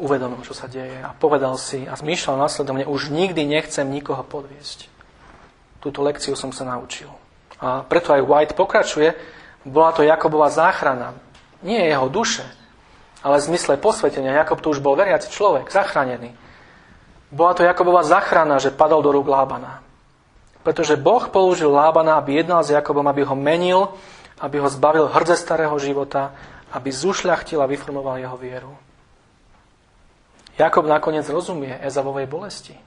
uvedomil, 0.00 0.40
čo 0.46 0.56
sa 0.56 0.70
deje 0.70 0.96
a 1.04 1.12
povedal 1.12 1.60
si 1.60 1.84
a 1.84 1.92
zmýšľal 1.92 2.40
následovne, 2.40 2.88
už 2.88 3.12
nikdy 3.12 3.44
nechcem 3.44 3.84
nikoho 3.84 4.24
podviesť. 4.24 4.88
Túto 5.84 6.00
lekciu 6.00 6.32
som 6.32 6.48
sa 6.54 6.64
naučil. 6.64 7.12
A 7.60 7.84
preto 7.84 8.16
aj 8.16 8.24
White 8.24 8.56
pokračuje, 8.56 9.12
bola 9.68 9.92
to 9.92 10.00
Jakobova 10.00 10.48
záchrana. 10.48 11.12
Nie 11.60 11.84
jeho 11.92 12.08
duše, 12.08 12.46
ale 13.20 13.40
v 13.40 13.52
zmysle 13.52 13.76
posvetenia. 13.76 14.32
Jakob 14.40 14.64
tu 14.64 14.72
už 14.72 14.80
bol 14.80 14.96
veriaci 14.96 15.28
človek, 15.28 15.68
zachránený. 15.68 16.32
Bola 17.34 17.58
to 17.58 17.66
Jakobova 17.66 18.06
záchrana, 18.06 18.62
že 18.62 18.70
padol 18.70 19.02
do 19.02 19.10
rúk 19.10 19.26
Lábana. 19.26 19.82
Pretože 20.62 20.94
Boh 20.94 21.26
použil 21.26 21.68
Lábana, 21.68 22.14
aby 22.14 22.40
jednal 22.40 22.62
s 22.62 22.70
Jakobom, 22.70 23.02
aby 23.10 23.26
ho 23.26 23.34
menil, 23.34 23.90
aby 24.38 24.62
ho 24.62 24.70
zbavil 24.70 25.10
hrdze 25.10 25.34
starého 25.34 25.74
života, 25.82 26.30
aby 26.70 26.94
zušľachtil 26.94 27.58
a 27.58 27.66
vyformoval 27.66 28.22
jeho 28.22 28.38
vieru. 28.38 28.72
Jakob 30.54 30.86
nakoniec 30.86 31.26
rozumie 31.26 31.74
Ezavovej 31.82 32.30
bolesti. 32.30 32.78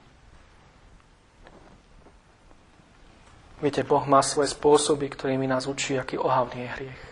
Viete, 3.60 3.84
Boh 3.84 4.06
má 4.08 4.24
svoje 4.24 4.54
spôsoby, 4.54 5.12
ktorými 5.12 5.50
nás 5.50 5.68
učí, 5.68 6.00
aký 6.00 6.16
ohavný 6.16 6.64
je 6.64 6.74
hriech. 6.78 7.04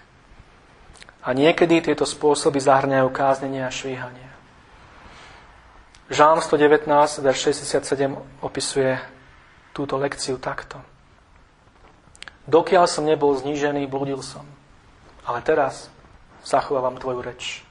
A 1.25 1.33
niekedy 1.33 1.81
tieto 1.81 2.05
spôsoby 2.05 2.61
zahrňajú 2.61 3.09
káznenie 3.09 3.65
a 3.65 3.73
švíhanie. 3.73 4.34
Žám 6.05 6.37
119, 6.37 6.85
verš 7.25 7.39
67 7.49 8.13
opisuje 8.45 8.93
túto 9.73 9.97
lekciu 9.97 10.37
takto. 10.37 10.77
Dokiaľ 12.45 12.85
som 12.85 13.09
nebol 13.09 13.33
znížený, 13.33 13.89
blúdil 13.89 14.21
som. 14.21 14.45
Ale 15.25 15.41
teraz 15.41 15.89
zachovávam 16.45 17.01
tvoju 17.01 17.25
reč. 17.25 17.65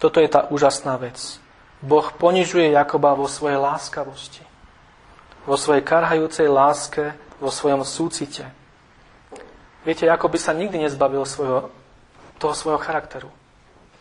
Toto 0.00 0.24
je 0.24 0.28
tá 0.32 0.48
úžasná 0.48 0.96
vec. 0.96 1.20
Boh 1.84 2.08
ponižuje 2.16 2.72
Jakoba 2.72 3.12
vo 3.12 3.28
svojej 3.28 3.60
láskavosti, 3.60 4.40
vo 5.44 5.60
svojej 5.60 5.84
karhajúcej 5.84 6.48
láske, 6.48 7.12
vo 7.44 7.52
svojom 7.52 7.84
súcite. 7.84 8.48
Viete, 9.84 10.08
Jakob 10.08 10.32
by 10.32 10.40
sa 10.40 10.56
nikdy 10.56 10.80
nezbavil 10.80 11.28
svojho, 11.28 11.68
toho 12.40 12.54
svojho 12.56 12.80
charakteru, 12.80 13.28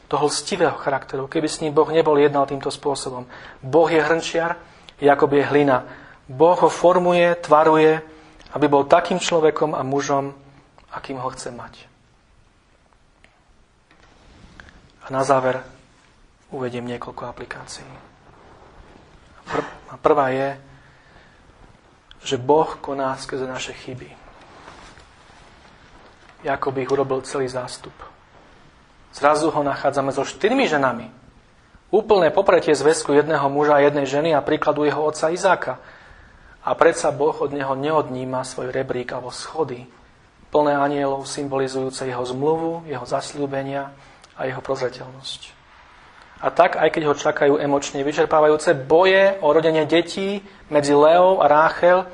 toho 0.08 0.26
lstivého 0.32 0.76
charakteru, 0.80 1.28
keby 1.28 1.48
s 1.50 1.60
ním 1.60 1.76
Boh 1.76 1.92
nebol 1.92 2.16
jednal 2.16 2.48
týmto 2.48 2.72
spôsobom. 2.72 3.28
Boh 3.60 3.90
je 3.92 4.00
hrnčiar, 4.00 4.56
Jakob 4.98 5.30
je 5.34 5.44
hlina. 5.46 5.84
Boh 6.28 6.58
ho 6.58 6.70
formuje, 6.72 7.36
tvaruje, 7.44 8.02
aby 8.56 8.66
bol 8.68 8.88
takým 8.88 9.20
človekom 9.20 9.76
a 9.76 9.84
mužom, 9.84 10.34
akým 10.92 11.20
ho 11.20 11.30
chce 11.30 11.52
mať. 11.52 11.74
A 15.04 15.12
na 15.12 15.24
záver 15.24 15.64
uvediem 16.52 16.88
niekoľko 16.88 17.24
aplikácií. 17.28 17.88
A 19.88 19.96
prvá 19.96 20.32
je, 20.36 20.60
že 22.24 22.36
Boh 22.36 22.68
koná 22.84 23.16
skrze 23.16 23.48
naše 23.48 23.72
chyby. 23.72 24.12
Jakob 26.44 26.76
ich 26.76 26.92
urobil 26.92 27.24
celý 27.24 27.48
zástup. 27.48 27.96
Zrazu 29.18 29.50
ho 29.50 29.62
nachádzame 29.66 30.14
so 30.14 30.22
štyrmi 30.22 30.70
ženami. 30.70 31.10
Úplné 31.90 32.30
popretie 32.30 32.78
zväzku 32.78 33.18
jedného 33.18 33.50
muža 33.50 33.82
a 33.82 33.84
jednej 33.90 34.06
ženy 34.06 34.38
a 34.38 34.46
príkladu 34.46 34.86
jeho 34.86 35.02
otca 35.02 35.34
Izáka. 35.34 35.82
A 36.62 36.78
predsa 36.78 37.10
Boh 37.10 37.34
od 37.34 37.50
neho 37.50 37.74
neodníma 37.74 38.46
svoj 38.46 38.70
rebrík 38.70 39.10
alebo 39.10 39.34
schody, 39.34 39.90
plné 40.54 40.78
anielov 40.78 41.26
symbolizujúce 41.26 42.06
jeho 42.06 42.22
zmluvu, 42.22 42.86
jeho 42.86 43.08
zasľúbenia 43.10 43.90
a 44.38 44.46
jeho 44.46 44.62
prozreteľnosť. 44.62 45.42
A 46.38 46.54
tak, 46.54 46.78
aj 46.78 46.94
keď 46.94 47.04
ho 47.10 47.18
čakajú 47.18 47.54
emočne 47.58 48.06
vyčerpávajúce 48.06 48.78
boje 48.78 49.42
o 49.42 49.50
rodenie 49.50 49.90
detí 49.90 50.46
medzi 50.70 50.94
Leou 50.94 51.42
a 51.42 51.50
Ráchel, 51.50 52.06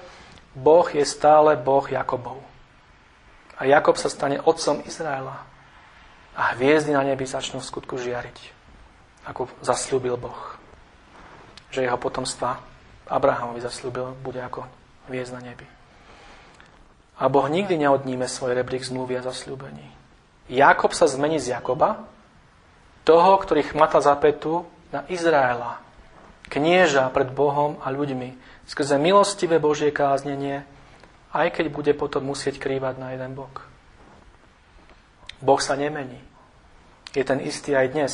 Boh 0.56 0.88
je 0.88 1.04
stále 1.04 1.60
Boh 1.60 1.84
Jakobov. 1.84 2.40
A 3.60 3.68
Jakob 3.68 4.00
sa 4.00 4.08
stane 4.08 4.40
otcom 4.40 4.80
Izraela. 4.88 5.53
A 6.34 6.58
hviezdy 6.58 6.98
na 6.98 7.06
nebi 7.06 7.30
začnú 7.30 7.62
v 7.62 7.70
skutku 7.70 8.02
žiariť, 8.02 8.38
ako 9.30 9.46
zasľúbil 9.62 10.18
Boh. 10.18 10.58
Že 11.70 11.86
jeho 11.86 11.98
potomstva 12.02 12.58
Abrahamovi 13.06 13.62
zasľúbil, 13.62 14.18
bude 14.26 14.42
ako 14.42 14.66
hviezd 15.12 15.38
na 15.38 15.42
nebi. 15.46 15.68
A 17.22 17.30
Boh 17.30 17.46
nikdy 17.46 17.78
neodníme 17.78 18.26
svoj 18.26 18.58
rebrík 18.58 18.82
zmluvy 18.82 19.22
a 19.22 19.26
zasľúbení. 19.26 19.86
Jakob 20.50 20.92
sa 20.98 21.06
zmení 21.06 21.38
z 21.38 21.54
Jakoba 21.54 22.04
toho, 23.06 23.38
ktorý 23.38 23.64
chmata 23.64 24.02
za 24.02 24.16
petu 24.18 24.66
na 24.90 25.06
Izraela, 25.08 25.80
knieža 26.50 27.08
pred 27.14 27.30
Bohom 27.30 27.78
a 27.86 27.94
ľuďmi, 27.94 28.36
skrze 28.68 28.98
milostivé 28.98 29.62
Božie 29.62 29.94
káznenie, 29.94 30.66
aj 31.34 31.48
keď 31.62 31.66
bude 31.70 31.94
potom 31.94 32.30
musieť 32.30 32.58
krývať 32.58 32.98
na 32.98 33.14
jeden 33.14 33.38
bok. 33.38 33.73
Boh 35.44 35.60
sa 35.60 35.76
nemení. 35.76 36.24
Je 37.12 37.22
ten 37.28 37.44
istý 37.44 37.76
aj 37.76 37.92
dnes. 37.92 38.12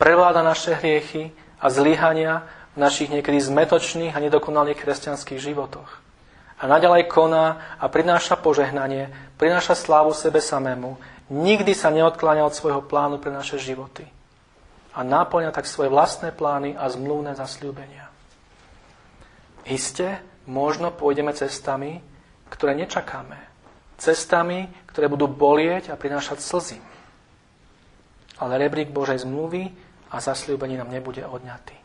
Prevláda 0.00 0.40
naše 0.40 0.72
hriechy 0.72 1.36
a 1.60 1.68
zlyhania 1.68 2.48
v 2.72 2.80
našich 2.80 3.12
niekedy 3.12 3.36
zmetočných 3.36 4.16
a 4.16 4.24
nedokonalých 4.24 4.80
kresťanských 4.80 5.36
životoch. 5.36 6.00
A 6.60 6.64
naďalej 6.64 7.12
koná 7.12 7.76
a 7.76 7.84
prináša 7.92 8.40
požehnanie, 8.40 9.12
prináša 9.36 9.76
slávu 9.76 10.16
sebe 10.16 10.40
samému. 10.40 10.96
Nikdy 11.28 11.76
sa 11.76 11.92
neodkláňa 11.92 12.48
od 12.48 12.56
svojho 12.56 12.80
plánu 12.80 13.20
pre 13.20 13.28
naše 13.28 13.60
životy 13.60 14.08
a 14.94 15.00
náplňa 15.06 15.54
tak 15.54 15.70
svoje 15.70 15.92
vlastné 15.92 16.34
plány 16.34 16.74
a 16.74 16.90
zmluvné 16.90 17.38
zasľúbenia. 17.38 18.10
Isté, 19.68 20.18
možno 20.50 20.90
pôjdeme 20.90 21.30
cestami, 21.30 22.02
ktoré 22.50 22.74
nečakáme. 22.74 23.49
Cestami, 24.00 24.64
ktoré 24.88 25.12
budú 25.12 25.28
bolieť 25.28 25.92
a 25.92 26.00
prinášať 26.00 26.40
slzy. 26.40 26.78
Ale 28.40 28.56
rebrík 28.56 28.88
Božej 28.88 29.28
zmluvy 29.28 29.68
a 30.08 30.16
zasľúbení 30.18 30.80
nám 30.80 30.88
nebude 30.88 31.20
odňatý. 31.20 31.76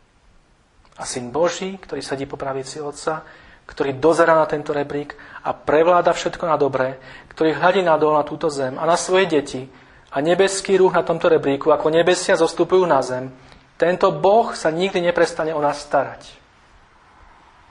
A 0.95 1.03
syn 1.03 1.27
Boží, 1.27 1.75
ktorý 1.75 1.99
sedí 1.99 2.23
po 2.23 2.39
pravici 2.39 2.79
Otca, 2.79 3.27
ktorý 3.67 3.99
dozera 3.99 4.31
na 4.31 4.47
tento 4.47 4.71
rebrík 4.71 5.11
a 5.43 5.51
prevláda 5.51 6.15
všetko 6.15 6.47
na 6.47 6.55
dobré, 6.55 6.95
ktorý 7.35 7.59
hľadí 7.59 7.83
nadol 7.83 8.15
na 8.15 8.23
túto 8.23 8.47
zem 8.47 8.79
a 8.79 8.87
na 8.87 8.95
svoje 8.95 9.27
deti, 9.27 9.67
a 10.15 10.23
nebeský 10.23 10.79
ruch 10.79 10.95
na 10.95 11.03
tomto 11.03 11.27
rebríku, 11.27 11.75
ako 11.75 11.91
nebesia 11.91 12.39
zostupujú 12.39 12.87
na 12.87 13.03
zem, 13.03 13.35
tento 13.75 14.07
Boh 14.15 14.55
sa 14.55 14.71
nikdy 14.71 15.03
neprestane 15.03 15.51
o 15.51 15.59
nás 15.59 15.83
starať. 15.83 16.23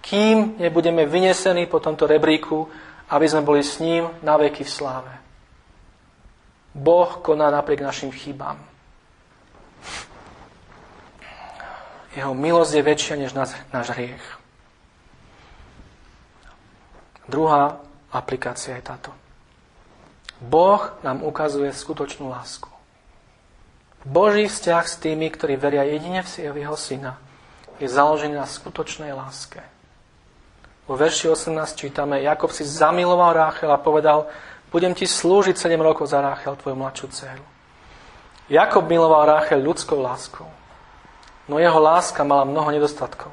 Kým 0.05 0.61
nebudeme 0.61 1.09
vynesení 1.09 1.65
po 1.65 1.81
tomto 1.81 2.05
rebríku, 2.05 2.69
aby 3.15 3.27
sme 3.31 3.47
boli 3.47 3.63
s 3.63 3.79
ním 3.79 4.11
na 4.27 4.35
veky 4.35 4.67
v 4.67 4.75
sláve. 4.75 5.15
Boh 6.75 7.23
koná 7.23 7.55
napriek 7.55 7.87
našim 7.87 8.11
chybám. 8.11 8.59
Jeho 12.19 12.35
milosť 12.35 12.73
je 12.75 12.83
väčšia 12.83 13.15
než 13.15 13.31
náš, 13.31 13.55
náš 13.71 13.95
hriech. 13.95 14.27
Druhá 17.31 17.79
aplikácia 18.11 18.75
je 18.75 18.83
táto. 18.83 19.11
Boh 20.43 20.83
nám 21.07 21.23
ukazuje 21.23 21.71
skutočnú 21.71 22.27
lásku. 22.27 22.71
Boží 24.05 24.51
vzťah 24.51 24.85
s 24.85 25.01
tými, 25.01 25.31
ktorí 25.31 25.55
veria 25.57 25.87
jedine 25.87 26.21
v 26.27 26.59
jeho 26.67 26.77
syna, 26.77 27.17
je 27.79 27.87
založený 27.89 28.37
na 28.37 28.47
skutočnej 28.47 29.15
láske. 29.15 29.74
Vo 30.85 31.01
verši 31.01 31.33
18 31.33 31.81
čítame, 31.81 32.21
Jakob 32.21 32.53
si 32.53 32.61
zamiloval 32.61 33.33
Ráchel 33.33 33.73
a 33.73 33.81
povedal, 33.81 34.29
budem 34.69 34.93
ti 34.93 35.09
slúžiť 35.09 35.57
7 35.57 35.81
rokov 35.81 36.13
za 36.13 36.21
Ráchel, 36.21 36.61
tvoju 36.61 36.77
mladšiu 36.77 37.07
dceru. 37.09 37.45
Jakob 38.53 38.85
miloval 38.85 39.25
Ráchel 39.25 39.65
ľudskou 39.65 40.05
láskou, 40.05 40.45
no 41.49 41.57
jeho 41.57 41.81
láska 41.81 42.21
mala 42.21 42.45
mnoho 42.45 42.69
nedostatkov. 42.69 43.33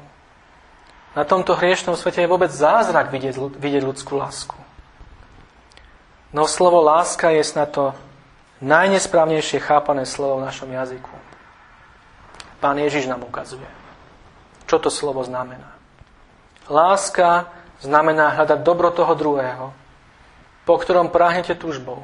Na 1.12 1.28
tomto 1.28 1.52
hriešnom 1.52 1.92
svete 1.92 2.24
je 2.24 2.32
vôbec 2.32 2.48
zázrak 2.48 3.12
vidieť, 3.12 3.36
vidieť 3.60 3.84
ľudskú 3.84 4.16
lásku. 4.16 4.56
No 6.32 6.48
slovo 6.48 6.80
láska 6.80 7.28
je 7.36 7.44
snad 7.44 7.68
to 7.76 7.92
najnesprávnejšie 8.64 9.60
chápané 9.60 10.08
slovo 10.08 10.40
v 10.40 10.48
našom 10.48 10.72
jazyku. 10.72 11.12
Pán 12.64 12.80
Ježiš 12.80 13.12
nám 13.12 13.28
ukazuje, 13.28 13.68
čo 14.64 14.80
to 14.80 14.88
slovo 14.88 15.20
znamená. 15.20 15.81
Láska 16.72 17.52
znamená 17.84 18.32
hľadať 18.32 18.64
dobro 18.64 18.88
toho 18.88 19.12
druhého, 19.12 19.76
po 20.64 20.74
ktorom 20.80 21.12
práhnete 21.12 21.52
túžbou. 21.52 22.00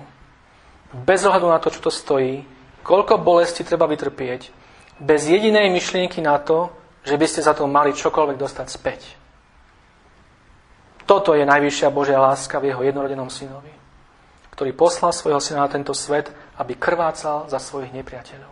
Bez 0.93 1.25
ohľadu 1.25 1.49
na 1.49 1.57
to, 1.57 1.73
čo 1.73 1.81
to 1.81 1.89
stojí, 1.89 2.45
koľko 2.85 3.17
bolesti 3.17 3.65
treba 3.65 3.89
vytrpieť, 3.89 4.53
bez 5.01 5.25
jedinej 5.25 5.73
myšlienky 5.73 6.21
na 6.21 6.37
to, 6.37 6.69
že 7.01 7.17
by 7.17 7.25
ste 7.25 7.41
za 7.41 7.57
to 7.57 7.65
mali 7.65 7.97
čokoľvek 7.97 8.37
dostať 8.37 8.67
späť. 8.69 9.01
Toto 11.09 11.33
je 11.33 11.49
najvyššia 11.49 11.89
Božia 11.89 12.21
láska 12.21 12.61
v 12.61 12.69
jeho 12.69 12.85
jednorodenom 12.85 13.33
synovi 13.33 13.79
ktorý 14.59 14.75
poslal 14.75 15.15
svojho 15.15 15.39
syna 15.39 15.63
na 15.63 15.71
tento 15.71 15.95
svet, 15.95 16.35
aby 16.59 16.75
krvácal 16.75 17.47
za 17.47 17.63
svojich 17.63 17.95
nepriateľov. 17.95 18.51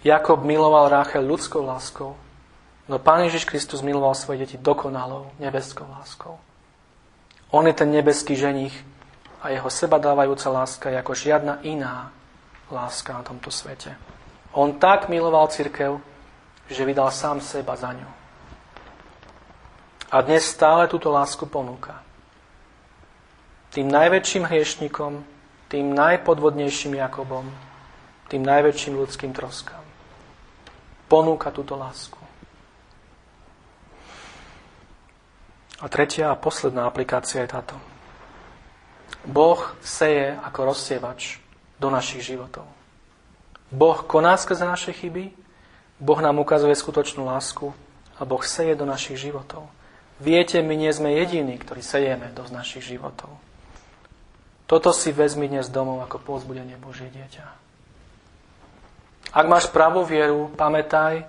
Jakob 0.00 0.40
miloval 0.48 0.88
Ráchel 0.88 1.28
ľudskou 1.28 1.60
láskou, 1.60 2.16
no 2.90 2.98
Pán 2.98 3.22
Ježiš 3.30 3.46
Kristus 3.46 3.86
miloval 3.86 4.18
svoje 4.18 4.42
deti 4.42 4.58
dokonalou 4.58 5.30
nebeskou 5.38 5.86
láskou. 5.86 6.42
On 7.54 7.62
je 7.62 7.74
ten 7.74 7.86
nebeský 7.86 8.34
ženich 8.34 8.74
a 9.38 9.54
jeho 9.54 9.70
seba 9.70 10.02
dávajúca 10.02 10.50
láska 10.50 10.90
je 10.90 10.98
ako 10.98 11.14
žiadna 11.14 11.62
iná 11.62 12.10
láska 12.66 13.14
na 13.14 13.22
tomto 13.22 13.54
svete. 13.54 13.94
On 14.52 14.74
tak 14.74 15.06
miloval 15.06 15.46
církev, 15.54 16.02
že 16.66 16.82
vydal 16.82 17.14
sám 17.14 17.38
seba 17.38 17.78
za 17.78 17.94
ňu. 17.94 18.10
A 20.10 20.26
dnes 20.26 20.42
stále 20.42 20.90
túto 20.90 21.06
lásku 21.14 21.46
ponúka 21.46 22.02
tým 23.70 23.86
najväčším 23.86 24.50
hriešnikom, 24.50 25.22
tým 25.70 25.94
najpodvodnejším 25.94 26.98
Jakobom, 26.98 27.46
tým 28.26 28.42
najväčším 28.42 28.98
ľudským 28.98 29.30
troskám. 29.30 29.82
Ponúka 31.06 31.54
túto 31.54 31.78
lásku. 31.78 32.18
A 35.80 35.88
tretia 35.88 36.28
a 36.28 36.36
posledná 36.36 36.84
aplikácia 36.84 37.40
je 37.40 37.48
táto. 37.48 37.76
Boh 39.24 39.60
seje 39.80 40.36
ako 40.36 40.72
rozsievač 40.72 41.40
do 41.80 41.88
našich 41.88 42.24
životov. 42.24 42.68
Boh 43.72 43.98
koná 44.04 44.36
skrze 44.36 44.68
naše 44.68 44.92
chyby, 44.92 45.32
Boh 46.00 46.20
nám 46.20 46.40
ukazuje 46.40 46.72
skutočnú 46.72 47.28
lásku 47.28 47.72
a 48.16 48.24
Boh 48.24 48.40
seje 48.44 48.76
do 48.76 48.84
našich 48.88 49.20
životov. 49.20 49.68
Viete, 50.20 50.60
my 50.60 50.76
nie 50.76 50.92
sme 50.92 51.16
jediní, 51.16 51.56
ktorí 51.56 51.80
sejeme 51.80 52.28
do 52.36 52.44
našich 52.52 52.84
životov. 52.84 53.32
Toto 54.68 54.92
si 54.92 55.16
vezmi 55.16 55.48
dnes 55.48 55.72
domov 55.72 56.04
ako 56.04 56.20
povzbudenie 56.20 56.76
Božie 56.76 57.08
dieťa. 57.08 57.46
Ak 59.32 59.46
máš 59.48 59.72
pravú 59.72 60.04
vieru, 60.04 60.52
pamätaj, 60.60 61.24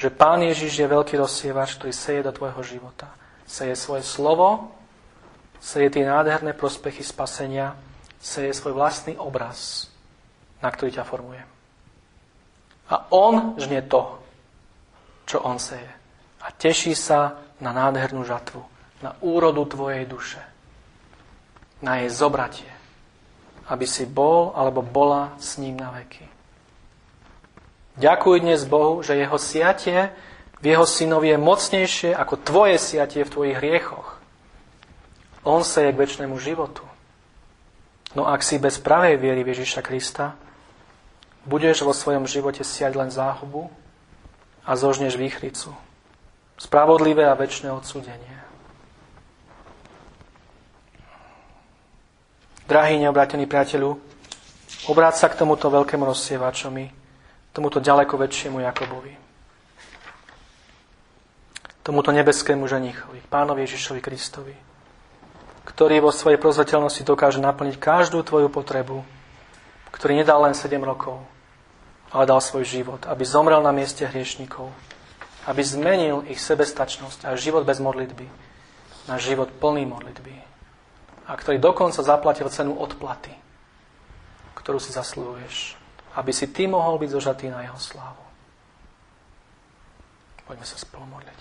že 0.00 0.08
Pán 0.08 0.40
Ježiš 0.40 0.80
je 0.80 0.88
veľký 0.88 1.20
rozsievač, 1.20 1.76
ktorý 1.76 1.92
seje 1.92 2.24
do 2.24 2.32
tvojho 2.32 2.64
života. 2.64 3.12
Seje 3.50 3.74
svoje 3.74 4.06
slovo, 4.06 4.70
seje 5.58 5.90
tie 5.90 6.06
nádherné 6.06 6.54
prospechy 6.54 7.02
spasenia, 7.02 7.74
seje 8.22 8.54
svoj 8.54 8.78
vlastný 8.78 9.18
obraz, 9.18 9.90
na 10.62 10.70
ktorý 10.70 10.94
ťa 10.94 11.02
formuje. 11.02 11.42
A 12.94 13.10
on 13.10 13.58
žne 13.58 13.82
to, 13.90 14.22
čo 15.26 15.42
on 15.42 15.58
seje. 15.58 15.90
A 16.46 16.54
teší 16.54 16.94
sa 16.94 17.42
na 17.58 17.74
nádhernú 17.74 18.22
žatvu, 18.22 18.62
na 19.02 19.18
úrodu 19.18 19.66
tvojej 19.66 20.06
duše, 20.06 20.42
na 21.82 21.98
jej 22.06 22.10
zobratie, 22.14 22.70
aby 23.66 23.82
si 23.82 24.06
bol 24.06 24.54
alebo 24.54 24.78
bola 24.78 25.34
s 25.42 25.58
ním 25.58 25.74
na 25.74 25.90
veky. 25.90 26.26
Ďakuj 27.98 28.46
dnes 28.46 28.62
Bohu, 28.64 29.02
že 29.02 29.18
jeho 29.18 29.36
siatie 29.36 30.14
v 30.60 30.64
jeho 30.68 30.84
synovi 30.84 31.32
je 31.32 31.38
mocnejšie 31.40 32.10
ako 32.12 32.44
tvoje 32.44 32.76
siatie 32.76 33.24
v 33.24 33.32
tvojich 33.32 33.56
hriechoch. 33.56 34.20
On 35.40 35.64
sa 35.64 35.88
je 35.88 35.96
k 35.96 36.00
väčšnému 36.04 36.36
životu. 36.36 36.84
No 38.12 38.28
ak 38.28 38.44
si 38.44 38.60
bez 38.60 38.76
pravej 38.76 39.16
viery 39.16 39.40
Ježiša 39.40 39.80
Krista, 39.80 40.36
budeš 41.48 41.80
vo 41.80 41.96
svojom 41.96 42.28
živote 42.28 42.60
siať 42.60 42.92
len 42.92 43.08
záhubu 43.08 43.72
a 44.68 44.76
zožneš 44.76 45.16
výchricu. 45.16 45.72
Spravodlivé 46.60 47.24
a 47.24 47.38
väčšie 47.38 47.72
odsudenie. 47.72 48.36
Drahý 52.68 53.00
neobrátený 53.00 53.48
priateľu, 53.48 53.96
obráť 54.92 55.24
sa 55.24 55.26
k 55.32 55.40
tomuto 55.40 55.72
veľkému 55.72 56.04
rozsievačovi, 56.04 56.86
tomuto 57.50 57.80
ďaleko 57.80 58.14
väčšiemu 58.14 58.62
Jakobovi. 58.62 59.29
Tomuto 61.80 62.12
nebeskému 62.12 62.68
ženichovi, 62.68 63.24
pánovi 63.32 63.64
Ježišovi 63.64 64.00
Kristovi, 64.04 64.54
ktorý 65.64 66.04
vo 66.04 66.12
svojej 66.12 66.36
prozvateľnosti 66.36 67.02
dokáže 67.04 67.40
naplniť 67.40 67.80
každú 67.80 68.20
tvoju 68.20 68.52
potrebu, 68.52 69.00
ktorý 69.90 70.20
nedal 70.20 70.44
len 70.44 70.52
7 70.52 70.76
rokov, 70.84 71.24
ale 72.12 72.28
dal 72.28 72.44
svoj 72.44 72.68
život, 72.68 73.06
aby 73.08 73.24
zomrel 73.24 73.64
na 73.64 73.72
mieste 73.72 74.04
hriešnikov, 74.04 74.68
aby 75.48 75.62
zmenil 75.64 76.28
ich 76.28 76.38
sebestačnosť 76.38 77.24
a 77.24 77.34
život 77.38 77.64
bez 77.64 77.80
modlitby 77.80 78.28
na 79.08 79.16
život 79.16 79.48
plný 79.56 79.88
modlitby 79.88 80.36
a 81.26 81.32
ktorý 81.32 81.56
dokonca 81.56 82.04
zaplatil 82.04 82.52
cenu 82.52 82.76
odplaty, 82.76 83.32
ktorú 84.58 84.76
si 84.76 84.92
zaslúhuješ 84.92 85.80
aby 86.14 86.32
si 86.34 86.50
ty 86.50 86.66
mohol 86.66 86.98
byť 86.98 87.10
zožatý 87.10 87.46
na 87.50 87.62
jeho 87.62 87.78
slávu. 87.78 88.24
Poďme 90.46 90.66
sa 90.66 90.74
spolu 90.74 91.06
modliť. 91.06 91.40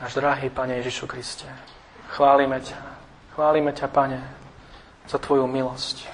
Náš 0.00 0.16
drahý 0.16 0.48
Pane 0.48 0.80
Ježišu 0.80 1.04
Kriste, 1.04 1.44
chválime 2.16 2.56
ťa. 2.56 2.80
Chválime 3.36 3.68
ťa, 3.68 3.84
Pane, 3.92 4.16
za 5.04 5.20
Tvoju 5.20 5.44
milosť 5.44 6.08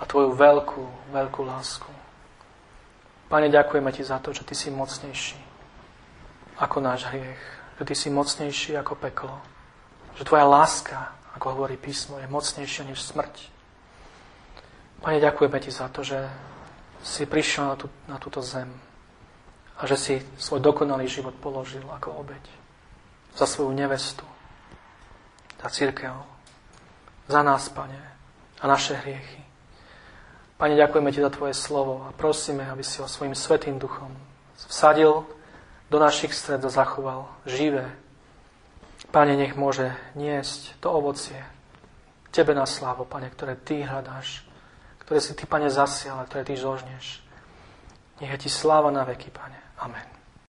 a 0.00 0.08
Tvoju 0.08 0.32
veľkú, 0.32 1.12
veľkú 1.12 1.44
lásku. 1.44 1.92
Pane, 3.28 3.52
ďakujeme 3.52 3.92
Ti 3.92 4.08
za 4.08 4.16
to, 4.16 4.32
že 4.32 4.48
Ty 4.48 4.56
si 4.56 4.72
mocnejší 4.72 5.36
ako 6.56 6.80
náš 6.80 7.04
hriech, 7.12 7.42
že 7.76 7.84
Ty 7.84 7.94
si 8.00 8.08
mocnejší 8.08 8.80
ako 8.80 8.96
peklo, 8.96 9.36
že 10.16 10.24
Tvoja 10.24 10.48
láska 10.48 11.12
ako 11.36 11.52
hovorí 11.52 11.76
písmo, 11.76 12.16
je 12.16 12.32
mocnejšie 12.32 12.88
než 12.88 13.04
smrť. 13.04 13.52
Pane, 15.04 15.20
ďakujeme 15.20 15.60
Ti 15.60 15.68
za 15.68 15.92
to, 15.92 16.00
že 16.00 16.16
si 17.04 17.28
prišiel 17.28 17.68
na, 17.68 17.76
tú, 17.76 17.92
na 18.08 18.16
túto 18.16 18.40
zem 18.40 18.72
a 19.76 19.84
že 19.84 20.00
si 20.00 20.14
svoj 20.40 20.64
dokonalý 20.64 21.04
život 21.12 21.36
položil 21.36 21.84
ako 21.92 22.16
obeď 22.16 22.61
za 23.36 23.46
svoju 23.46 23.72
nevestu, 23.72 24.24
za 25.62 25.68
církev, 25.68 26.12
za 27.28 27.42
nás, 27.42 27.68
Pane, 27.68 28.00
a 28.60 28.64
naše 28.66 28.94
hriechy. 28.94 29.42
Pane, 30.56 30.76
ďakujeme 30.76 31.12
Ti 31.12 31.20
za 31.20 31.30
Tvoje 31.30 31.54
slovo 31.54 32.06
a 32.06 32.14
prosíme, 32.14 32.62
aby 32.70 32.84
si 32.84 33.02
ho 33.02 33.08
svojim 33.08 33.34
svetým 33.34 33.78
duchom 33.78 34.14
vsadil 34.68 35.26
do 35.90 35.98
našich 35.98 36.34
stred 36.34 36.62
a 36.64 36.70
zachoval 36.70 37.26
živé, 37.44 37.90
Pane, 39.12 39.36
nech 39.36 39.58
môže 39.58 39.92
niesť 40.16 40.80
to 40.80 40.88
ovocie 40.88 41.36
Tebe 42.32 42.56
na 42.56 42.64
slávu, 42.64 43.04
Pane, 43.04 43.28
ktoré 43.28 43.60
Ty 43.60 43.84
hľadáš, 43.84 44.46
ktoré 45.04 45.20
si 45.20 45.36
Ty, 45.36 45.44
Pane, 45.44 45.68
zasial 45.68 46.16
a 46.16 46.24
ktoré 46.24 46.48
Ty 46.48 46.56
žožneš. 46.56 47.20
Nech 48.24 48.32
je 48.32 48.48
Ti 48.48 48.50
sláva 48.50 48.88
na 48.88 49.04
veky, 49.04 49.28
Pane. 49.28 49.58
Amen. 49.82 50.21